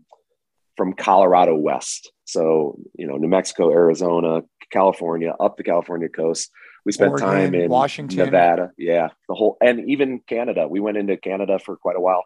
from 0.77 0.93
Colorado 0.93 1.57
west. 1.57 2.12
So 2.27 2.79
you 2.97 3.07
know, 3.07 3.16
New 3.16 3.29
Mexico, 3.29 3.72
Arizona, 3.72 4.43
California, 4.70 5.35
up 5.41 5.57
the 5.57 5.64
California 5.64 6.09
coast. 6.09 6.51
We 6.85 6.93
spent 6.93 7.12
Oregon, 7.12 7.28
time 7.28 7.55
in 7.55 7.70
Washington. 7.70 8.18
Nevada. 8.18 8.72
Yeah, 8.76 9.09
the 9.28 9.35
whole, 9.35 9.57
and 9.61 9.89
even 9.89 10.20
Canada. 10.26 10.68
We 10.68 10.80
went 10.80 10.97
into 10.97 11.16
Canada 11.16 11.59
for 11.59 11.76
quite 11.76 11.97
a 11.97 12.01
while. 12.01 12.24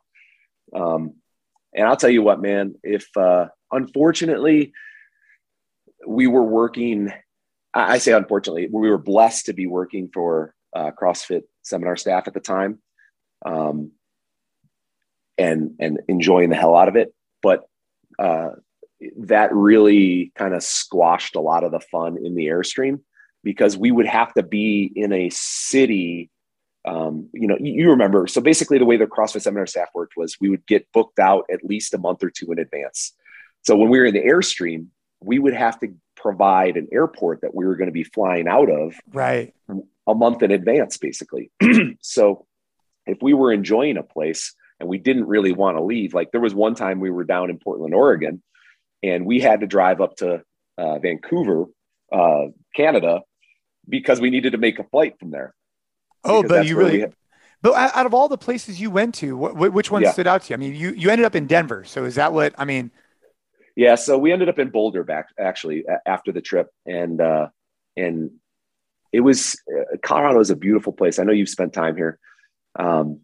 Um, 0.75 1.15
and 1.73 1.87
I'll 1.87 1.97
tell 1.97 2.11
you 2.11 2.23
what, 2.23 2.41
man. 2.41 2.75
If 2.83 3.07
uh, 3.17 3.47
unfortunately 3.71 4.73
we 6.07 6.27
were 6.27 6.43
working, 6.43 7.13
I 7.73 7.95
I 7.95 7.99
say 7.99 8.13
unfortunately, 8.13 8.69
we 8.73 8.91
were 8.91 8.99
blessed 8.99 9.47
to 9.47 9.53
be 9.53 9.67
working 9.67 10.11
for 10.13 10.55
uh, 10.75 10.91
CrossFit 10.91 11.43
seminar 11.63 11.97
staff 11.97 12.27
at 12.27 12.35
the 12.35 12.41
time, 12.41 12.81
um, 13.47 13.93
and 15.37 15.77
and 15.79 16.01
enjoying 16.09 16.51
the 16.51 16.57
hell 16.57 16.75
out 16.75 16.89
of 16.89 16.97
it. 16.97 17.15
But 17.43 17.65
uh, 18.19 18.51
that 19.19 19.55
really 19.55 20.33
kind 20.35 20.55
of 20.55 20.65
squashed 20.65 21.37
a 21.37 21.41
lot 21.41 21.63
of 21.63 21.71
the 21.71 21.81
fun 21.81 22.17
in 22.17 22.35
the 22.35 22.47
airstream 22.47 23.01
because 23.43 23.77
we 23.77 23.91
would 23.91 24.07
have 24.07 24.33
to 24.35 24.43
be 24.43 24.91
in 24.95 25.13
a 25.13 25.31
city. 25.31 26.31
Um, 26.85 27.29
you 27.33 27.47
know, 27.49 27.57
you, 27.61 27.91
remember. 27.91 28.27
So 28.27 28.41
basically, 28.41 28.79
the 28.79 28.85
way 28.85 28.97
the 28.97 29.07
CrossFit 29.07 29.43
seminar 29.43 29.67
staff 29.67 29.89
worked 29.95 30.15
was 30.17 30.37
we 30.41 30.49
would 30.49 30.67
get 30.67 30.91
booked 30.93 31.19
out 31.19 31.45
at 31.53 31.65
least 31.65 31.93
a 31.95 31.99
month 31.99 32.23
or 32.23 32.31
two 32.31 32.51
in 32.53 32.59
advance. 32.59 33.13
So 33.63 33.77
when 33.77 33.91
we 33.91 33.99
were 33.99 34.07
in 34.07 34.15
the 34.15 34.23
airstream, 34.23 34.87
we 35.21 35.39
would 35.39 35.55
have 35.55 35.79
to 35.81 35.95
provide 36.17 36.77
an 36.77 36.89
airport 36.93 37.43
that 37.43 37.55
we 37.55 37.67
were 37.67 37.77
going 37.77 37.89
to 37.89 37.93
be 37.93 38.05
flying 38.05 38.49
out 38.49 38.71
of 38.71 38.95
Right. 39.13 39.53
a 40.07 40.15
month 40.15 40.43
in 40.43 40.51
advance, 40.51 40.97
basically. 40.97 41.51
so 42.01 42.47
if 43.07 43.19
we 43.21 43.35
were 43.35 43.53
enjoying 43.53 43.97
a 43.97 44.03
place 44.03 44.55
and 44.81 44.89
we 44.89 44.99
didn't 44.99 45.27
really 45.27 45.53
want 45.53 45.77
to 45.77 45.83
leave, 45.83 46.15
like 46.15 46.31
there 46.31 46.41
was 46.41 46.55
one 46.55 46.75
time 46.75 47.01
we 47.01 47.11
were 47.11 47.25
down 47.25 47.51
in 47.51 47.59
Portland, 47.59 47.95
Oregon, 47.95 48.43
and 49.03 49.27
we 49.27 49.41
had 49.41 49.61
to 49.61 49.67
drive 49.67 50.01
up 50.01 50.17
to 50.17 50.43
uh, 50.77 50.99
Vancouver, 51.01 51.67
uh, 52.13 52.47
Canada, 52.75 53.21
because 53.89 54.21
we 54.21 54.31
needed 54.31 54.53
to 54.53 54.59
make 54.59 54.79
a 54.79 54.85
flight 54.85 55.15
from 55.19 55.31
there. 55.31 55.55
Oh, 56.25 56.43
but 56.43 56.67
you 56.67 56.77
really. 56.77 57.01
had- 57.01 57.15
But 57.63 57.75
out 57.75 58.07
of 58.07 58.15
all 58.15 58.29
the 58.29 58.39
places 58.39 58.81
you 58.81 58.91
went 58.91 59.15
to, 59.17 59.37
wh- 59.37 59.75
which 59.75 59.91
one 59.91 60.03
Yeah. 60.03 60.13
stood 60.13 60.27
out 60.27 60.43
to 60.43 60.51
you? 60.51 60.55
I 60.55 60.59
mean, 60.59 60.75
you 60.75 60.91
you 60.91 61.11
ended 61.11 61.25
up 61.27 61.35
in 61.35 61.47
Denver, 61.47 61.85
so 61.85 62.05
is 62.05 62.15
that 62.17 62.33
what 62.33 62.55
I 62.59 62.65
mean? 62.65 62.91
Yeah, 63.77 63.95
so 63.97 64.19
we 64.19 64.33
ended 64.33 64.49
up 64.49 64.59
in 64.59 64.71
Boulder 64.71 65.05
back 65.05 65.27
actually 65.39 65.85
after 66.07 66.33
the 66.33 66.41
trip, 66.41 66.69
and 66.87 67.21
uh, 67.21 67.49
and 67.97 68.31
it 69.13 69.21
was 69.21 69.57
uh, 69.73 69.97
Colorado 70.03 70.41
is 70.41 70.51
a 70.51 70.57
beautiful 70.57 70.93
place. 70.93 71.19
I 71.19 71.25
know 71.25 71.33
you've 71.33 71.49
spent 71.49 71.73
time 71.73 71.97
here. 71.97 72.19
Um, 72.79 73.21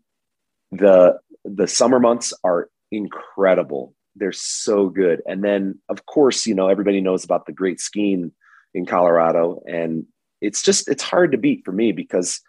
the 0.72 1.18
the 1.44 1.66
summer 1.68 2.00
months 2.00 2.32
are 2.42 2.68
incredible. 2.90 3.94
They're 4.16 4.32
so 4.32 4.88
good, 4.88 5.22
and 5.26 5.42
then 5.44 5.78
of 5.88 6.06
course 6.06 6.46
you 6.46 6.54
know 6.54 6.68
everybody 6.68 7.00
knows 7.00 7.24
about 7.24 7.46
the 7.46 7.52
great 7.52 7.80
skiing 7.80 8.32
in 8.72 8.86
Colorado, 8.86 9.62
and 9.66 10.06
it's 10.44 10.62
just 10.62 10.88
it's 10.88 11.02
hard 11.02 11.32
to 11.32 11.38
beat 11.38 11.64
for 11.64 11.72
me 11.72 11.92
because 11.92 12.40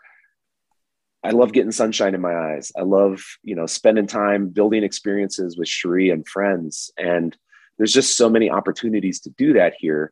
I 1.24 1.32
love 1.32 1.54
getting 1.54 1.72
sunshine 1.72 2.14
in 2.14 2.22
my 2.22 2.36
eyes. 2.36 2.72
I 2.78 2.82
love 2.82 3.24
you 3.44 3.56
know 3.56 3.66
spending 3.66 4.08
time 4.08 4.50
building 4.50 4.84
experiences 4.84 5.58
with 5.58 5.68
Cherie 5.68 6.10
and 6.10 6.28
friends. 6.28 6.92
And 6.98 7.36
there's 7.78 7.94
just 7.94 8.18
so 8.18 8.30
many 8.30 8.50
opportunities 8.50 9.20
to 9.22 9.30
do 9.32 9.54
that 9.54 9.74
here. 9.80 10.12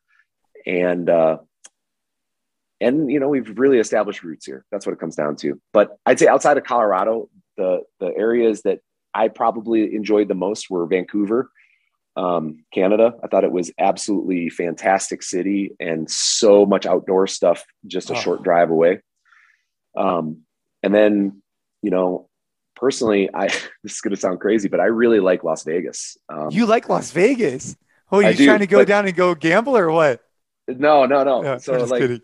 And 0.65 1.09
uh 1.09 1.37
and 2.81 3.11
you 3.11 3.19
know 3.19 3.29
we've 3.29 3.57
really 3.57 3.79
established 3.79 4.23
roots 4.23 4.45
here. 4.45 4.65
That's 4.71 4.85
what 4.85 4.93
it 4.93 4.99
comes 4.99 5.15
down 5.15 5.35
to. 5.37 5.59
But 5.71 5.97
i'd 6.05 6.19
say 6.19 6.27
outside 6.27 6.57
of 6.57 6.63
colorado 6.63 7.29
the 7.57 7.81
the 7.99 8.11
areas 8.17 8.63
that 8.63 8.79
i 9.13 9.27
probably 9.27 9.95
enjoyed 9.95 10.27
the 10.27 10.35
most 10.35 10.69
were 10.69 10.85
vancouver 10.85 11.49
um, 12.15 12.63
canada 12.73 13.13
i 13.23 13.27
thought 13.27 13.43
it 13.43 13.51
was 13.51 13.71
absolutely 13.79 14.49
fantastic 14.49 15.23
city 15.23 15.71
and 15.79 16.09
so 16.09 16.65
much 16.65 16.85
outdoor 16.85 17.25
stuff 17.27 17.63
just 17.87 18.09
a 18.09 18.13
Oh. 18.13 18.19
short 18.19 18.43
drive 18.43 18.69
away 18.69 18.99
um, 19.97 20.41
and 20.81 20.93
then 20.93 21.41
you 21.81 21.89
know 21.91 22.29
personally 22.75 23.29
i 23.33 23.47
this 23.83 23.93
is 23.95 24.01
going 24.01 24.13
to 24.15 24.19
sound 24.19 24.39
crazy 24.39 24.67
but 24.69 24.79
i 24.79 24.85
really 24.85 25.19
like 25.19 25.43
las 25.43 25.63
vegas 25.63 26.17
um, 26.29 26.49
You 26.51 26.65
like 26.65 26.89
Las 26.89 27.11
Vegas? 27.11 27.75
Oh, 28.11 28.19
you 28.19 28.33
do, 28.35 28.45
trying 28.45 28.59
to 28.59 28.67
go 28.67 28.79
but- 28.79 28.87
down 28.87 29.07
and 29.07 29.15
go 29.15 29.33
gamble 29.33 29.75
or 29.75 29.89
what? 29.91 30.21
No, 30.67 31.05
no, 31.07 31.23
no. 31.23 31.57
So 31.57 31.73
I'm 31.73 31.89
like, 31.89 31.99
kidding. 32.01 32.21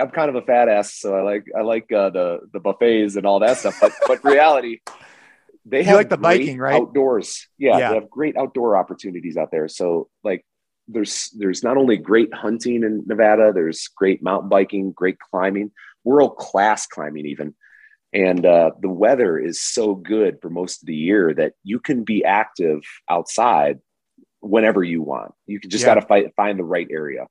I'm 0.00 0.10
kind 0.10 0.28
of 0.28 0.36
a 0.36 0.42
fat 0.42 0.68
ass, 0.68 0.94
so 0.94 1.16
I 1.16 1.22
like 1.22 1.44
I 1.58 1.62
like 1.62 1.90
uh, 1.90 2.10
the 2.10 2.40
the 2.52 2.60
buffets 2.60 3.16
and 3.16 3.26
all 3.26 3.40
that 3.40 3.56
stuff. 3.56 3.76
But 3.80 3.90
but 4.06 4.22
reality, 4.22 4.78
they 5.64 5.78
You 5.80 5.84
have 5.86 5.96
like 5.96 6.08
the 6.08 6.16
biking, 6.16 6.58
right? 6.58 6.74
Outdoors, 6.80 7.46
yeah, 7.58 7.78
Yeah. 7.78 7.88
they 7.90 7.94
have 7.96 8.10
great 8.10 8.36
outdoor 8.36 8.76
opportunities 8.76 9.36
out 9.36 9.50
there. 9.50 9.68
So 9.68 10.08
like, 10.24 10.44
there's 10.88 11.30
there's 11.38 11.62
not 11.62 11.76
only 11.76 11.96
great 11.96 12.34
hunting 12.34 12.82
in 12.82 13.04
Nevada, 13.06 13.52
there's 13.54 13.88
great 13.96 14.22
mountain 14.22 14.48
biking, 14.48 14.90
great 14.92 15.18
climbing, 15.18 15.70
world 16.04 16.36
class 16.36 16.86
climbing 16.86 17.26
even. 17.26 17.54
And 18.12 18.44
uh, 18.44 18.72
the 18.80 18.90
weather 18.90 19.38
is 19.38 19.60
so 19.62 19.94
good 19.94 20.38
for 20.42 20.50
most 20.50 20.82
of 20.82 20.86
the 20.86 20.94
year 20.96 21.32
that 21.34 21.54
you 21.62 21.78
can 21.80 22.04
be 22.04 22.24
active 22.24 22.80
outside 23.08 23.78
whenever 24.40 24.82
you 24.82 25.00
want. 25.02 25.32
You 25.46 25.60
can 25.60 25.70
just 25.70 25.82
Yeah. 25.82 25.94
got 25.94 26.00
to 26.00 26.06
fight 26.06 26.34
find 26.36 26.58
the 26.58 26.64
right 26.64 26.88
area. 26.90 27.26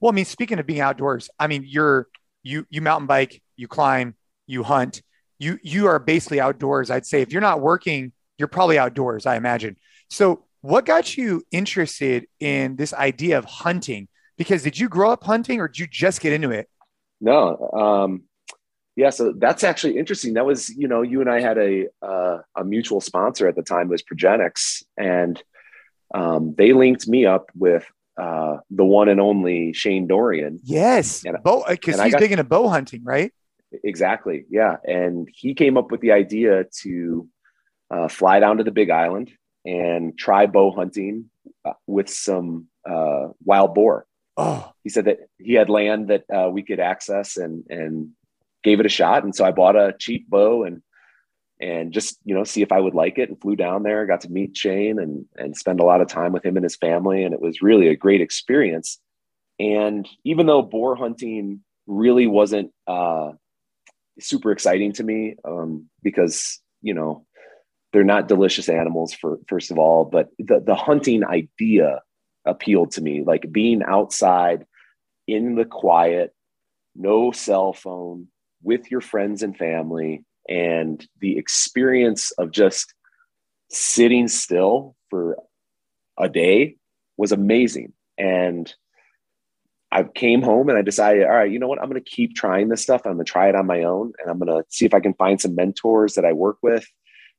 Well, 0.00 0.10
I 0.10 0.14
mean, 0.14 0.24
speaking 0.24 0.58
of 0.58 0.66
being 0.66 0.80
outdoors, 0.80 1.30
I 1.38 1.46
mean, 1.46 1.64
you're 1.66 2.08
you 2.42 2.66
you 2.70 2.80
mountain 2.80 3.06
bike, 3.06 3.42
you 3.56 3.68
climb, 3.68 4.14
you 4.46 4.62
hunt, 4.64 5.02
you 5.38 5.58
you 5.62 5.86
are 5.86 5.98
basically 5.98 6.40
outdoors. 6.40 6.90
I'd 6.90 7.06
say 7.06 7.20
if 7.22 7.32
you're 7.32 7.42
not 7.42 7.60
working, 7.60 8.12
you're 8.38 8.48
probably 8.48 8.78
outdoors. 8.78 9.26
I 9.26 9.36
imagine. 9.36 9.76
So, 10.10 10.44
what 10.60 10.86
got 10.86 11.16
you 11.16 11.42
interested 11.50 12.26
in 12.40 12.76
this 12.76 12.92
idea 12.94 13.38
of 13.38 13.44
hunting? 13.44 14.08
Because 14.36 14.62
did 14.62 14.78
you 14.78 14.88
grow 14.88 15.10
up 15.10 15.24
hunting, 15.24 15.60
or 15.60 15.68
did 15.68 15.78
you 15.78 15.86
just 15.86 16.20
get 16.20 16.32
into 16.32 16.50
it? 16.50 16.68
No. 17.20 17.70
Um, 17.72 18.22
yeah. 18.96 19.10
So 19.10 19.32
that's 19.36 19.64
actually 19.64 19.98
interesting. 19.98 20.34
That 20.34 20.46
was, 20.46 20.68
you 20.68 20.88
know, 20.88 21.02
you 21.02 21.20
and 21.20 21.30
I 21.30 21.40
had 21.40 21.58
a, 21.58 21.86
uh, 22.02 22.38
a 22.56 22.64
mutual 22.64 23.00
sponsor 23.00 23.48
at 23.48 23.56
the 23.56 23.62
time 23.62 23.88
was 23.88 24.02
Progenex 24.02 24.82
and, 24.96 25.42
um, 26.14 26.54
they 26.56 26.72
linked 26.72 27.08
me 27.08 27.26
up 27.26 27.50
with, 27.56 27.84
uh, 28.20 28.58
the 28.70 28.84
one 28.84 29.08
and 29.08 29.20
only 29.20 29.72
Shane 29.72 30.06
Dorian. 30.06 30.60
Yes, 30.62 31.24
And- 31.24 31.42
bow 31.42 31.64
because 31.68 32.00
he's 32.00 32.12
got- 32.12 32.20
big 32.20 32.30
into 32.32 32.44
bow 32.44 32.68
hunting, 32.68 33.02
right? 33.04 33.32
Exactly. 33.82 34.44
Yeah. 34.48 34.76
And 34.84 35.28
he 35.32 35.54
came 35.54 35.76
up 35.76 35.90
with 35.90 36.00
the 36.00 36.12
idea 36.12 36.64
to, 36.82 37.28
uh, 37.90 38.08
fly 38.08 38.40
down 38.40 38.58
to 38.58 38.64
the 38.64 38.70
big 38.70 38.90
island 38.90 39.30
and 39.64 40.16
try 40.16 40.46
bow 40.46 40.70
hunting 40.70 41.30
uh, 41.64 41.72
with 41.86 42.08
some, 42.08 42.68
uh, 42.88 43.28
wild 43.44 43.74
boar. 43.74 44.06
Oh, 44.36 44.72
he 44.82 44.90
said 44.90 45.04
that 45.04 45.18
he 45.38 45.54
had 45.54 45.68
land 45.70 46.08
that 46.08 46.24
uh, 46.30 46.50
we 46.50 46.62
could 46.62 46.80
access 46.80 47.36
and 47.36 47.64
and 47.70 48.10
gave 48.64 48.80
it 48.80 48.86
a 48.86 48.88
shot 48.88 49.22
and 49.22 49.34
so 49.34 49.44
i 49.44 49.52
bought 49.52 49.76
a 49.76 49.94
cheap 49.98 50.28
bow 50.28 50.64
and 50.64 50.82
and 51.60 51.92
just 51.92 52.18
you 52.24 52.34
know 52.34 52.42
see 52.42 52.62
if 52.62 52.72
i 52.72 52.80
would 52.80 52.94
like 52.94 53.18
it 53.18 53.28
and 53.28 53.40
flew 53.40 53.54
down 53.54 53.82
there 53.82 54.06
got 54.06 54.22
to 54.22 54.32
meet 54.32 54.56
shane 54.56 54.98
and 54.98 55.26
and 55.36 55.56
spend 55.56 55.78
a 55.78 55.84
lot 55.84 56.00
of 56.00 56.08
time 56.08 56.32
with 56.32 56.44
him 56.44 56.56
and 56.56 56.64
his 56.64 56.76
family 56.76 57.22
and 57.22 57.34
it 57.34 57.40
was 57.40 57.62
really 57.62 57.88
a 57.88 57.96
great 57.96 58.20
experience 58.20 58.98
and 59.60 60.08
even 60.24 60.46
though 60.46 60.62
boar 60.62 60.96
hunting 60.96 61.60
really 61.86 62.26
wasn't 62.26 62.72
uh, 62.86 63.30
super 64.20 64.52
exciting 64.52 64.92
to 64.92 65.02
me 65.02 65.36
um, 65.44 65.88
because 66.02 66.60
you 66.82 66.94
know 66.94 67.26
they're 67.92 68.04
not 68.04 68.28
delicious 68.28 68.68
animals 68.68 69.12
for 69.12 69.38
first 69.48 69.70
of 69.70 69.78
all 69.78 70.04
but 70.04 70.28
the, 70.38 70.60
the 70.60 70.74
hunting 70.74 71.24
idea 71.24 72.00
appealed 72.44 72.92
to 72.92 73.00
me. 73.02 73.22
Like 73.24 73.50
being 73.50 73.82
outside 73.82 74.66
in 75.26 75.54
the 75.54 75.64
quiet, 75.64 76.34
no 76.94 77.32
cell 77.32 77.72
phone, 77.72 78.28
with 78.62 78.90
your 78.90 79.00
friends 79.00 79.42
and 79.42 79.56
family, 79.56 80.24
and 80.48 81.06
the 81.20 81.38
experience 81.38 82.30
of 82.32 82.50
just 82.50 82.94
sitting 83.70 84.28
still 84.28 84.94
for 85.10 85.36
a 86.18 86.28
day 86.28 86.76
was 87.16 87.32
amazing. 87.32 87.92
And 88.16 88.72
I 89.94 90.02
came 90.02 90.42
home 90.42 90.68
and 90.68 90.76
I 90.76 90.82
decided, 90.82 91.22
all 91.22 91.30
right, 91.30 91.50
you 91.50 91.60
know 91.60 91.68
what? 91.68 91.80
I'm 91.80 91.88
going 91.88 92.02
to 92.02 92.10
keep 92.10 92.34
trying 92.34 92.68
this 92.68 92.82
stuff. 92.82 93.02
I'm 93.04 93.14
going 93.14 93.24
to 93.24 93.30
try 93.30 93.48
it 93.48 93.54
on 93.54 93.64
my 93.66 93.84
own 93.84 94.12
and 94.18 94.28
I'm 94.28 94.40
going 94.40 94.48
to 94.48 94.64
see 94.68 94.84
if 94.84 94.92
I 94.92 94.98
can 94.98 95.14
find 95.14 95.40
some 95.40 95.54
mentors 95.54 96.14
that 96.14 96.24
I 96.24 96.32
work 96.32 96.58
with 96.62 96.84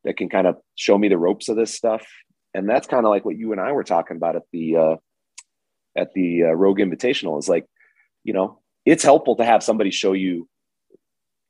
that 0.06 0.16
can 0.16 0.30
kind 0.30 0.48
of 0.48 0.56
show 0.76 0.98
me 0.98 1.10
the 1.10 1.18
ropes 1.18 1.50
of 1.50 1.58
this 1.58 1.74
stuff. 1.74 2.08
And 2.54 2.70
that's 2.70 2.88
kind 2.88 3.06
of 3.06 3.10
like 3.10 3.26
what 3.26 3.38
you 3.38 3.52
and 3.52 3.60
I 3.60 3.74
were 3.74 3.84
talking 3.84 4.16
about 4.16 4.38
at 4.38 4.44
the, 4.54 4.78
uh, 4.78 4.96
at 5.98 6.14
the 6.14 6.44
uh, 6.44 6.52
Rogue 6.52 6.80
Invitational 6.80 7.38
is 7.40 7.50
like, 7.50 7.66
you 8.24 8.32
know, 8.32 8.62
it's 8.86 9.04
helpful 9.04 9.36
to 9.36 9.44
have 9.44 9.62
somebody 9.62 9.92
show 9.92 10.14
you, 10.14 10.48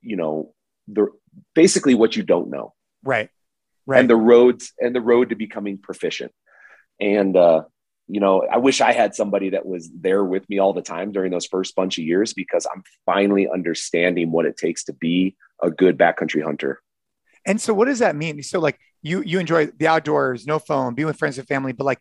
you 0.01 0.15
know, 0.15 0.55
the 0.87 1.09
basically 1.53 1.93
what 1.93 2.15
you 2.15 2.23
don't 2.23 2.49
know. 2.49 2.73
Right. 3.03 3.29
Right. 3.85 3.99
And 3.99 4.09
the 4.09 4.15
roads 4.15 4.73
and 4.79 4.95
the 4.95 5.01
road 5.01 5.29
to 5.29 5.35
becoming 5.35 5.77
proficient. 5.77 6.31
And 6.99 7.37
uh, 7.37 7.65
you 8.07 8.19
know, 8.19 8.41
I 8.41 8.57
wish 8.57 8.81
I 8.81 8.91
had 8.91 9.15
somebody 9.15 9.49
that 9.51 9.65
was 9.65 9.89
there 9.91 10.23
with 10.23 10.47
me 10.47 10.59
all 10.59 10.73
the 10.73 10.81
time 10.81 11.11
during 11.11 11.31
those 11.31 11.47
first 11.47 11.75
bunch 11.75 11.97
of 11.97 12.03
years 12.03 12.33
because 12.33 12.67
I'm 12.71 12.83
finally 13.05 13.49
understanding 13.49 14.31
what 14.31 14.45
it 14.45 14.57
takes 14.57 14.83
to 14.85 14.93
be 14.93 15.35
a 15.61 15.71
good 15.71 15.97
backcountry 15.97 16.43
hunter. 16.43 16.81
And 17.45 17.59
so 17.59 17.73
what 17.73 17.85
does 17.85 17.99
that 17.99 18.15
mean? 18.15 18.41
So 18.43 18.59
like 18.59 18.79
you 19.01 19.21
you 19.21 19.39
enjoy 19.39 19.67
the 19.67 19.87
outdoors, 19.87 20.45
no 20.45 20.59
phone, 20.59 20.95
being 20.95 21.07
with 21.07 21.17
friends 21.17 21.37
and 21.37 21.47
family, 21.47 21.73
but 21.73 21.85
like 21.85 21.99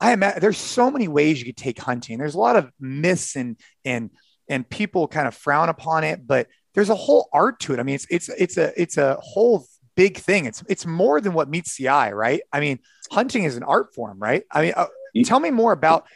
I 0.00 0.12
am 0.12 0.20
there's 0.20 0.58
so 0.58 0.90
many 0.90 1.08
ways 1.08 1.38
you 1.38 1.46
could 1.46 1.56
take 1.56 1.78
hunting. 1.78 2.18
There's 2.18 2.34
a 2.34 2.40
lot 2.40 2.56
of 2.56 2.70
myths 2.80 3.36
and 3.36 3.58
and 3.84 4.10
and 4.48 4.68
people 4.68 5.08
kind 5.08 5.26
of 5.26 5.34
frown 5.34 5.68
upon 5.68 6.04
it, 6.04 6.26
but 6.26 6.48
there's 6.74 6.90
a 6.90 6.94
whole 6.94 7.28
art 7.32 7.60
to 7.60 7.74
it. 7.74 7.80
I 7.80 7.82
mean, 7.82 7.94
it's 7.94 8.06
it's 8.10 8.28
it's 8.28 8.56
a 8.56 8.80
it's 8.80 8.96
a 8.96 9.16
whole 9.20 9.66
big 9.94 10.18
thing. 10.18 10.46
It's 10.46 10.62
it's 10.68 10.86
more 10.86 11.20
than 11.20 11.32
what 11.32 11.48
meets 11.48 11.76
the 11.76 11.88
eye, 11.88 12.12
right? 12.12 12.42
I 12.52 12.60
mean, 12.60 12.80
hunting 13.10 13.44
is 13.44 13.56
an 13.56 13.62
art 13.62 13.94
form, 13.94 14.18
right? 14.18 14.42
I 14.50 14.62
mean, 14.62 14.72
uh, 14.76 14.86
tell 15.22 15.38
me 15.38 15.50
more 15.50 15.72
about 15.72 16.06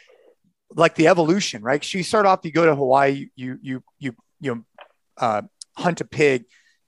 like 0.75 0.95
the 0.95 1.07
evolution, 1.07 1.61
right? 1.61 1.83
So 1.83 1.97
you 1.97 2.03
start 2.03 2.25
off, 2.25 2.41
you 2.43 2.51
go 2.51 2.65
to 2.65 2.75
Hawaii, 2.75 3.29
you 3.35 3.59
you 3.61 3.83
you 3.99 4.15
you 4.41 4.55
know, 4.55 4.63
uh, 5.17 5.41
hunt 5.77 6.01
a 6.01 6.05
pig, 6.05 6.45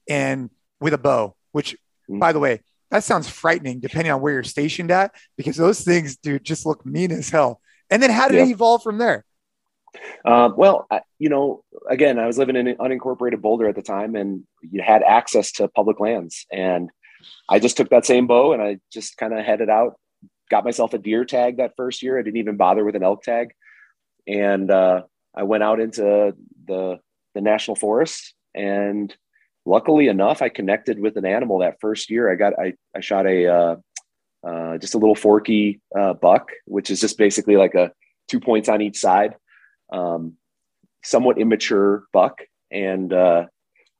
and 0.08 0.50
with 0.80 0.92
a 0.92 0.98
bow, 0.98 1.36
which 1.52 1.76
mm. 2.10 2.18
by 2.20 2.32
the 2.32 2.38
way, 2.38 2.60
that 2.90 3.04
sounds 3.04 3.28
frightening 3.28 3.80
depending 3.80 4.12
on 4.12 4.20
where 4.20 4.34
you're 4.34 4.42
stationed 4.42 4.90
at, 4.90 5.14
because 5.36 5.56
those 5.56 5.80
things, 5.80 6.16
dude, 6.16 6.44
just 6.44 6.66
look 6.66 6.84
mean 6.84 7.12
as 7.12 7.30
hell. 7.30 7.60
And 7.88 8.02
then 8.02 8.10
how 8.10 8.28
did 8.28 8.36
yeah. 8.36 8.44
it 8.44 8.50
evolve 8.50 8.82
from 8.82 8.98
there? 8.98 9.24
Uh, 10.24 10.50
well, 10.56 10.86
I, 10.90 11.02
you 11.18 11.28
know, 11.28 11.62
again, 11.88 12.18
I 12.18 12.26
was 12.26 12.38
living 12.38 12.56
in 12.56 12.76
unincorporated 12.76 13.40
Boulder 13.40 13.68
at 13.68 13.74
the 13.74 13.82
time, 13.82 14.16
and 14.16 14.44
you 14.62 14.82
had 14.82 15.02
access 15.02 15.52
to 15.52 15.68
public 15.68 16.00
lands. 16.00 16.46
And 16.50 16.90
I 17.48 17.58
just 17.58 17.76
took 17.76 17.90
that 17.90 18.06
same 18.06 18.26
bow 18.26 18.52
and 18.52 18.62
I 18.62 18.78
just 18.92 19.16
kind 19.16 19.32
of 19.32 19.44
headed 19.44 19.68
out, 19.68 19.96
got 20.52 20.64
myself 20.64 20.92
a 20.92 20.98
deer 20.98 21.24
tag 21.24 21.56
that 21.56 21.72
first 21.76 22.02
year. 22.02 22.18
I 22.18 22.22
didn't 22.22 22.36
even 22.36 22.58
bother 22.58 22.84
with 22.84 22.94
an 22.94 23.02
elk 23.02 23.22
tag, 23.22 23.54
and 24.28 24.70
uh, 24.70 25.02
I 25.34 25.42
went 25.44 25.62
out 25.62 25.80
into 25.80 26.36
the 26.68 27.00
the 27.34 27.40
national 27.40 27.76
forest. 27.76 28.34
And 28.54 29.14
luckily 29.64 30.08
enough, 30.08 30.42
I 30.42 30.50
connected 30.50 31.00
with 31.00 31.16
an 31.16 31.24
animal 31.24 31.60
that 31.60 31.80
first 31.80 32.10
year. 32.10 32.30
I 32.30 32.34
got 32.34 32.52
I 32.58 32.74
I 32.94 33.00
shot 33.00 33.26
a 33.26 33.46
uh, 33.46 33.76
uh, 34.46 34.78
just 34.78 34.94
a 34.94 34.98
little 34.98 35.14
forky 35.14 35.80
uh, 35.98 36.12
buck, 36.12 36.50
which 36.66 36.90
is 36.90 37.00
just 37.00 37.16
basically 37.16 37.56
like 37.56 37.74
a 37.74 37.90
two 38.28 38.38
points 38.38 38.68
on 38.68 38.82
each 38.82 38.98
side 38.98 39.34
um, 39.90 40.34
somewhat 41.02 41.38
immature 41.38 42.04
buck, 42.12 42.42
and 42.70 43.10
uh, 43.12 43.46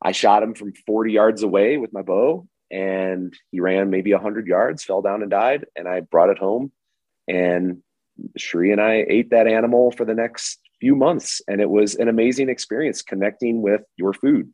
I 0.02 0.12
shot 0.12 0.42
him 0.42 0.54
from 0.54 0.74
40 0.86 1.12
yards 1.12 1.42
away 1.42 1.78
with 1.78 1.92
my 1.94 2.02
bow, 2.02 2.46
and 2.72 3.34
he 3.50 3.60
ran 3.60 3.90
maybe 3.90 4.12
100 4.12 4.46
yards, 4.46 4.82
fell 4.82 5.02
down 5.02 5.22
and 5.22 5.30
died, 5.30 5.66
and 5.76 5.86
I 5.86 6.00
brought 6.00 6.30
it 6.30 6.38
home, 6.38 6.72
and 7.28 7.82
Cherie 8.36 8.72
and 8.72 8.80
I 8.80 9.04
ate 9.08 9.30
that 9.30 9.46
animal 9.46 9.92
for 9.92 10.04
the 10.04 10.14
next 10.14 10.58
few 10.80 10.96
months, 10.96 11.40
and 11.46 11.60
it 11.60 11.70
was 11.70 11.94
an 11.94 12.08
amazing 12.08 12.48
experience 12.48 13.02
connecting 13.02 13.62
with 13.62 13.82
your 13.96 14.12
food, 14.12 14.52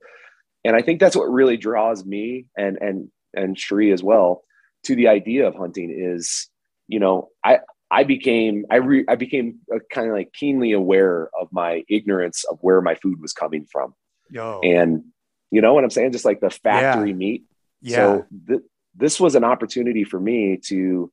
and 0.64 0.76
I 0.76 0.82
think 0.82 1.00
that's 1.00 1.16
what 1.16 1.32
really 1.32 1.56
draws 1.56 2.04
me 2.04 2.46
and 2.56 2.76
and 2.80 3.10
and 3.34 3.58
Cherie 3.58 3.92
as 3.92 4.02
well 4.02 4.42
to 4.84 4.94
the 4.94 5.08
idea 5.08 5.46
of 5.46 5.54
hunting 5.54 5.90
is 5.90 6.48
you 6.88 7.00
know 7.00 7.28
I 7.44 7.60
I 7.90 8.04
became 8.04 8.66
I 8.70 8.76
re, 8.76 9.04
I 9.08 9.16
became 9.16 9.60
kind 9.90 10.08
of 10.08 10.14
like 10.14 10.32
keenly 10.32 10.72
aware 10.72 11.30
of 11.38 11.48
my 11.52 11.84
ignorance 11.88 12.44
of 12.44 12.58
where 12.60 12.80
my 12.80 12.94
food 12.96 13.20
was 13.20 13.32
coming 13.32 13.66
from. 13.70 13.94
Yo. 14.30 14.60
And 14.62 15.04
you 15.50 15.62
know 15.62 15.72
what 15.72 15.84
I'm 15.84 15.90
saying? 15.90 16.12
Just 16.12 16.26
like 16.26 16.40
the 16.40 16.50
factory 16.50 17.10
yeah. 17.10 17.16
meat. 17.16 17.44
Yeah. 17.80 17.96
So 17.96 18.26
th- 18.48 18.60
this 18.94 19.20
was 19.20 19.34
an 19.34 19.44
opportunity 19.44 20.04
for 20.04 20.18
me 20.18 20.58
to 20.66 21.12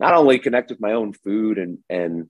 not 0.00 0.14
only 0.14 0.38
connect 0.38 0.70
with 0.70 0.80
my 0.80 0.92
own 0.92 1.12
food 1.12 1.58
and 1.58 1.78
and 1.88 2.28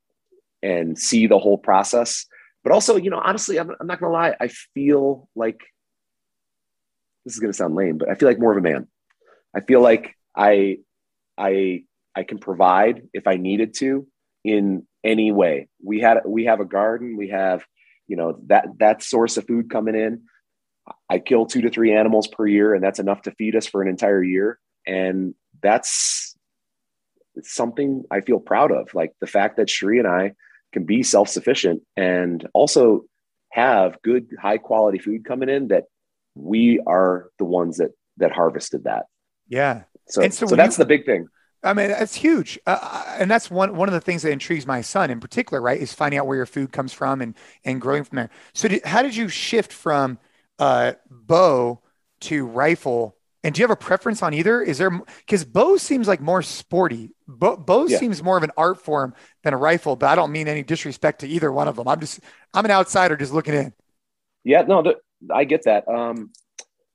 and 0.63 0.99
see 0.99 1.27
the 1.27 1.39
whole 1.39 1.59
process, 1.59 2.27
but 2.65 2.73
also, 2.73 2.97
you 2.97 3.11
know, 3.11 3.21
honestly, 3.23 3.59
I'm, 3.59 3.71
I'm 3.81 3.87
not 3.87 4.01
gonna 4.01 4.13
lie, 4.13 4.35
I 4.41 4.49
feel 4.49 5.29
like 5.37 5.61
this 7.25 7.35
is 7.35 7.41
gonna 7.41 7.53
sound 7.53 7.75
lame, 7.75 7.99
but 7.99 8.09
I 8.09 8.15
feel 8.15 8.29
like 8.29 8.41
more 8.41 8.53
of 8.53 8.59
a 8.59 8.61
man. 8.61 8.89
I 9.55 9.61
feel 9.61 9.81
like 9.81 10.15
I 10.37 10.79
I 11.39 11.85
I 12.15 12.23
can 12.25 12.39
provide 12.39 13.03
if 13.13 13.27
I 13.27 13.37
needed 13.37 13.75
to 13.79 14.07
in 14.45 14.87
any 15.05 15.33
way. 15.33 15.69
We 15.83 16.01
had 16.01 16.19
we 16.27 16.47
have 16.47 16.61
a 16.61 16.65
garden, 16.65 17.17
we 17.17 17.29
have 17.29 17.65
you 18.09 18.17
know 18.17 18.41
that 18.47 18.67
that 18.79 19.03
source 19.03 19.37
of 19.37 19.47
food 19.47 19.71
coming 19.71 19.95
in. 19.95 20.23
I 21.09 21.19
kill 21.19 21.47
two 21.47 21.63
to 21.63 21.71
three 21.71 21.95
animals 21.95 22.27
per 22.27 22.47
year, 22.47 22.75
and 22.75 22.83
that's 22.83 22.99
enough 22.99 23.23
to 23.23 23.31
feed 23.33 23.57
us 23.57 23.67
for 23.67 23.83
an 23.83 23.89
entire 23.89 24.23
year. 24.23 24.59
And 24.87 25.35
that's 25.63 26.37
something 27.43 28.05
I 28.11 28.21
feel 28.21 28.41
proud 28.41 28.73
of. 28.73 28.95
Like 28.95 29.13
the 29.21 29.27
fact 29.27 29.57
that 29.57 29.71
Cherie 29.71 29.99
and 29.99 30.09
I 30.09 30.33
can 30.73 30.85
be 30.85 31.03
self 31.03 31.29
sufficient 31.29 31.83
and 31.97 32.47
also 32.55 33.05
have 33.51 34.01
good, 34.03 34.29
high 34.41 34.59
quality 34.59 34.99
food 34.99 35.25
coming 35.25 35.49
in 35.49 35.69
that 35.69 35.85
we 36.35 36.81
are 36.87 37.31
the 37.39 37.45
ones 37.45 37.79
that 37.79 37.91
that 38.19 38.33
harvested 38.33 38.85
that. 38.85 39.07
Yeah. 39.49 39.83
So, 40.09 40.29
so, 40.29 40.47
so 40.47 40.57
that's 40.57 40.79
you, 40.79 40.85
the 40.85 40.89
big 40.89 41.05
thing. 41.05 41.27
I 41.63 41.75
mean, 41.75 41.89
that's 41.89 42.15
huge, 42.15 42.59
uh, 42.67 42.79
uh, 42.81 43.17
and 43.19 43.31
that's 43.31 43.51
one 43.51 43.75
one 43.75 43.89
of 43.89 43.95
the 43.95 44.01
things 44.01 44.23
that 44.23 44.31
intrigues 44.31 44.67
my 44.67 44.83
son 44.83 45.11
in 45.11 45.19
particular. 45.19 45.61
Right, 45.61 45.81
is 45.81 45.93
finding 45.93 46.19
out 46.19 46.27
where 46.27 46.37
your 46.37 46.47
food 46.47 46.71
comes 46.71 46.93
from 46.93 47.21
and 47.21 47.35
and 47.65 47.81
growing 47.81 48.05
from 48.05 48.17
there. 48.17 48.31
So, 48.53 48.69
did, 48.69 48.85
how 48.85 49.03
did 49.03 49.17
you 49.17 49.29
shift 49.29 49.73
from 49.73 50.19
uh, 50.59 50.93
bow 51.11 51.81
to 52.23 52.47
rifle? 52.47 53.17
And 53.45 53.55
do 53.55 53.61
you 53.61 53.65
have 53.65 53.71
a 53.71 53.77
preference 53.77 54.23
on 54.23 54.35
either? 54.35 54.61
Is 54.61 54.79
there 54.79 54.91
because 54.91 55.45
bow 55.45 55.77
seems 55.77 56.09
like 56.09 56.21
more 56.21 56.43
sporty. 56.43 57.13
Bow, 57.29 57.57
bow 57.57 57.87
yeah. 57.87 57.99
seems 57.99 58.23
more 58.23 58.37
of 58.37 58.43
an 58.43 58.51
art 58.57 58.81
form 58.81 59.15
than 59.45 59.55
a 59.55 59.57
rifle. 59.57 59.95
But 59.95 60.09
I 60.09 60.15
don't 60.17 60.33
mean 60.33 60.49
any 60.49 60.63
disrespect 60.63 61.21
to 61.21 61.29
either 61.29 61.53
one 61.53 61.69
of 61.69 61.77
them. 61.77 61.87
I'm 61.87 62.01
just 62.01 62.21
I'm 62.53 62.65
an 62.65 62.71
outsider 62.73 63.17
just 63.17 63.33
looking 63.33 63.55
in. 63.55 63.73
Yeah, 64.43 64.63
no, 64.63 64.95
I 65.33 65.45
get 65.45 65.65
that. 65.65 65.87
Um, 65.89 66.33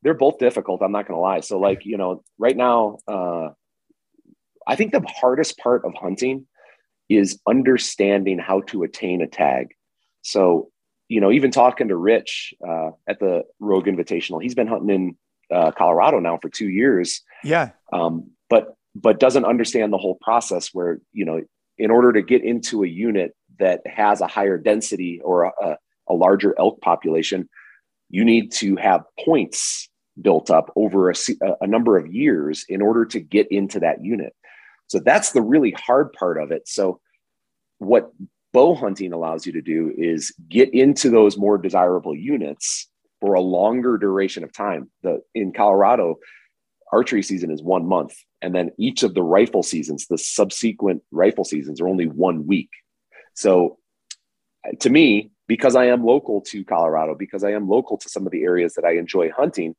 they're 0.03 0.13
both 0.13 0.39
difficult. 0.39 0.81
I'm 0.81 0.91
not 0.91 1.07
going 1.07 1.17
to 1.17 1.21
lie. 1.21 1.41
So, 1.41 1.59
like 1.59 1.85
you 1.85 1.97
know, 1.97 2.23
right 2.37 2.55
now. 2.55 2.97
Uh, 3.07 3.49
I 4.67 4.75
think 4.75 4.91
the 4.91 5.05
hardest 5.07 5.57
part 5.57 5.85
of 5.85 5.93
hunting 5.95 6.47
is 7.09 7.39
understanding 7.47 8.39
how 8.39 8.61
to 8.61 8.83
attain 8.83 9.21
a 9.21 9.27
tag. 9.27 9.73
So, 10.21 10.69
you 11.11 11.19
know, 11.19 11.29
even 11.29 11.51
talking 11.51 11.89
to 11.89 11.95
Rich 11.97 12.53
uh, 12.65 12.91
at 13.05 13.19
the 13.19 13.43
Rogue 13.59 13.85
Invitational, 13.85 14.41
he's 14.41 14.55
been 14.55 14.67
hunting 14.67 14.89
in 14.89 15.15
uh, 15.53 15.71
Colorado 15.71 16.19
now 16.19 16.39
for 16.41 16.47
two 16.47 16.69
years. 16.69 17.21
Yeah. 17.43 17.71
Um, 17.91 18.31
but 18.49 18.75
but 18.95 19.19
doesn't 19.19 19.43
understand 19.43 19.91
the 19.91 19.97
whole 19.97 20.17
process 20.21 20.69
where 20.71 21.01
you 21.11 21.25
know, 21.25 21.41
in 21.77 21.91
order 21.91 22.13
to 22.13 22.21
get 22.21 22.45
into 22.45 22.85
a 22.85 22.87
unit 22.87 23.35
that 23.59 23.85
has 23.85 24.21
a 24.21 24.27
higher 24.27 24.57
density 24.57 25.19
or 25.21 25.43
a, 25.43 25.77
a 26.07 26.13
larger 26.13 26.55
elk 26.57 26.79
population, 26.79 27.49
you 28.09 28.23
need 28.23 28.53
to 28.53 28.77
have 28.77 29.03
points 29.19 29.89
built 30.21 30.49
up 30.49 30.71
over 30.77 31.09
a, 31.09 31.15
a 31.59 31.67
number 31.67 31.97
of 31.97 32.07
years 32.07 32.63
in 32.69 32.81
order 32.81 33.03
to 33.03 33.19
get 33.19 33.51
into 33.51 33.81
that 33.81 34.01
unit. 34.01 34.33
So 34.87 34.99
that's 34.99 35.33
the 35.33 35.41
really 35.41 35.71
hard 35.71 36.13
part 36.13 36.41
of 36.41 36.51
it. 36.51 36.69
So 36.69 37.01
what 37.79 38.13
bow 38.53 38.75
hunting 38.75 39.13
allows 39.13 39.45
you 39.45 39.53
to 39.53 39.61
do 39.61 39.93
is 39.97 40.33
get 40.49 40.73
into 40.73 41.09
those 41.09 41.37
more 41.37 41.57
desirable 41.57 42.15
units 42.15 42.89
for 43.19 43.33
a 43.33 43.41
longer 43.41 43.97
duration 43.97 44.43
of 44.43 44.51
time. 44.51 44.89
The 45.03 45.21
in 45.33 45.53
Colorado, 45.53 46.17
archery 46.91 47.23
season 47.23 47.51
is 47.51 47.61
one 47.61 47.87
month, 47.87 48.13
and 48.41 48.53
then 48.53 48.71
each 48.77 49.03
of 49.03 49.13
the 49.13 49.23
rifle 49.23 49.63
seasons, 49.63 50.07
the 50.07 50.17
subsequent 50.17 51.03
rifle 51.11 51.45
seasons, 51.45 51.79
are 51.79 51.87
only 51.87 52.07
one 52.07 52.47
week. 52.47 52.69
So, 53.33 53.77
uh, 54.67 54.71
to 54.79 54.89
me, 54.89 55.31
because 55.47 55.75
I 55.75 55.85
am 55.85 56.03
local 56.03 56.41
to 56.47 56.65
Colorado, 56.65 57.15
because 57.15 57.43
I 57.43 57.51
am 57.51 57.69
local 57.69 57.97
to 57.97 58.09
some 58.09 58.25
of 58.25 58.31
the 58.31 58.43
areas 58.43 58.73
that 58.73 58.85
I 58.85 58.97
enjoy 58.97 59.31
hunting, 59.31 59.75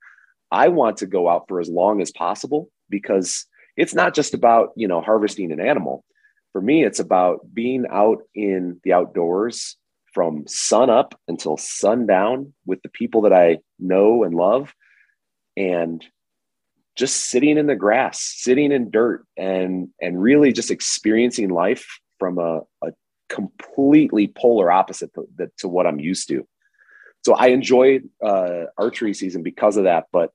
I 0.51 0.69
want 0.69 0.99
to 0.99 1.07
go 1.07 1.29
out 1.29 1.47
for 1.49 1.61
as 1.61 1.69
long 1.69 2.01
as 2.01 2.11
possible 2.11 2.71
because 2.89 3.47
it's 3.77 3.95
not 3.95 4.15
just 4.15 4.35
about 4.35 4.71
you 4.77 4.87
know 4.87 5.01
harvesting 5.01 5.51
an 5.51 5.61
animal 5.61 6.05
for 6.53 6.61
me, 6.61 6.85
it's 6.85 7.01
about 7.01 7.53
being 7.53 7.87
out 7.91 8.23
in 8.35 8.81
the 8.85 8.93
outdoors 8.93 9.77
from 10.13 10.47
sun 10.47 10.91
up 10.91 11.19
until 11.27 11.57
sundown 11.57 12.53
with 12.67 12.83
the 12.83 12.91
people 12.91 13.23
that 13.23 13.33
I 13.33 13.59
know 13.79 14.25
and 14.25 14.35
love 14.35 14.75
and 15.57 16.05
just 16.97 17.31
sitting 17.31 17.57
in 17.57 17.67
the 17.67 17.75
grass, 17.75 18.21
sitting 18.21 18.71
in 18.71 18.91
dirt 18.91 19.25
and 19.37 19.89
and 20.01 20.21
really 20.21 20.53
just 20.53 20.71
experiencing 20.71 21.49
life 21.49 21.99
from 22.19 22.39
a, 22.39 22.61
a 22.85 22.93
completely 23.31 24.29
polar 24.29 24.71
opposite 24.71 25.13
to, 25.15 25.51
to, 25.59 25.69
what 25.69 25.87
I'm 25.87 25.99
used 25.99 26.29
to. 26.29 26.47
So 27.25 27.35
I 27.35 27.47
enjoy 27.49 28.01
uh, 28.23 28.65
archery 28.77 29.15
season 29.15 29.43
because 29.43 29.79
of 29.79 29.85
that, 29.85 30.07
but 30.13 30.33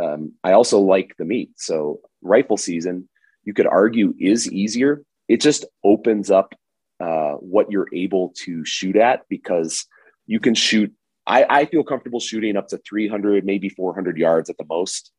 um, 0.00 0.32
I 0.44 0.52
also 0.52 0.78
like 0.78 1.16
the 1.18 1.24
meat. 1.24 1.50
So 1.56 2.00
rifle 2.22 2.56
season, 2.56 3.08
you 3.42 3.52
could 3.52 3.66
argue 3.66 4.14
is 4.18 4.50
easier. 4.50 5.02
It 5.28 5.40
just 5.40 5.64
opens 5.84 6.30
up 6.30 6.54
uh, 7.00 7.32
what 7.34 7.70
you're 7.70 7.88
able 7.92 8.32
to 8.44 8.64
shoot 8.64 8.96
at 8.96 9.22
because 9.28 9.86
you 10.26 10.40
can 10.40 10.54
shoot. 10.54 10.92
I, 11.26 11.44
I 11.48 11.64
feel 11.66 11.82
comfortable 11.82 12.20
shooting 12.20 12.56
up 12.56 12.68
to 12.68 12.78
300, 12.78 13.44
maybe 13.44 13.68
400 13.68 14.16
yards 14.16 14.48
at 14.48 14.56
the 14.58 14.64
most. 14.68 15.12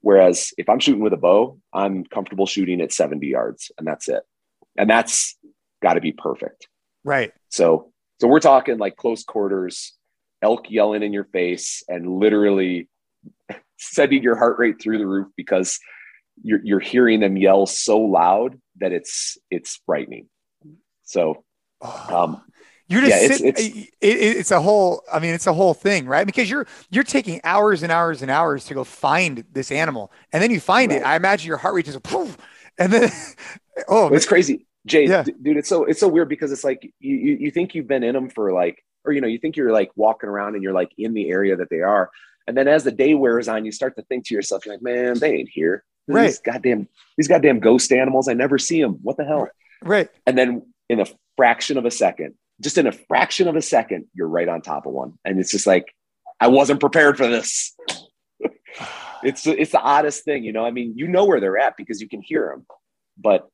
Whereas 0.00 0.52
if 0.58 0.68
I'm 0.68 0.80
shooting 0.80 1.02
with 1.02 1.14
a 1.14 1.18
bow, 1.18 1.58
I'm 1.72 2.04
comfortable 2.04 2.46
shooting 2.46 2.82
at 2.82 2.92
70 2.92 3.26
yards 3.26 3.72
and 3.78 3.86
that's 3.86 4.08
it. 4.08 4.22
And 4.76 4.88
that's 4.88 5.36
got 5.82 5.94
to 5.94 6.00
be 6.00 6.12
perfect. 6.12 6.68
Right. 7.04 7.32
So, 7.48 7.92
so 8.20 8.28
we're 8.28 8.40
talking 8.40 8.76
like 8.76 8.96
close 8.96 9.24
quarters, 9.24 9.94
elk 10.42 10.70
yelling 10.70 11.02
in 11.02 11.14
your 11.14 11.24
face 11.24 11.82
and 11.88 12.18
literally 12.18 12.88
sending 13.78 14.22
your 14.22 14.36
heart 14.36 14.58
rate 14.58 14.80
through 14.80 14.98
the 14.98 15.06
roof 15.06 15.28
because 15.36 15.80
you're, 16.42 16.60
you're 16.62 16.80
hearing 16.80 17.20
them 17.20 17.38
yell 17.38 17.64
so 17.64 17.98
loud 17.98 18.60
that 18.78 18.92
it's, 18.92 19.38
it's 19.50 19.80
frightening. 19.86 20.28
So, 21.02 21.44
um, 21.82 22.42
you're 22.88 23.00
just 23.00 23.22
yeah, 23.22 23.28
sitting, 23.28 23.46
it's, 23.48 23.60
it's, 23.60 23.76
it, 24.00 24.36
it's, 24.38 24.50
a 24.50 24.60
whole, 24.60 25.02
I 25.12 25.18
mean, 25.18 25.34
it's 25.34 25.46
a 25.46 25.52
whole 25.52 25.74
thing, 25.74 26.06
right? 26.06 26.26
Because 26.26 26.50
you're, 26.50 26.66
you're 26.90 27.04
taking 27.04 27.40
hours 27.44 27.82
and 27.82 27.90
hours 27.90 28.20
and 28.20 28.30
hours 28.30 28.66
to 28.66 28.74
go 28.74 28.84
find 28.84 29.44
this 29.52 29.70
animal 29.70 30.12
and 30.32 30.42
then 30.42 30.50
you 30.50 30.60
find 30.60 30.92
right. 30.92 31.00
it. 31.00 31.06
I 31.06 31.16
imagine 31.16 31.48
your 31.48 31.56
heart 31.56 31.74
rate 31.74 31.86
just 31.86 32.02
poof, 32.02 32.36
and 32.78 32.92
then, 32.92 33.10
oh, 33.88 34.08
it's 34.08 34.26
crazy. 34.26 34.66
Jay, 34.86 35.06
yeah. 35.06 35.22
dude, 35.22 35.56
it's 35.56 35.68
so, 35.68 35.84
it's 35.84 36.00
so 36.00 36.08
weird 36.08 36.28
because 36.28 36.52
it's 36.52 36.64
like, 36.64 36.82
you, 37.00 37.16
you 37.16 37.50
think 37.50 37.74
you've 37.74 37.88
been 37.88 38.02
in 38.02 38.14
them 38.14 38.28
for 38.28 38.52
like, 38.52 38.84
or, 39.06 39.12
you 39.12 39.20
know, 39.20 39.28
you 39.28 39.38
think 39.38 39.56
you're 39.56 39.72
like 39.72 39.90
walking 39.96 40.28
around 40.28 40.54
and 40.54 40.62
you're 40.62 40.74
like 40.74 40.90
in 40.98 41.14
the 41.14 41.30
area 41.30 41.56
that 41.56 41.70
they 41.70 41.80
are. 41.80 42.10
And 42.46 42.56
then 42.56 42.68
as 42.68 42.84
the 42.84 42.92
day 42.92 43.14
wears 43.14 43.48
on, 43.48 43.64
you 43.64 43.72
start 43.72 43.96
to 43.96 44.02
think 44.02 44.26
to 44.26 44.34
yourself, 44.34 44.66
you're 44.66 44.74
like, 44.74 44.82
man, 44.82 45.18
they 45.18 45.34
ain't 45.36 45.48
here. 45.52 45.84
Right. 46.06 46.26
These 46.26 46.40
goddamn, 46.40 46.88
these 47.16 47.28
goddamn 47.28 47.60
ghost 47.60 47.92
animals. 47.92 48.28
I 48.28 48.34
never 48.34 48.58
see 48.58 48.80
them. 48.80 48.98
What 49.02 49.16
the 49.16 49.24
hell? 49.24 49.48
Right. 49.82 50.08
And 50.26 50.36
then 50.36 50.62
in 50.88 51.00
a 51.00 51.06
fraction 51.36 51.78
of 51.78 51.84
a 51.84 51.90
second, 51.90 52.34
just 52.60 52.78
in 52.78 52.86
a 52.86 52.92
fraction 52.92 53.48
of 53.48 53.56
a 53.56 53.62
second, 53.62 54.06
you're 54.14 54.28
right 54.28 54.48
on 54.48 54.62
top 54.62 54.86
of 54.86 54.92
one. 54.92 55.18
And 55.24 55.40
it's 55.40 55.50
just 55.50 55.66
like, 55.66 55.94
I 56.40 56.48
wasn't 56.48 56.80
prepared 56.80 57.16
for 57.16 57.26
this. 57.26 57.74
it's 59.22 59.46
it's 59.46 59.72
the 59.72 59.80
oddest 59.80 60.24
thing, 60.24 60.44
you 60.44 60.52
know. 60.52 60.64
I 60.64 60.70
mean, 60.70 60.92
you 60.96 61.08
know 61.08 61.24
where 61.24 61.40
they're 61.40 61.58
at 61.58 61.76
because 61.76 62.00
you 62.00 62.08
can 62.08 62.20
hear 62.20 62.50
them, 62.50 62.66
but 63.16 63.48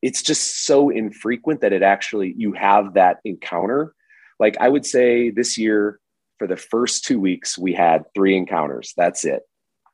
it's 0.00 0.22
just 0.22 0.64
so 0.64 0.90
infrequent 0.90 1.60
that 1.60 1.72
it 1.72 1.82
actually 1.82 2.34
you 2.36 2.52
have 2.52 2.94
that 2.94 3.18
encounter. 3.24 3.94
Like 4.40 4.56
I 4.60 4.68
would 4.68 4.86
say 4.86 5.30
this 5.30 5.58
year, 5.58 5.98
for 6.38 6.46
the 6.46 6.56
first 6.56 7.04
two 7.04 7.18
weeks, 7.18 7.58
we 7.58 7.74
had 7.74 8.04
three 8.14 8.36
encounters. 8.36 8.94
That's 8.96 9.24
it 9.24 9.42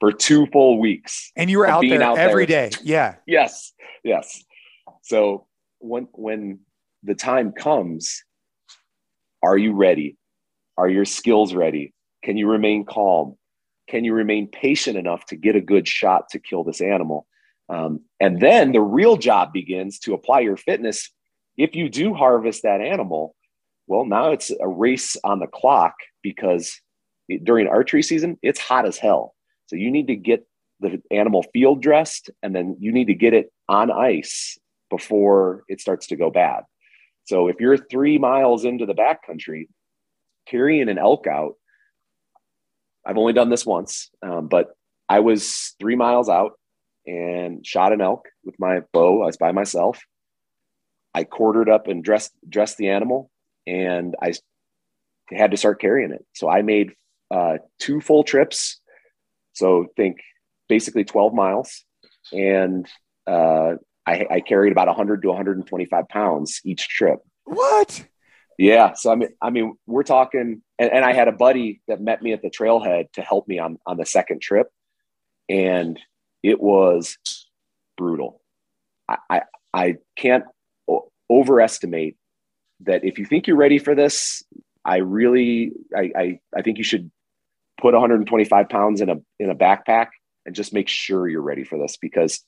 for 0.04 0.12
two 0.12 0.46
full 0.52 0.78
weeks. 0.78 1.32
And 1.34 1.48
you 1.48 1.58
were 1.58 1.66
out 1.66 1.80
there 1.80 2.02
out 2.02 2.18
every 2.18 2.44
there. 2.44 2.68
day. 2.68 2.76
Yeah. 2.82 3.14
Yes. 3.26 3.72
Yes. 4.02 4.44
So 5.00 5.46
when 5.78 6.08
when 6.12 6.60
the 7.02 7.14
time 7.14 7.52
comes, 7.52 8.22
are 9.42 9.56
you 9.56 9.72
ready? 9.72 10.18
Are 10.76 10.90
your 10.90 11.06
skills 11.06 11.54
ready? 11.54 11.94
Can 12.22 12.36
you 12.36 12.50
remain 12.50 12.84
calm? 12.84 13.36
Can 13.88 14.04
you 14.04 14.12
remain 14.12 14.46
patient 14.46 14.98
enough 14.98 15.24
to 15.26 15.36
get 15.36 15.56
a 15.56 15.60
good 15.60 15.88
shot 15.88 16.28
to 16.30 16.38
kill 16.38 16.64
this 16.64 16.82
animal? 16.82 17.26
Um, 17.70 18.00
and 18.20 18.40
then 18.42 18.72
the 18.72 18.82
real 18.82 19.16
job 19.16 19.54
begins 19.54 19.98
to 20.00 20.12
apply 20.12 20.40
your 20.40 20.58
fitness. 20.58 21.10
If 21.56 21.74
you 21.74 21.88
do 21.88 22.12
harvest 22.12 22.62
that 22.64 22.82
animal, 22.82 23.34
well, 23.86 24.04
now 24.04 24.32
it's 24.32 24.50
a 24.50 24.68
race 24.68 25.16
on 25.24 25.38
the 25.38 25.46
clock 25.46 25.94
because 26.22 26.78
it, 27.26 27.42
during 27.42 27.68
archery 27.68 28.02
season, 28.02 28.38
it's 28.42 28.60
hot 28.60 28.86
as 28.86 28.98
hell. 28.98 29.34
So 29.66 29.76
you 29.76 29.90
need 29.90 30.08
to 30.08 30.16
get 30.16 30.46
the 30.80 31.00
animal 31.10 31.44
field 31.52 31.82
dressed 31.82 32.30
and 32.42 32.54
then 32.54 32.76
you 32.80 32.92
need 32.92 33.06
to 33.06 33.14
get 33.14 33.34
it 33.34 33.52
on 33.68 33.90
ice 33.90 34.58
before 34.90 35.64
it 35.68 35.80
starts 35.80 36.08
to 36.08 36.16
go 36.16 36.30
bad. 36.30 36.64
So 37.24 37.48
if 37.48 37.56
you're 37.60 37.78
three 37.78 38.18
miles 38.18 38.64
into 38.64 38.86
the 38.86 38.94
backcountry, 38.94 39.68
carrying 40.46 40.88
an 40.88 40.98
elk 40.98 41.26
out, 41.26 41.54
I've 43.06 43.18
only 43.18 43.32
done 43.32 43.50
this 43.50 43.64
once, 43.66 44.10
um, 44.22 44.48
but 44.48 44.76
I 45.08 45.20
was 45.20 45.74
three 45.78 45.96
miles 45.96 46.28
out 46.28 46.52
and 47.06 47.66
shot 47.66 47.92
an 47.92 48.00
elk 48.00 48.28
with 48.44 48.58
my 48.58 48.80
bow. 48.92 49.22
I 49.22 49.26
was 49.26 49.36
by 49.36 49.52
myself. 49.52 50.00
I 51.14 51.24
quartered 51.24 51.68
up 51.68 51.86
and 51.86 52.02
dressed 52.02 52.32
dressed 52.48 52.76
the 52.76 52.88
animal, 52.88 53.30
and 53.66 54.16
I 54.20 54.32
had 55.30 55.50
to 55.52 55.56
start 55.56 55.80
carrying 55.80 56.12
it. 56.12 56.24
So 56.34 56.48
I 56.48 56.62
made 56.62 56.94
uh, 57.30 57.58
two 57.78 58.00
full 58.00 58.24
trips. 58.24 58.80
So 59.54 59.86
think 59.96 60.18
basically 60.68 61.04
12 61.04 61.34
miles, 61.34 61.84
and 62.32 62.86
uh, 63.26 63.74
I, 64.06 64.26
I 64.30 64.40
carried 64.40 64.72
about 64.72 64.88
100 64.88 65.22
to 65.22 65.28
125 65.28 66.08
pounds 66.08 66.60
each 66.64 66.88
trip. 66.88 67.20
What? 67.44 68.04
Yeah. 68.58 68.94
So 68.94 69.10
I 69.10 69.16
mean, 69.16 69.30
I 69.40 69.50
mean, 69.50 69.76
we're 69.86 70.02
talking, 70.02 70.62
and, 70.78 70.92
and 70.92 71.04
I 71.04 71.12
had 71.12 71.28
a 71.28 71.32
buddy 71.32 71.80
that 71.88 72.00
met 72.00 72.22
me 72.22 72.32
at 72.32 72.42
the 72.42 72.50
trailhead 72.50 73.12
to 73.12 73.22
help 73.22 73.48
me 73.48 73.58
on 73.58 73.78
on 73.86 73.96
the 73.96 74.06
second 74.06 74.40
trip, 74.42 74.68
and 75.48 75.98
it 76.42 76.60
was 76.60 77.18
brutal. 77.96 78.40
I 79.08 79.16
I, 79.30 79.42
I 79.72 79.96
can't 80.16 80.44
overestimate 81.30 82.16
that 82.80 83.04
if 83.04 83.18
you 83.18 83.24
think 83.24 83.46
you're 83.46 83.56
ready 83.56 83.78
for 83.78 83.94
this, 83.94 84.42
I 84.84 84.98
really 84.98 85.72
I, 85.96 86.12
I 86.16 86.40
I 86.56 86.62
think 86.62 86.78
you 86.78 86.84
should 86.84 87.10
put 87.80 87.94
125 87.94 88.68
pounds 88.68 89.00
in 89.00 89.10
a 89.10 89.16
in 89.38 89.50
a 89.50 89.54
backpack 89.54 90.08
and 90.46 90.54
just 90.54 90.74
make 90.74 90.88
sure 90.88 91.28
you're 91.28 91.42
ready 91.42 91.64
for 91.64 91.78
this 91.78 91.96
because 91.96 92.44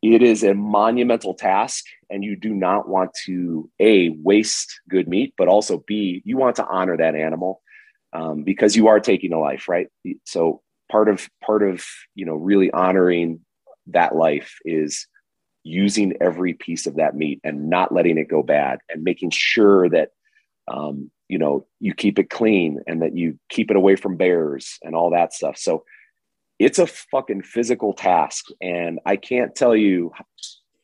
it 0.00 0.22
is 0.22 0.44
a 0.44 0.54
monumental 0.54 1.34
task 1.34 1.84
and 2.08 2.22
you 2.22 2.36
do 2.36 2.54
not 2.54 2.88
want 2.88 3.10
to 3.26 3.68
a 3.80 4.10
waste 4.22 4.80
good 4.88 5.08
meat 5.08 5.34
but 5.36 5.48
also 5.48 5.82
b 5.86 6.22
you 6.24 6.36
want 6.36 6.56
to 6.56 6.66
honor 6.66 6.96
that 6.96 7.14
animal 7.14 7.60
um, 8.12 8.42
because 8.42 8.76
you 8.76 8.88
are 8.88 9.00
taking 9.00 9.32
a 9.32 9.38
life 9.38 9.68
right? 9.68 9.88
So 10.24 10.62
part 10.90 11.08
of 11.08 11.28
part 11.44 11.62
of 11.62 11.84
you 12.14 12.24
know 12.24 12.34
really 12.34 12.70
honoring 12.70 13.40
that 13.88 14.14
life 14.14 14.56
is 14.64 15.06
using 15.64 16.14
every 16.20 16.54
piece 16.54 16.86
of 16.86 16.96
that 16.96 17.14
meat 17.14 17.40
and 17.44 17.68
not 17.68 17.92
letting 17.92 18.16
it 18.18 18.28
go 18.28 18.42
bad 18.42 18.78
and 18.88 19.02
making 19.02 19.30
sure 19.30 19.88
that 19.88 20.10
um, 20.68 21.10
you 21.28 21.38
know 21.38 21.66
you 21.78 21.94
keep 21.94 22.18
it 22.18 22.30
clean 22.30 22.80
and 22.86 23.02
that 23.02 23.16
you 23.16 23.38
keep 23.48 23.70
it 23.70 23.76
away 23.76 23.96
from 23.96 24.16
bears 24.16 24.78
and 24.82 24.94
all 24.94 25.10
that 25.10 25.32
stuff. 25.32 25.56
So 25.56 25.84
it's 26.58 26.78
a 26.78 26.86
fucking 26.86 27.42
physical 27.42 27.92
task. 27.92 28.46
And 28.60 28.98
i 29.06 29.16
can't 29.16 29.54
tell 29.54 29.76
you 29.76 30.12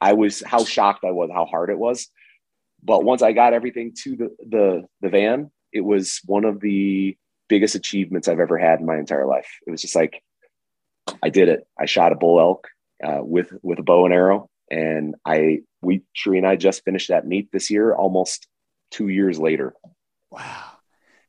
i 0.00 0.12
was 0.12 0.42
how 0.46 0.64
shocked 0.64 1.04
i 1.04 1.10
was 1.10 1.30
how 1.32 1.46
hard 1.46 1.70
it 1.70 1.78
was. 1.78 2.08
But 2.82 3.04
once 3.04 3.22
i 3.22 3.32
got 3.32 3.54
everything 3.54 3.92
to 4.02 4.16
the 4.16 4.36
the, 4.48 4.82
the 5.00 5.08
van 5.08 5.50
it 5.72 5.80
was 5.80 6.20
one 6.26 6.44
of 6.44 6.60
the 6.60 7.16
biggest 7.48 7.74
achievements 7.74 8.28
i've 8.28 8.40
ever 8.40 8.58
had 8.58 8.80
in 8.80 8.86
my 8.86 8.98
entire 8.98 9.26
life. 9.26 9.48
It 9.66 9.70
was 9.70 9.82
just 9.82 9.96
like 9.96 10.22
i 11.22 11.30
did 11.30 11.48
it. 11.48 11.66
I 11.78 11.86
shot 11.86 12.12
a 12.12 12.16
bull 12.16 12.38
elk 12.38 12.68
uh, 13.02 13.20
with 13.22 13.52
with 13.62 13.78
a 13.78 13.82
bow 13.82 14.04
and 14.04 14.14
arrow. 14.14 14.50
And 14.70 15.14
i 15.24 15.60
we 15.82 16.02
Cherie 16.12 16.38
and 16.38 16.46
i 16.46 16.56
just 16.56 16.84
finished 16.84 17.08
that 17.08 17.26
meet 17.26 17.50
this 17.52 17.70
year 17.70 17.94
almost 17.94 18.46
two 18.90 19.08
years 19.08 19.38
later 19.38 19.74
wow. 20.34 20.70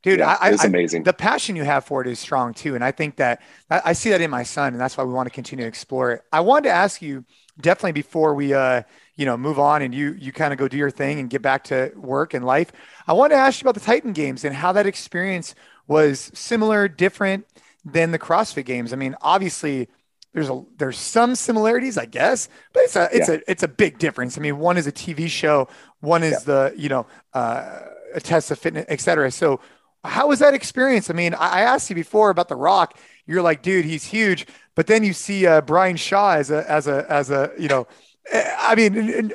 Dude 0.03 0.19
yeah, 0.19 0.37
I, 0.39 0.51
it's 0.51 0.63
amazing. 0.63 1.01
the 1.01 1.13
passion 1.13 1.55
you 1.55 1.63
have 1.63 1.83
for 1.83 2.01
it 2.01 2.07
is 2.07 2.19
strong 2.19 2.53
too 2.53 2.75
and 2.75 2.83
i 2.83 2.91
think 2.91 3.15
that 3.15 3.41
I, 3.71 3.93
see 3.93 4.11
that 4.11 4.21
in 4.21 4.29
my 4.29 4.43
son 4.43 4.73
and 4.73 4.79
that's 4.79 4.95
why 4.97 5.03
we 5.03 5.11
want 5.11 5.25
to 5.25 5.33
continue 5.33 5.65
to 5.65 5.67
explore 5.67 6.11
it. 6.11 6.21
I 6.31 6.41
wanted 6.41 6.69
to 6.69 6.75
ask 6.75 7.01
you 7.01 7.25
definitely 7.59 7.93
before 7.93 8.35
we 8.35 8.53
uh 8.53 8.83
you 9.15 9.25
know 9.25 9.35
move 9.35 9.57
on 9.57 9.81
and 9.81 9.95
you 9.95 10.13
you 10.19 10.31
kind 10.31 10.53
of 10.53 10.59
go 10.59 10.67
do 10.67 10.77
your 10.77 10.91
thing 10.91 11.19
and 11.19 11.29
get 11.29 11.41
back 11.41 11.63
to 11.65 11.91
work 11.95 12.35
and 12.35 12.45
life 12.45 12.71
i 13.07 13.13
wanted 13.13 13.33
to 13.33 13.41
ask 13.41 13.61
you 13.61 13.65
about 13.65 13.73
the 13.73 13.85
titan 13.85 14.13
games 14.13 14.43
and 14.45 14.55
how 14.55 14.71
that 14.71 14.85
experience 14.85 15.55
was 15.87 16.31
similar 16.35 16.87
different 16.87 17.45
than 17.83 18.11
the 18.11 18.19
crossfit 18.19 18.65
games. 18.65 18.93
I 18.93 18.95
mean 18.95 19.15
obviously 19.21 19.87
there's 20.35 20.49
a 20.49 20.63
there's 20.77 20.97
some 20.97 21.33
similarities 21.33 21.97
i 21.97 22.05
guess 22.05 22.47
but 22.73 22.83
it's 22.83 22.95
a 22.95 23.09
it's 23.11 23.29
yeah. 23.29 23.35
a 23.35 23.39
it's 23.47 23.63
a 23.63 23.67
big 23.67 23.97
difference 23.97 24.37
i 24.37 24.41
mean 24.41 24.59
one 24.59 24.77
is 24.77 24.85
a 24.85 24.91
tv 24.91 25.27
show 25.27 25.67
one 26.01 26.21
is 26.21 26.33
yeah. 26.33 26.39
the 26.45 26.73
you 26.77 26.89
know 26.89 27.07
uh 27.33 27.79
a 28.13 28.19
test 28.19 28.51
of 28.51 28.59
fitness 28.59 28.85
etc. 28.87 29.31
so 29.31 29.59
how 30.05 30.27
was 30.27 30.39
that 30.39 30.53
experience? 30.53 31.09
I 31.09 31.13
mean, 31.13 31.33
I 31.33 31.61
asked 31.61 31.89
you 31.89 31.95
before 31.95 32.29
about 32.29 32.47
The 32.47 32.55
Rock. 32.55 32.97
You're 33.25 33.41
like, 33.41 33.61
dude, 33.61 33.85
he's 33.85 34.03
huge. 34.03 34.47
But 34.75 34.87
then 34.87 35.03
you 35.03 35.13
see 35.13 35.47
uh, 35.47 35.61
Brian 35.61 35.95
Shaw 35.95 36.35
as 36.35 36.51
a 36.51 36.69
as 36.69 36.87
a 36.87 37.05
as 37.09 37.31
a 37.31 37.51
you 37.57 37.67
know, 37.67 37.87
eh, 38.31 38.55
I 38.57 38.75
mean, 38.75 39.33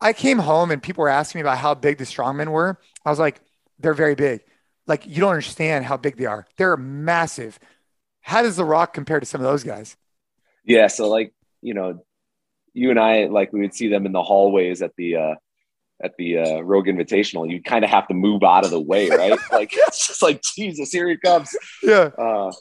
I 0.00 0.12
came 0.12 0.38
home 0.38 0.70
and 0.70 0.82
people 0.82 1.02
were 1.02 1.08
asking 1.08 1.40
me 1.40 1.42
about 1.42 1.58
how 1.58 1.74
big 1.74 1.98
the 1.98 2.04
strongmen 2.04 2.48
were. 2.48 2.78
I 3.04 3.10
was 3.10 3.18
like, 3.18 3.40
they're 3.78 3.94
very 3.94 4.14
big. 4.14 4.42
Like 4.86 5.06
you 5.06 5.20
don't 5.20 5.30
understand 5.30 5.84
how 5.84 5.96
big 5.96 6.16
they 6.16 6.26
are. 6.26 6.46
They're 6.56 6.76
massive. 6.76 7.58
How 8.20 8.42
does 8.42 8.56
The 8.56 8.64
Rock 8.64 8.94
compare 8.94 9.20
to 9.20 9.26
some 9.26 9.40
of 9.40 9.46
those 9.46 9.64
guys? 9.64 9.96
Yeah, 10.64 10.86
so 10.86 11.08
like 11.08 11.32
you 11.62 11.74
know, 11.74 12.04
you 12.72 12.90
and 12.90 13.00
I 13.00 13.26
like 13.26 13.52
we 13.52 13.60
would 13.60 13.74
see 13.74 13.88
them 13.88 14.06
in 14.06 14.12
the 14.12 14.22
hallways 14.22 14.82
at 14.82 14.92
the 14.96 15.16
uh, 15.16 15.34
at 16.02 16.16
the 16.18 16.38
uh, 16.38 16.60
Rogue 16.60 16.86
Invitational. 16.86 17.50
You 17.50 17.62
kind 17.62 17.84
of 17.84 17.90
have 17.90 18.08
to 18.08 18.14
move 18.14 18.42
out 18.42 18.64
of 18.64 18.70
the 18.70 18.80
way, 18.80 19.08
right? 19.08 19.38
like 19.52 19.70
it's 19.72 20.06
just 20.08 20.22
like 20.22 20.42
Jesus, 20.42 20.92
here 20.92 21.08
he 21.08 21.16
comes. 21.16 21.54
Yeah. 21.82 22.10
Uh, 22.18 22.52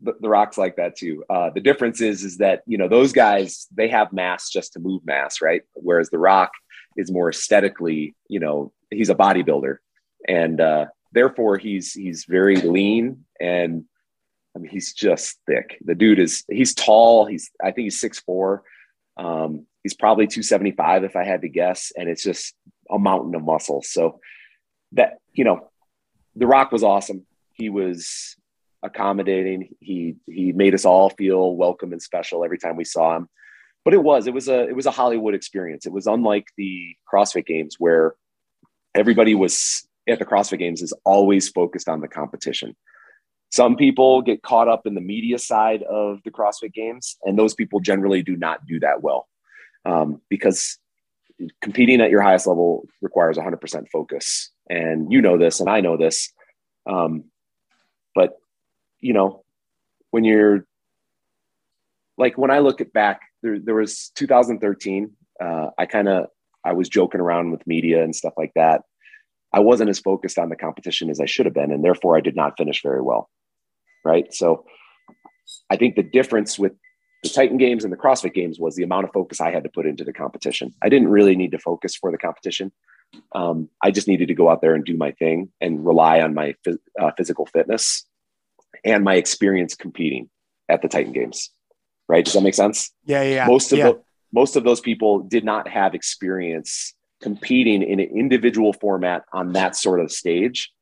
the, 0.00 0.14
the 0.20 0.28
Rock's 0.28 0.58
like 0.58 0.76
that 0.76 0.96
too. 0.96 1.24
Uh, 1.30 1.50
the 1.50 1.60
difference 1.60 2.00
is 2.00 2.24
is 2.24 2.38
that 2.38 2.62
you 2.66 2.76
know 2.76 2.88
those 2.88 3.12
guys 3.12 3.66
they 3.74 3.88
have 3.88 4.12
mass 4.12 4.50
just 4.50 4.72
to 4.74 4.80
move 4.80 5.04
mass, 5.04 5.40
right? 5.40 5.62
Whereas 5.74 6.10
the 6.10 6.18
Rock 6.18 6.50
is 6.96 7.10
more 7.10 7.30
aesthetically, 7.30 8.14
you 8.28 8.40
know, 8.40 8.72
he's 8.90 9.10
a 9.10 9.14
bodybuilder, 9.14 9.76
and 10.28 10.60
uh, 10.60 10.86
therefore 11.12 11.58
he's 11.58 11.92
he's 11.92 12.24
very 12.28 12.56
lean 12.56 13.24
and 13.40 13.84
I 14.54 14.58
mean 14.58 14.70
he's 14.70 14.92
just 14.92 15.38
thick. 15.46 15.78
The 15.84 15.94
dude 15.94 16.18
is 16.18 16.44
he's 16.50 16.74
tall. 16.74 17.26
He's 17.26 17.50
I 17.62 17.72
think 17.72 17.84
he's 17.84 18.00
six 18.00 18.20
four. 18.20 18.62
Um, 19.16 19.66
he's 19.82 19.94
probably 19.94 20.26
275 20.26 21.04
if 21.04 21.16
I 21.16 21.24
had 21.24 21.42
to 21.42 21.48
guess, 21.48 21.92
and 21.96 22.08
it's 22.08 22.22
just 22.22 22.54
a 22.90 22.98
mountain 22.98 23.34
of 23.34 23.42
muscle. 23.42 23.82
So 23.82 24.20
that 24.92 25.18
you 25.32 25.44
know, 25.44 25.68
The 26.36 26.46
Rock 26.46 26.72
was 26.72 26.82
awesome. 26.82 27.26
He 27.52 27.68
was 27.68 28.36
accommodating. 28.82 29.74
He 29.80 30.16
he 30.26 30.52
made 30.52 30.74
us 30.74 30.84
all 30.84 31.10
feel 31.10 31.56
welcome 31.56 31.92
and 31.92 32.02
special 32.02 32.44
every 32.44 32.58
time 32.58 32.76
we 32.76 32.84
saw 32.84 33.16
him. 33.16 33.28
But 33.84 33.94
it 33.94 34.02
was 34.02 34.26
it 34.26 34.34
was 34.34 34.48
a 34.48 34.68
it 34.68 34.76
was 34.76 34.86
a 34.86 34.90
Hollywood 34.90 35.34
experience. 35.34 35.86
It 35.86 35.92
was 35.92 36.06
unlike 36.06 36.46
the 36.56 36.94
CrossFit 37.12 37.46
Games 37.46 37.76
where 37.78 38.14
everybody 38.94 39.34
was 39.34 39.86
at 40.08 40.18
the 40.18 40.24
CrossFit 40.24 40.58
Games 40.58 40.82
is 40.82 40.92
always 41.04 41.48
focused 41.48 41.88
on 41.88 42.00
the 42.00 42.08
competition. 42.08 42.76
Some 43.52 43.76
people 43.76 44.22
get 44.22 44.42
caught 44.42 44.68
up 44.68 44.86
in 44.86 44.94
the 44.94 45.00
media 45.02 45.38
side 45.38 45.82
of 45.82 46.20
the 46.24 46.30
CrossFit 46.30 46.72
Games, 46.72 47.18
and 47.22 47.38
those 47.38 47.54
people 47.54 47.80
generally 47.80 48.22
do 48.22 48.34
not 48.34 48.64
do 48.66 48.80
that 48.80 49.02
well 49.02 49.28
um, 49.84 50.22
because 50.30 50.78
competing 51.60 52.00
at 52.00 52.10
your 52.10 52.22
highest 52.22 52.46
level 52.46 52.86
requires 53.02 53.36
100% 53.36 53.88
focus. 53.92 54.50
And 54.70 55.12
you 55.12 55.20
know 55.20 55.36
this, 55.36 55.60
and 55.60 55.68
I 55.68 55.80
know 55.80 55.98
this. 55.98 56.32
Um, 56.86 57.24
but 58.14 58.38
you 59.00 59.12
know, 59.12 59.44
when 60.12 60.24
you're 60.24 60.64
like 62.16 62.38
when 62.38 62.50
I 62.50 62.60
look 62.60 62.80
at 62.80 62.92
back, 62.92 63.20
there, 63.42 63.58
there 63.58 63.74
was 63.74 64.12
2013. 64.14 65.10
Uh, 65.38 65.70
I 65.76 65.84
kind 65.84 66.08
of 66.08 66.28
I 66.64 66.72
was 66.72 66.88
joking 66.88 67.20
around 67.20 67.50
with 67.50 67.66
media 67.66 68.02
and 68.02 68.16
stuff 68.16 68.34
like 68.38 68.52
that. 68.54 68.82
I 69.52 69.60
wasn't 69.60 69.90
as 69.90 69.98
focused 69.98 70.38
on 70.38 70.48
the 70.48 70.56
competition 70.56 71.10
as 71.10 71.20
I 71.20 71.26
should 71.26 71.44
have 71.44 71.54
been, 71.54 71.70
and 71.70 71.84
therefore 71.84 72.16
I 72.16 72.20
did 72.20 72.34
not 72.34 72.56
finish 72.56 72.82
very 72.82 73.02
well. 73.02 73.28
Right. 74.04 74.32
So 74.34 74.64
I 75.70 75.76
think 75.76 75.96
the 75.96 76.02
difference 76.02 76.58
with 76.58 76.72
the 77.22 77.28
Titan 77.28 77.56
games 77.56 77.84
and 77.84 77.92
the 77.92 77.96
CrossFit 77.96 78.34
games 78.34 78.58
was 78.58 78.74
the 78.74 78.82
amount 78.82 79.04
of 79.04 79.12
focus 79.12 79.40
I 79.40 79.52
had 79.52 79.62
to 79.62 79.70
put 79.70 79.86
into 79.86 80.04
the 80.04 80.12
competition. 80.12 80.74
I 80.82 80.88
didn't 80.88 81.08
really 81.08 81.36
need 81.36 81.52
to 81.52 81.58
focus 81.58 81.94
for 81.94 82.10
the 82.10 82.18
competition. 82.18 82.72
Um, 83.32 83.68
I 83.80 83.90
just 83.90 84.08
needed 84.08 84.28
to 84.28 84.34
go 84.34 84.48
out 84.48 84.60
there 84.60 84.74
and 84.74 84.84
do 84.84 84.96
my 84.96 85.12
thing 85.12 85.52
and 85.60 85.86
rely 85.86 86.20
on 86.20 86.34
my 86.34 86.54
uh, 87.00 87.10
physical 87.16 87.46
fitness 87.46 88.04
and 88.84 89.04
my 89.04 89.14
experience 89.14 89.74
competing 89.74 90.30
at 90.68 90.82
the 90.82 90.88
Titan 90.88 91.12
games. 91.12 91.50
Right? 92.08 92.24
Does 92.24 92.34
that 92.34 92.42
make 92.42 92.54
sense? 92.54 92.90
Yeah, 93.04 93.22
yeah. 93.22 93.46
Most 93.46 93.72
of 93.72 93.78
yeah. 93.78 93.92
the, 93.92 94.02
most 94.32 94.56
of 94.56 94.64
those 94.64 94.80
people 94.80 95.20
did 95.20 95.44
not 95.44 95.68
have 95.68 95.94
experience 95.94 96.94
competing 97.22 97.82
in 97.82 98.00
an 98.00 98.10
individual 98.16 98.72
format 98.72 99.22
on 99.32 99.52
that 99.52 99.76
sort 99.76 100.00
of 100.00 100.10
stage. 100.10 100.72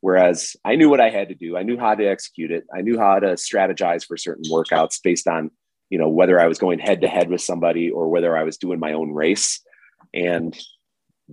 Whereas 0.00 0.56
I 0.64 0.76
knew 0.76 0.88
what 0.88 1.00
I 1.00 1.10
had 1.10 1.28
to 1.28 1.34
do. 1.34 1.56
I 1.56 1.62
knew 1.62 1.78
how 1.78 1.94
to 1.94 2.04
execute 2.04 2.50
it. 2.50 2.64
I 2.74 2.80
knew 2.80 2.98
how 2.98 3.18
to 3.18 3.34
strategize 3.34 4.04
for 4.06 4.16
certain 4.16 4.44
workouts 4.50 4.98
based 5.02 5.28
on, 5.28 5.50
you 5.90 5.98
know, 5.98 6.08
whether 6.08 6.40
I 6.40 6.46
was 6.46 6.58
going 6.58 6.78
head 6.78 7.02
to 7.02 7.08
head 7.08 7.28
with 7.28 7.42
somebody 7.42 7.90
or 7.90 8.08
whether 8.08 8.36
I 8.36 8.44
was 8.44 8.56
doing 8.56 8.80
my 8.80 8.94
own 8.94 9.12
race. 9.12 9.60
And 10.14 10.58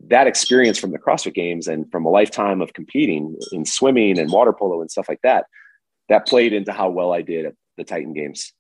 that 0.07 0.28
experience 0.28 0.78
from 0.78 0.91
the 0.91 0.99
CrossFit 0.99 1.34
games 1.34 1.68
and 1.68 1.89
from 1.91 2.05
a 2.05 2.09
lifetime 2.09 2.61
of 2.61 2.74
competing 2.74 3.36
in 3.51 3.65
swimming 3.65 4.20
and 4.20 4.32
water 4.32 4.53
polo 4.53 4.82
and 4.82 4.91
stuff 4.91 5.09
like 5.09 5.22
that, 5.24 5.45
that 6.09 6.28
played 6.28 6.53
into 6.53 6.72
how 6.72 6.89
well 6.89 7.13
I 7.13 7.22
did 7.22 7.45
at 7.45 7.55
the 7.78 7.84
Titan 7.84 8.13
games. 8.13 8.51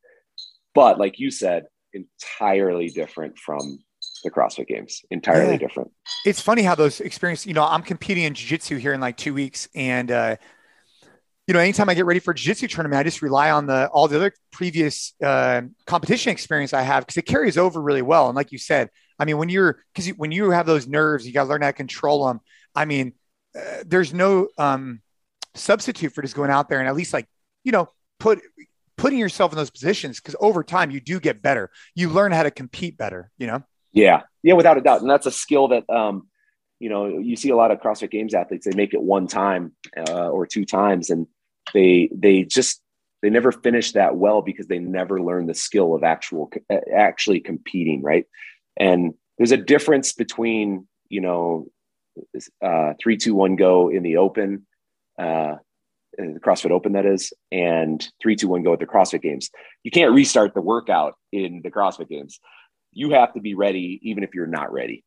But 0.73 0.99
like 0.99 1.19
you 1.19 1.31
said, 1.31 1.65
entirely 1.93 2.89
different 2.89 3.37
from 3.37 3.79
the 4.27 4.39
CrossFit 4.39 4.67
Games. 4.67 5.03
Entirely 5.09 5.53
yeah. 5.53 5.57
different. 5.57 5.91
It's 6.25 6.41
funny 6.41 6.63
how 6.63 6.75
those 6.75 6.99
experiences. 6.99 7.45
You 7.45 7.53
know, 7.53 7.63
I'm 7.63 7.83
competing 7.83 8.23
in 8.23 8.33
jiu-jitsu 8.33 8.77
here 8.77 8.93
in 8.93 9.01
like 9.01 9.17
two 9.17 9.33
weeks, 9.33 9.67
and 9.73 10.11
uh, 10.11 10.35
you 11.47 11.53
know, 11.53 11.59
anytime 11.59 11.87
I 11.87 11.93
get 11.93 12.05
ready 12.05 12.19
for 12.19 12.31
a 12.31 12.35
jiu-jitsu 12.35 12.67
tournament, 12.67 12.99
I 12.99 13.03
just 13.03 13.21
rely 13.21 13.51
on 13.51 13.67
the 13.67 13.87
all 13.87 14.07
the 14.07 14.17
other 14.17 14.33
previous 14.51 15.13
uh, 15.23 15.61
competition 15.85 16.31
experience 16.31 16.73
I 16.73 16.81
have 16.81 17.03
because 17.03 17.17
it 17.17 17.25
carries 17.25 17.57
over 17.57 17.81
really 17.81 18.01
well. 18.01 18.27
And 18.27 18.35
like 18.35 18.51
you 18.51 18.57
said, 18.57 18.89
I 19.17 19.25
mean, 19.25 19.37
when 19.37 19.49
you're 19.49 19.79
because 19.93 20.07
you, 20.07 20.13
when 20.15 20.31
you 20.31 20.51
have 20.51 20.65
those 20.65 20.87
nerves, 20.87 21.25
you 21.25 21.33
got 21.33 21.43
to 21.43 21.49
learn 21.49 21.61
how 21.61 21.69
to 21.69 21.73
control 21.73 22.27
them. 22.27 22.41
I 22.75 22.85
mean, 22.85 23.13
uh, 23.57 23.83
there's 23.85 24.13
no 24.13 24.49
um, 24.57 25.01
substitute 25.55 26.13
for 26.13 26.21
just 26.21 26.35
going 26.35 26.51
out 26.51 26.69
there 26.69 26.79
and 26.79 26.87
at 26.87 26.95
least 26.95 27.13
like 27.13 27.27
you 27.63 27.71
know 27.71 27.89
put 28.19 28.39
putting 28.97 29.17
yourself 29.17 29.51
in 29.51 29.57
those 29.57 29.69
positions 29.69 30.19
because 30.19 30.35
over 30.39 30.63
time 30.63 30.91
you 30.91 30.99
do 30.99 31.19
get 31.19 31.41
better. 31.41 31.69
You 31.95 32.09
learn 32.09 32.31
how 32.33 32.43
to 32.43 32.51
compete 32.51 32.97
better. 32.97 33.31
You 33.37 33.47
know. 33.47 33.63
Yeah, 33.97 34.21
yeah, 34.43 34.53
without 34.53 34.77
a 34.77 34.81
doubt, 34.81 35.01
and 35.01 35.09
that's 35.09 35.25
a 35.25 35.31
skill 35.31 35.69
that 35.69 35.89
um, 35.89 36.27
you 36.79 36.89
know 36.89 37.07
you 37.07 37.35
see 37.35 37.49
a 37.49 37.55
lot 37.55 37.71
of 37.71 37.79
CrossFit 37.79 38.11
Games 38.11 38.33
athletes. 38.35 38.67
They 38.67 38.75
make 38.75 38.93
it 38.93 39.01
one 39.01 39.27
time 39.27 39.73
uh, 39.97 40.29
or 40.29 40.45
two 40.45 40.65
times, 40.65 41.09
and 41.09 41.25
they 41.73 42.09
they 42.13 42.43
just 42.43 42.81
they 43.23 43.31
never 43.31 43.51
finish 43.51 43.93
that 43.93 44.15
well 44.15 44.43
because 44.43 44.67
they 44.67 44.77
never 44.77 45.19
learn 45.19 45.47
the 45.47 45.55
skill 45.55 45.95
of 45.95 46.03
actual 46.03 46.51
actually 46.95 47.39
competing, 47.39 48.03
right? 48.03 48.25
And 48.79 49.15
there's 49.37 49.51
a 49.51 49.57
difference 49.57 50.13
between 50.13 50.87
you 51.09 51.21
know 51.21 51.67
uh, 52.61 52.93
three, 53.01 53.17
two, 53.17 53.33
one, 53.33 53.55
go 53.55 53.89
in 53.89 54.03
the 54.03 54.17
open. 54.17 54.67
Uh, 55.17 55.55
the 56.17 56.39
CrossFit 56.39 56.71
Open, 56.71 56.93
that 56.93 57.05
is, 57.05 57.31
and 57.51 58.07
three, 58.19 58.35
two, 58.35 58.47
one, 58.47 58.63
go 58.63 58.73
at 58.73 58.79
the 58.79 58.87
CrossFit 58.87 59.21
Games. 59.21 59.51
You 59.83 59.91
can't 59.91 60.13
restart 60.13 60.55
the 60.55 60.61
workout 60.61 61.13
in 61.31 61.61
the 61.63 61.69
CrossFit 61.69 62.09
Games 62.09 62.39
you 62.91 63.11
have 63.11 63.33
to 63.33 63.41
be 63.41 63.53
ready 63.53 63.99
even 64.03 64.23
if 64.23 64.33
you're 64.33 64.47
not 64.47 64.71
ready. 64.71 65.03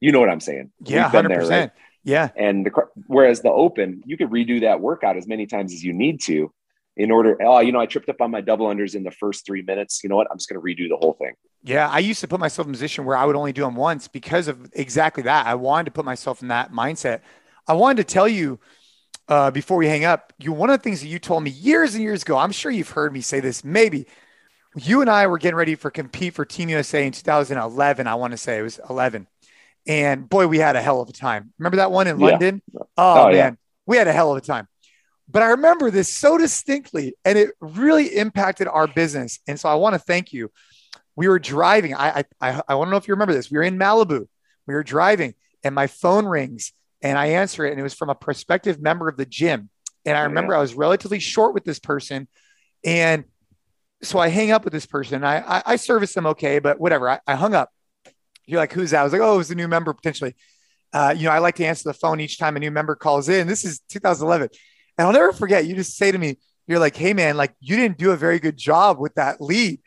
You 0.00 0.12
know 0.12 0.20
what 0.20 0.28
I'm 0.28 0.40
saying? 0.40 0.70
Yeah, 0.84 1.08
hundred 1.08 1.38
percent. 1.38 1.72
Right? 1.72 1.82
Yeah. 2.04 2.28
And 2.36 2.66
the, 2.66 2.72
whereas 3.06 3.40
the 3.40 3.50
open, 3.50 4.02
you 4.04 4.16
could 4.16 4.30
redo 4.30 4.60
that 4.60 4.80
workout 4.80 5.16
as 5.16 5.26
many 5.26 5.46
times 5.46 5.72
as 5.72 5.82
you 5.82 5.92
need 5.92 6.20
to 6.22 6.52
in 6.96 7.10
order. 7.10 7.38
Oh, 7.42 7.60
you 7.60 7.72
know, 7.72 7.80
I 7.80 7.86
tripped 7.86 8.08
up 8.08 8.20
on 8.20 8.30
my 8.30 8.42
double 8.42 8.66
unders 8.66 8.94
in 8.94 9.02
the 9.02 9.10
first 9.10 9.46
three 9.46 9.62
minutes. 9.62 10.00
You 10.04 10.10
know 10.10 10.16
what? 10.16 10.28
I'm 10.30 10.36
just 10.36 10.48
going 10.48 10.60
to 10.60 10.64
redo 10.64 10.88
the 10.88 10.96
whole 10.96 11.14
thing. 11.14 11.32
Yeah. 11.62 11.88
I 11.88 12.00
used 12.00 12.20
to 12.20 12.28
put 12.28 12.40
myself 12.40 12.66
in 12.68 12.72
a 12.72 12.74
position 12.74 13.06
where 13.06 13.16
I 13.16 13.24
would 13.24 13.36
only 13.36 13.52
do 13.52 13.62
them 13.62 13.74
once 13.74 14.06
because 14.06 14.48
of 14.48 14.70
exactly 14.74 15.22
that. 15.22 15.46
I 15.46 15.54
wanted 15.54 15.86
to 15.86 15.90
put 15.92 16.04
myself 16.04 16.42
in 16.42 16.48
that 16.48 16.72
mindset. 16.72 17.20
I 17.66 17.72
wanted 17.72 18.06
to 18.06 18.12
tell 18.12 18.28
you 18.28 18.60
uh, 19.28 19.50
before 19.50 19.78
we 19.78 19.88
hang 19.88 20.04
up, 20.04 20.34
you, 20.38 20.52
one 20.52 20.68
of 20.68 20.78
the 20.78 20.82
things 20.82 21.00
that 21.00 21.08
you 21.08 21.18
told 21.18 21.42
me 21.42 21.50
years 21.50 21.94
and 21.94 22.02
years 22.02 22.22
ago, 22.22 22.36
I'm 22.36 22.52
sure 22.52 22.70
you've 22.70 22.90
heard 22.90 23.12
me 23.12 23.22
say 23.22 23.40
this, 23.40 23.64
maybe 23.64 24.06
you 24.76 25.00
and 25.00 25.10
I 25.10 25.26
were 25.26 25.38
getting 25.38 25.56
ready 25.56 25.74
for 25.74 25.90
compete 25.90 26.34
for 26.34 26.44
Team 26.44 26.68
USA 26.68 27.06
in 27.06 27.12
2011. 27.12 28.06
I 28.06 28.14
want 28.14 28.32
to 28.32 28.36
say 28.36 28.58
it 28.58 28.62
was 28.62 28.80
11. 28.88 29.26
And 29.86 30.28
boy, 30.28 30.46
we 30.46 30.58
had 30.58 30.76
a 30.76 30.82
hell 30.82 31.00
of 31.00 31.08
a 31.08 31.12
time. 31.12 31.52
Remember 31.58 31.76
that 31.76 31.90
one 31.90 32.06
in 32.06 32.18
yeah. 32.18 32.26
London? 32.26 32.62
Oh, 32.74 32.84
oh 32.96 33.26
man, 33.26 33.34
yeah. 33.34 33.50
we 33.86 33.96
had 33.96 34.08
a 34.08 34.12
hell 34.12 34.32
of 34.32 34.38
a 34.38 34.40
time. 34.40 34.66
But 35.28 35.42
I 35.42 35.50
remember 35.50 35.90
this 35.90 36.12
so 36.12 36.36
distinctly, 36.38 37.14
and 37.24 37.38
it 37.38 37.50
really 37.60 38.06
impacted 38.16 38.68
our 38.68 38.86
business. 38.86 39.40
And 39.46 39.58
so 39.58 39.68
I 39.68 39.74
want 39.74 39.94
to 39.94 39.98
thank 39.98 40.32
you. 40.32 40.50
We 41.16 41.28
were 41.28 41.38
driving. 41.38 41.94
I 41.94 42.24
I 42.40 42.62
I 42.66 42.74
want 42.74 42.88
to 42.88 42.90
know 42.90 42.96
if 42.96 43.08
you 43.08 43.14
remember 43.14 43.34
this. 43.34 43.50
We 43.50 43.58
were 43.58 43.64
in 43.64 43.78
Malibu. 43.78 44.26
We 44.66 44.74
were 44.74 44.82
driving, 44.82 45.34
and 45.62 45.74
my 45.74 45.86
phone 45.86 46.26
rings, 46.26 46.72
and 47.02 47.18
I 47.18 47.26
answer 47.26 47.64
it, 47.66 47.70
and 47.70 47.80
it 47.80 47.82
was 47.82 47.94
from 47.94 48.10
a 48.10 48.14
prospective 48.14 48.80
member 48.80 49.08
of 49.08 49.16
the 49.16 49.26
gym. 49.26 49.70
And 50.06 50.16
I 50.16 50.22
remember 50.22 50.52
yeah. 50.52 50.58
I 50.58 50.62
was 50.62 50.74
relatively 50.74 51.20
short 51.20 51.54
with 51.54 51.64
this 51.64 51.78
person, 51.78 52.28
and 52.84 53.24
so 54.04 54.18
I 54.18 54.28
hang 54.28 54.50
up 54.50 54.64
with 54.64 54.72
this 54.72 54.86
person. 54.86 55.24
I, 55.24 55.38
I, 55.38 55.62
I 55.66 55.76
service 55.76 56.14
them 56.14 56.26
okay, 56.26 56.58
but 56.58 56.78
whatever. 56.80 57.08
I, 57.08 57.20
I, 57.26 57.34
hung 57.34 57.54
up. 57.54 57.70
You're 58.46 58.60
like, 58.60 58.72
who's 58.72 58.90
that? 58.90 59.00
I 59.00 59.04
was 59.04 59.12
like, 59.12 59.22
oh, 59.22 59.40
it's 59.40 59.50
a 59.50 59.54
new 59.54 59.68
member 59.68 59.92
potentially. 59.92 60.34
Uh, 60.92 61.14
you 61.16 61.24
know, 61.24 61.30
I 61.30 61.38
like 61.38 61.56
to 61.56 61.64
answer 61.64 61.88
the 61.88 61.94
phone 61.94 62.20
each 62.20 62.38
time 62.38 62.56
a 62.56 62.60
new 62.60 62.70
member 62.70 62.94
calls 62.94 63.28
in. 63.28 63.46
This 63.46 63.64
is 63.64 63.80
2011. 63.88 64.48
And 64.96 65.06
I'll 65.06 65.12
never 65.12 65.32
forget, 65.32 65.66
you 65.66 65.74
just 65.74 65.96
say 65.96 66.12
to 66.12 66.18
me, 66.18 66.38
you're 66.66 66.78
like, 66.78 66.96
hey, 66.96 67.14
man, 67.14 67.36
like 67.36 67.54
you 67.60 67.76
didn't 67.76 67.98
do 67.98 68.12
a 68.12 68.16
very 68.16 68.38
good 68.38 68.56
job 68.56 68.98
with 68.98 69.14
that 69.14 69.40
lead. 69.40 69.80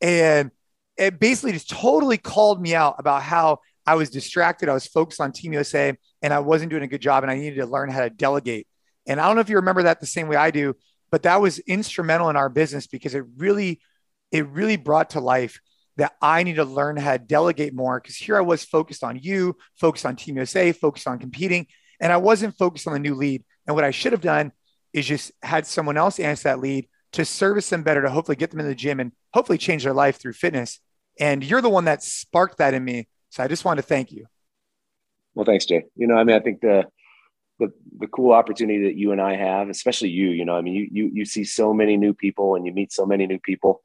And 0.00 0.50
it 0.96 1.18
basically 1.18 1.52
just 1.52 1.70
totally 1.70 2.18
called 2.18 2.60
me 2.60 2.74
out 2.74 2.96
about 2.98 3.22
how 3.22 3.60
I 3.86 3.94
was 3.94 4.10
distracted. 4.10 4.68
I 4.68 4.74
was 4.74 4.86
focused 4.86 5.20
on 5.20 5.32
Team 5.32 5.52
USA 5.54 5.96
and 6.22 6.32
I 6.32 6.40
wasn't 6.40 6.70
doing 6.70 6.82
a 6.82 6.88
good 6.88 7.00
job 7.00 7.24
and 7.24 7.30
I 7.30 7.36
needed 7.36 7.56
to 7.56 7.66
learn 7.66 7.90
how 7.90 8.02
to 8.02 8.10
delegate. 8.10 8.66
And 9.06 9.20
I 9.20 9.26
don't 9.26 9.34
know 9.34 9.40
if 9.40 9.48
you 9.48 9.56
remember 9.56 9.84
that 9.84 10.00
the 10.00 10.06
same 10.06 10.28
way 10.28 10.36
I 10.36 10.50
do, 10.50 10.76
but 11.10 11.22
that 11.24 11.40
was 11.40 11.58
instrumental 11.60 12.30
in 12.30 12.36
our 12.36 12.48
business 12.48 12.86
because 12.86 13.14
it 13.14 13.24
really 13.36 13.80
it 14.30 14.46
really 14.48 14.76
brought 14.76 15.10
to 15.10 15.20
life 15.20 15.60
that 15.96 16.14
I 16.22 16.44
need 16.44 16.56
to 16.56 16.64
learn 16.64 16.96
how 16.96 17.12
to 17.12 17.18
delegate 17.18 17.74
more 17.74 18.00
because 18.00 18.16
here 18.16 18.36
I 18.36 18.42
was 18.42 18.64
focused 18.64 19.02
on 19.02 19.18
you, 19.18 19.56
focused 19.76 20.06
on 20.06 20.16
Team 20.16 20.36
USA, 20.36 20.72
focused 20.72 21.06
on 21.06 21.18
competing, 21.18 21.66
and 22.00 22.12
I 22.12 22.16
wasn't 22.16 22.56
focused 22.56 22.86
on 22.86 22.92
the 22.92 22.98
new 22.98 23.14
lead. 23.14 23.44
And 23.66 23.74
what 23.74 23.84
I 23.84 23.90
should 23.90 24.12
have 24.12 24.20
done 24.20 24.52
is 24.92 25.06
just 25.06 25.32
had 25.42 25.66
someone 25.66 25.96
else 25.96 26.18
answer 26.18 26.44
that 26.44 26.60
lead 26.60 26.88
to 27.12 27.24
service 27.24 27.68
them 27.68 27.82
better, 27.82 28.02
to 28.02 28.10
hopefully 28.10 28.36
get 28.36 28.50
them 28.50 28.60
in 28.60 28.66
the 28.66 28.74
gym 28.74 29.00
and 29.00 29.12
hopefully 29.34 29.58
change 29.58 29.84
their 29.84 29.92
life 29.92 30.16
through 30.18 30.32
fitness. 30.32 30.80
And 31.18 31.44
you're 31.44 31.60
the 31.60 31.68
one 31.68 31.84
that 31.84 32.02
sparked 32.02 32.58
that 32.58 32.72
in 32.72 32.84
me. 32.84 33.08
So 33.30 33.42
I 33.42 33.48
just 33.48 33.64
wanted 33.64 33.82
to 33.82 33.88
thank 33.88 34.12
you. 34.12 34.26
Well, 35.34 35.44
thanks, 35.44 35.66
Jay. 35.66 35.84
You 35.96 36.06
know, 36.06 36.16
I 36.16 36.24
mean, 36.24 36.36
I 36.36 36.40
think 36.40 36.60
the 36.60 36.86
the 37.60 37.72
the 37.98 38.08
cool 38.08 38.32
opportunity 38.32 38.84
that 38.84 38.96
you 38.96 39.12
and 39.12 39.20
I 39.20 39.36
have, 39.36 39.68
especially 39.68 40.08
you, 40.08 40.30
you 40.30 40.44
know, 40.44 40.56
I 40.56 40.62
mean, 40.62 40.74
you 40.74 40.88
you 40.90 41.10
you 41.14 41.24
see 41.24 41.44
so 41.44 41.72
many 41.72 41.96
new 41.96 42.12
people 42.12 42.56
and 42.56 42.66
you 42.66 42.72
meet 42.72 42.92
so 42.92 43.06
many 43.06 43.26
new 43.26 43.38
people, 43.38 43.80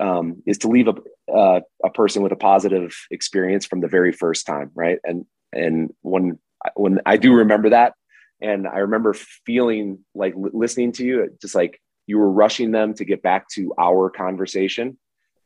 um, 0.00 0.42
is 0.46 0.58
to 0.58 0.68
leave 0.68 0.88
a 0.88 1.32
uh, 1.32 1.60
a 1.84 1.90
person 1.90 2.22
with 2.22 2.32
a 2.32 2.36
positive 2.36 2.96
experience 3.10 3.66
from 3.66 3.80
the 3.80 3.88
very 3.88 4.12
first 4.12 4.46
time, 4.46 4.70
right? 4.74 4.98
And 5.04 5.26
and 5.52 5.94
when 6.00 6.38
when 6.74 7.00
I 7.06 7.16
do 7.16 7.34
remember 7.34 7.70
that, 7.70 7.94
and 8.40 8.66
I 8.66 8.78
remember 8.78 9.14
feeling 9.14 10.00
like 10.14 10.34
listening 10.36 10.92
to 10.92 11.04
you, 11.04 11.36
just 11.40 11.54
like 11.54 11.80
you 12.06 12.18
were 12.18 12.30
rushing 12.30 12.72
them 12.72 12.94
to 12.94 13.04
get 13.04 13.22
back 13.22 13.48
to 13.50 13.72
our 13.78 14.10
conversation, 14.10 14.98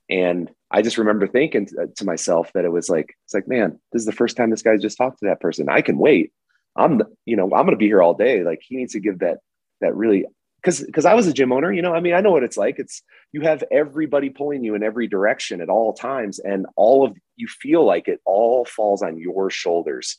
and 0.09 0.51
I 0.71 0.83
just 0.83 0.99
remember 0.99 1.27
thinking 1.27 1.67
to, 1.67 2.05
myself 2.05 2.51
that 2.55 2.65
it 2.65 2.73
was 2.73 2.89
like 2.89 3.17
it's 3.25 3.35
like, 3.35 3.49
man, 3.49 3.81
this 3.93 4.01
is 4.01 4.07
the 4.07 4.13
first 4.13 4.37
time 4.37 4.51
this 4.51 4.63
guy 4.63 4.77
just 4.77 4.97
talked 4.97 5.19
to 5.19 5.27
that 5.27 5.41
person. 5.41 5.69
I 5.69 5.83
can 5.83 5.99
wait 5.99 6.33
I'm, 6.77 7.03
you 7.25 7.37
know, 7.37 7.45
I'm 7.45 7.65
going 7.65 7.71
to 7.71 7.77
be 7.77 7.87
here 7.87 8.03
all 8.03 8.15
day. 8.15 8.43
Like 8.43 8.61
he 8.63 8.77
needs 8.77 8.93
to 8.93 9.01
give 9.01 9.21
that, 9.21 9.39
that 9.81 9.95
really, 9.95 10.27
because 10.65 10.81
because 10.81 11.05
I 11.05 11.15
was 11.15 11.27
a 11.27 11.33
gym 11.33 11.53
owner, 11.53 11.71
you 11.73 11.83
know, 11.83 11.95
I 11.95 12.01
mean, 12.01 12.15
I 12.15 12.21
know 12.21 12.31
what 12.31 12.43
it's 12.43 12.57
like. 12.57 12.79
It's 12.79 13.03
you 13.33 13.43
have 13.43 13.63
everybody 13.71 14.31
pulling 14.31 14.65
you 14.65 14.75
in 14.75 14.83
every 14.83 15.07
direction 15.07 15.61
at 15.61 15.69
all 15.69 15.93
times, 15.93 16.39
and 16.39 16.67
all 16.75 17.05
of 17.05 17.17
you 17.37 17.47
feel 17.49 17.85
like 17.85 18.09
it 18.09 18.21
all 18.25 18.65
falls 18.65 19.03
on 19.03 19.19
your 19.19 19.51
shoulders, 19.51 20.17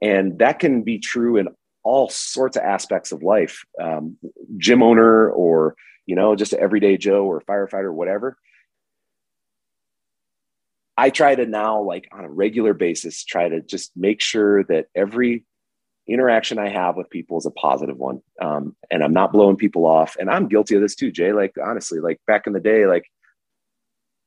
and 0.00 0.38
that 0.38 0.58
can 0.58 0.82
be 0.82 0.98
true 0.98 1.36
in 1.36 1.48
all 1.82 2.08
sorts 2.08 2.56
of 2.56 2.62
aspects 2.62 3.12
of 3.12 3.22
life. 3.22 3.62
Um, 3.80 4.16
gym 4.56 4.82
owner, 4.82 5.30
or 5.30 5.76
you 6.06 6.16
know, 6.16 6.34
just 6.34 6.54
everyday 6.54 6.96
Joe 6.96 7.24
or 7.26 7.42
firefighter, 7.42 7.92
whatever. 7.92 8.38
I 10.96 11.10
try 11.10 11.34
to 11.34 11.44
now, 11.44 11.82
like 11.82 12.08
on 12.12 12.24
a 12.24 12.30
regular 12.30 12.72
basis, 12.72 13.24
try 13.24 13.48
to 13.48 13.60
just 13.60 13.92
make 13.96 14.22
sure 14.22 14.64
that 14.64 14.86
every 14.94 15.44
interaction 16.06 16.58
I 16.58 16.68
have 16.68 16.96
with 16.96 17.10
people 17.10 17.38
is 17.38 17.46
a 17.46 17.50
positive 17.50 17.96
one. 17.96 18.20
Um, 18.40 18.76
and 18.90 19.02
I'm 19.02 19.12
not 19.12 19.32
blowing 19.32 19.56
people 19.56 19.86
off. 19.86 20.16
And 20.18 20.28
I'm 20.30 20.48
guilty 20.48 20.74
of 20.74 20.82
this 20.82 20.94
too, 20.94 21.10
Jay. 21.10 21.32
Like, 21.32 21.54
honestly, 21.62 22.00
like 22.00 22.20
back 22.26 22.46
in 22.46 22.52
the 22.52 22.60
day, 22.60 22.86
like, 22.86 23.10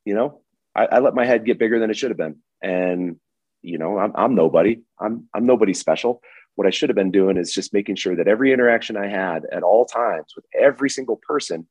you 0.05 0.15
know, 0.15 0.41
I, 0.75 0.85
I 0.85 0.99
let 0.99 1.15
my 1.15 1.25
head 1.25 1.45
get 1.45 1.59
bigger 1.59 1.79
than 1.79 1.89
it 1.89 1.97
should 1.97 2.11
have 2.11 2.17
been. 2.17 2.37
And, 2.61 3.17
you 3.61 3.77
know, 3.77 3.97
I'm, 3.97 4.11
I'm 4.15 4.35
nobody. 4.35 4.81
I'm, 4.99 5.27
I'm 5.33 5.45
nobody 5.45 5.73
special. 5.73 6.21
What 6.55 6.65
I 6.65 6.71
should 6.71 6.89
have 6.89 6.95
been 6.95 7.11
doing 7.11 7.37
is 7.37 7.53
just 7.53 7.73
making 7.73 7.97
sure 7.97 8.15
that 8.15 8.27
every 8.27 8.51
interaction 8.51 8.97
I 8.97 9.07
had 9.07 9.43
at 9.51 9.61
all 9.61 9.85
times 9.85 10.33
with 10.35 10.45
every 10.59 10.89
single 10.89 11.19
person, 11.27 11.67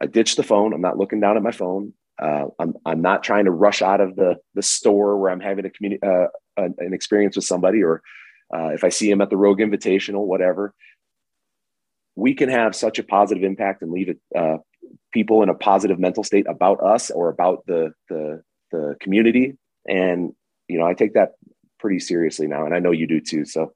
I 0.00 0.06
ditched 0.06 0.36
the 0.36 0.42
phone. 0.42 0.72
I'm 0.72 0.80
not 0.80 0.98
looking 0.98 1.20
down 1.20 1.36
at 1.36 1.42
my 1.42 1.52
phone. 1.52 1.92
Uh, 2.20 2.46
I'm, 2.58 2.74
I'm 2.84 3.00
not 3.00 3.22
trying 3.22 3.44
to 3.44 3.52
rush 3.52 3.80
out 3.80 4.00
of 4.00 4.16
the, 4.16 4.38
the 4.54 4.62
store 4.62 5.16
where 5.16 5.30
I'm 5.30 5.38
having 5.38 5.64
a 5.64 5.70
community, 5.70 6.02
uh, 6.02 6.26
an 6.56 6.92
experience 6.92 7.36
with 7.36 7.44
somebody 7.44 7.84
or 7.84 8.02
uh, 8.54 8.68
if 8.68 8.84
I 8.84 8.88
see 8.88 9.10
him 9.10 9.20
at 9.20 9.30
the 9.30 9.36
Rogue 9.36 9.58
Invitational, 9.58 10.24
whatever, 10.24 10.74
we 12.16 12.34
can 12.34 12.48
have 12.48 12.74
such 12.74 12.98
a 12.98 13.02
positive 13.02 13.44
impact 13.44 13.82
and 13.82 13.92
leave 13.92 14.08
it 14.08 14.18
uh, 14.36 14.58
people 15.12 15.42
in 15.42 15.48
a 15.48 15.54
positive 15.54 15.98
mental 15.98 16.24
state 16.24 16.46
about 16.48 16.82
us 16.82 17.10
or 17.10 17.28
about 17.28 17.64
the 17.66 17.92
the 18.08 18.42
the 18.72 18.96
community. 19.00 19.56
And 19.86 20.32
you 20.68 20.78
know, 20.78 20.86
I 20.86 20.94
take 20.94 21.14
that 21.14 21.32
pretty 21.78 22.00
seriously 22.00 22.46
now, 22.46 22.64
and 22.64 22.74
I 22.74 22.78
know 22.78 22.90
you 22.90 23.06
do 23.06 23.20
too. 23.20 23.44
So, 23.44 23.72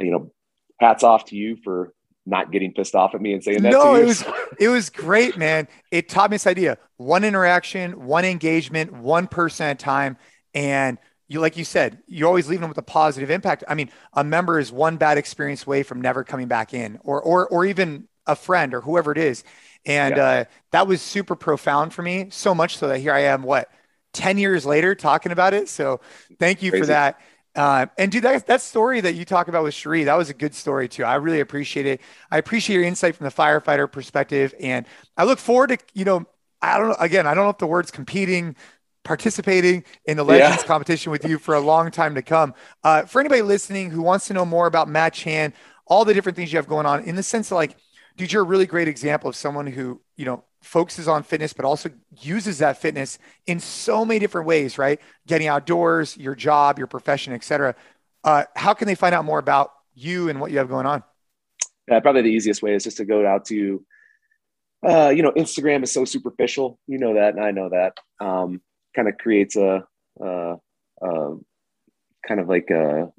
you 0.00 0.10
know, 0.10 0.32
hats 0.80 1.04
off 1.04 1.26
to 1.26 1.36
you 1.36 1.56
for 1.62 1.92
not 2.24 2.50
getting 2.50 2.72
pissed 2.72 2.94
off 2.94 3.14
at 3.14 3.20
me 3.20 3.32
and 3.32 3.42
saying 3.42 3.62
that. 3.62 3.72
No, 3.72 3.94
it 3.94 4.04
was 4.04 4.24
it 4.58 4.68
was 4.68 4.90
great, 4.90 5.36
man. 5.36 5.68
It 5.90 6.08
taught 6.08 6.30
me 6.30 6.34
this 6.34 6.46
idea: 6.46 6.78
one 6.96 7.24
interaction, 7.24 8.06
one 8.06 8.24
engagement, 8.24 8.92
one 8.92 9.28
person 9.28 9.66
at 9.66 9.76
a 9.80 9.84
time, 9.84 10.16
and 10.54 10.98
you 11.28 11.40
like 11.40 11.56
you 11.56 11.64
said, 11.64 12.02
you're 12.06 12.28
always 12.28 12.48
leaving 12.48 12.62
them 12.62 12.70
with 12.70 12.78
a 12.78 12.82
positive 12.82 13.30
impact. 13.30 13.64
I 13.68 13.74
mean, 13.74 13.90
a 14.12 14.22
member 14.22 14.58
is 14.58 14.70
one 14.70 14.96
bad 14.96 15.18
experience 15.18 15.66
away 15.66 15.82
from 15.82 16.00
never 16.00 16.24
coming 16.24 16.48
back 16.48 16.72
in, 16.72 16.98
or 17.02 17.20
or 17.20 17.48
or 17.48 17.64
even 17.64 18.08
a 18.26 18.36
friend 18.36 18.74
or 18.74 18.80
whoever 18.80 19.12
it 19.12 19.18
is. 19.18 19.44
And 19.84 20.16
yeah. 20.16 20.24
uh, 20.24 20.44
that 20.72 20.86
was 20.86 21.00
super 21.00 21.36
profound 21.36 21.94
for 21.94 22.02
me. 22.02 22.28
So 22.30 22.54
much 22.54 22.76
so 22.76 22.88
that 22.88 22.98
here 22.98 23.12
I 23.12 23.20
am, 23.20 23.42
what, 23.42 23.70
10 24.12 24.36
years 24.36 24.66
later 24.66 24.94
talking 24.94 25.32
about 25.32 25.54
it. 25.54 25.68
So 25.68 26.00
thank 26.38 26.62
you 26.62 26.70
Crazy. 26.70 26.82
for 26.82 26.86
that. 26.88 27.20
Uh, 27.54 27.86
and 27.96 28.12
dude, 28.12 28.24
that, 28.24 28.46
that 28.48 28.60
story 28.60 29.00
that 29.00 29.14
you 29.14 29.24
talk 29.24 29.48
about 29.48 29.62
with 29.62 29.72
Cherie, 29.72 30.04
that 30.04 30.18
was 30.18 30.28
a 30.28 30.34
good 30.34 30.54
story 30.54 30.88
too. 30.88 31.04
I 31.04 31.14
really 31.14 31.40
appreciate 31.40 31.86
it. 31.86 32.00
I 32.30 32.36
appreciate 32.36 32.76
your 32.76 32.84
insight 32.84 33.14
from 33.14 33.24
the 33.24 33.30
firefighter 33.30 33.90
perspective. 33.90 34.54
And 34.60 34.86
I 35.16 35.24
look 35.24 35.38
forward 35.38 35.68
to, 35.68 35.78
you 35.94 36.04
know, 36.04 36.26
I 36.60 36.78
don't 36.78 36.88
know, 36.88 36.96
again, 36.98 37.26
I 37.26 37.34
don't 37.34 37.44
know 37.44 37.50
if 37.50 37.58
the 37.58 37.66
words 37.66 37.90
competing, 37.90 38.56
participating 39.06 39.84
in 40.04 40.16
the 40.16 40.24
Legends 40.24 40.62
yeah. 40.62 40.66
competition 40.66 41.12
with 41.12 41.24
you 41.24 41.38
for 41.38 41.54
a 41.54 41.60
long 41.60 41.90
time 41.90 42.14
to 42.16 42.22
come. 42.22 42.52
Uh, 42.82 43.02
for 43.04 43.20
anybody 43.20 43.40
listening 43.40 43.90
who 43.90 44.02
wants 44.02 44.26
to 44.26 44.34
know 44.34 44.44
more 44.44 44.66
about 44.66 44.88
Matt 44.88 45.14
Chan, 45.14 45.54
all 45.86 46.04
the 46.04 46.12
different 46.12 46.34
things 46.34 46.52
you 46.52 46.58
have 46.58 46.66
going 46.66 46.86
on, 46.86 47.04
in 47.04 47.14
the 47.14 47.22
sense 47.22 47.50
of 47.52 47.56
like, 47.56 47.76
dude, 48.16 48.32
you're 48.32 48.42
a 48.42 48.44
really 48.44 48.66
great 48.66 48.88
example 48.88 49.30
of 49.30 49.36
someone 49.36 49.66
who, 49.68 50.00
you 50.16 50.24
know, 50.24 50.42
focuses 50.60 51.06
on 51.06 51.22
fitness, 51.22 51.52
but 51.52 51.64
also 51.64 51.88
uses 52.20 52.58
that 52.58 52.78
fitness 52.78 53.20
in 53.46 53.60
so 53.60 54.04
many 54.04 54.18
different 54.18 54.48
ways, 54.48 54.76
right? 54.76 55.00
Getting 55.26 55.46
outdoors, 55.46 56.16
your 56.16 56.34
job, 56.34 56.76
your 56.76 56.88
profession, 56.88 57.32
etc. 57.32 57.76
Uh, 58.24 58.44
how 58.56 58.74
can 58.74 58.88
they 58.88 58.96
find 58.96 59.14
out 59.14 59.24
more 59.24 59.38
about 59.38 59.70
you 59.94 60.28
and 60.28 60.40
what 60.40 60.50
you 60.50 60.58
have 60.58 60.68
going 60.68 60.86
on? 60.86 61.04
Yeah, 61.88 62.00
probably 62.00 62.22
the 62.22 62.30
easiest 62.30 62.62
way 62.62 62.74
is 62.74 62.82
just 62.82 62.96
to 62.96 63.04
go 63.04 63.24
out 63.24 63.44
to, 63.46 63.84
uh, 64.84 65.10
you 65.10 65.22
know, 65.22 65.30
Instagram 65.30 65.84
is 65.84 65.92
so 65.92 66.04
superficial. 66.04 66.80
You 66.88 66.98
know 66.98 67.14
that, 67.14 67.34
and 67.34 67.44
I 67.44 67.52
know 67.52 67.68
that. 67.68 67.98
Um, 68.20 68.60
kind 68.96 69.08
of 69.08 69.18
creates 69.18 69.56
a, 69.56 69.84
a, 70.20 70.56
a 71.02 71.36
kind 72.26 72.40
of 72.40 72.48
like 72.48 72.70
a, 72.70 73.12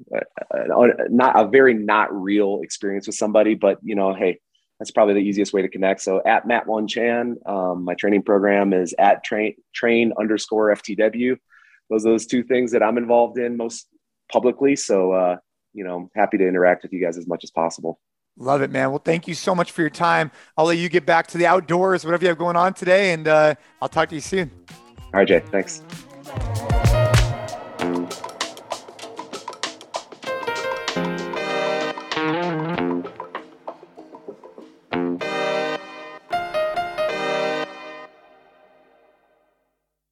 a, 0.52 1.08
not 1.08 1.38
a 1.38 1.48
very 1.48 1.74
not 1.74 2.12
real 2.12 2.60
experience 2.62 3.06
with 3.06 3.16
somebody, 3.16 3.54
but 3.54 3.78
you 3.82 3.94
know, 3.94 4.12
hey, 4.14 4.40
that's 4.78 4.90
probably 4.90 5.14
the 5.14 5.20
easiest 5.20 5.52
way 5.52 5.62
to 5.62 5.68
connect. 5.68 6.02
So 6.02 6.20
at 6.24 6.46
Matt 6.46 6.66
One 6.66 6.86
Chan, 6.86 7.36
um, 7.46 7.84
my 7.84 7.94
training 7.94 8.22
program 8.22 8.72
is 8.72 8.94
at 8.98 9.24
train 9.24 9.54
train 9.74 10.12
underscore 10.18 10.74
FTW. 10.74 11.36
Those 11.90 12.04
are 12.04 12.10
those 12.10 12.26
two 12.26 12.42
things 12.42 12.72
that 12.72 12.82
I'm 12.82 12.98
involved 12.98 13.38
in 13.38 13.56
most 13.56 13.88
publicly. 14.30 14.76
So 14.76 15.12
uh, 15.12 15.36
you 15.72 15.84
know, 15.84 16.10
happy 16.14 16.38
to 16.38 16.46
interact 16.46 16.82
with 16.82 16.92
you 16.92 17.00
guys 17.00 17.16
as 17.16 17.26
much 17.26 17.44
as 17.44 17.50
possible. 17.50 18.00
Love 18.36 18.62
it, 18.62 18.70
man. 18.70 18.90
Well, 18.90 19.02
thank 19.04 19.26
you 19.26 19.34
so 19.34 19.52
much 19.52 19.72
for 19.72 19.80
your 19.80 19.90
time. 19.90 20.30
I'll 20.56 20.66
let 20.66 20.78
you 20.78 20.88
get 20.88 21.04
back 21.04 21.26
to 21.28 21.38
the 21.38 21.46
outdoors, 21.46 22.04
whatever 22.04 22.22
you 22.22 22.28
have 22.28 22.38
going 22.38 22.56
on 22.56 22.72
today, 22.72 23.12
and 23.12 23.26
uh, 23.26 23.56
I'll 23.82 23.88
talk 23.88 24.10
to 24.10 24.14
you 24.14 24.20
soon. 24.20 24.50
All 25.12 25.20
right, 25.20 25.28
Jay. 25.28 25.40
Thanks. 25.50 25.82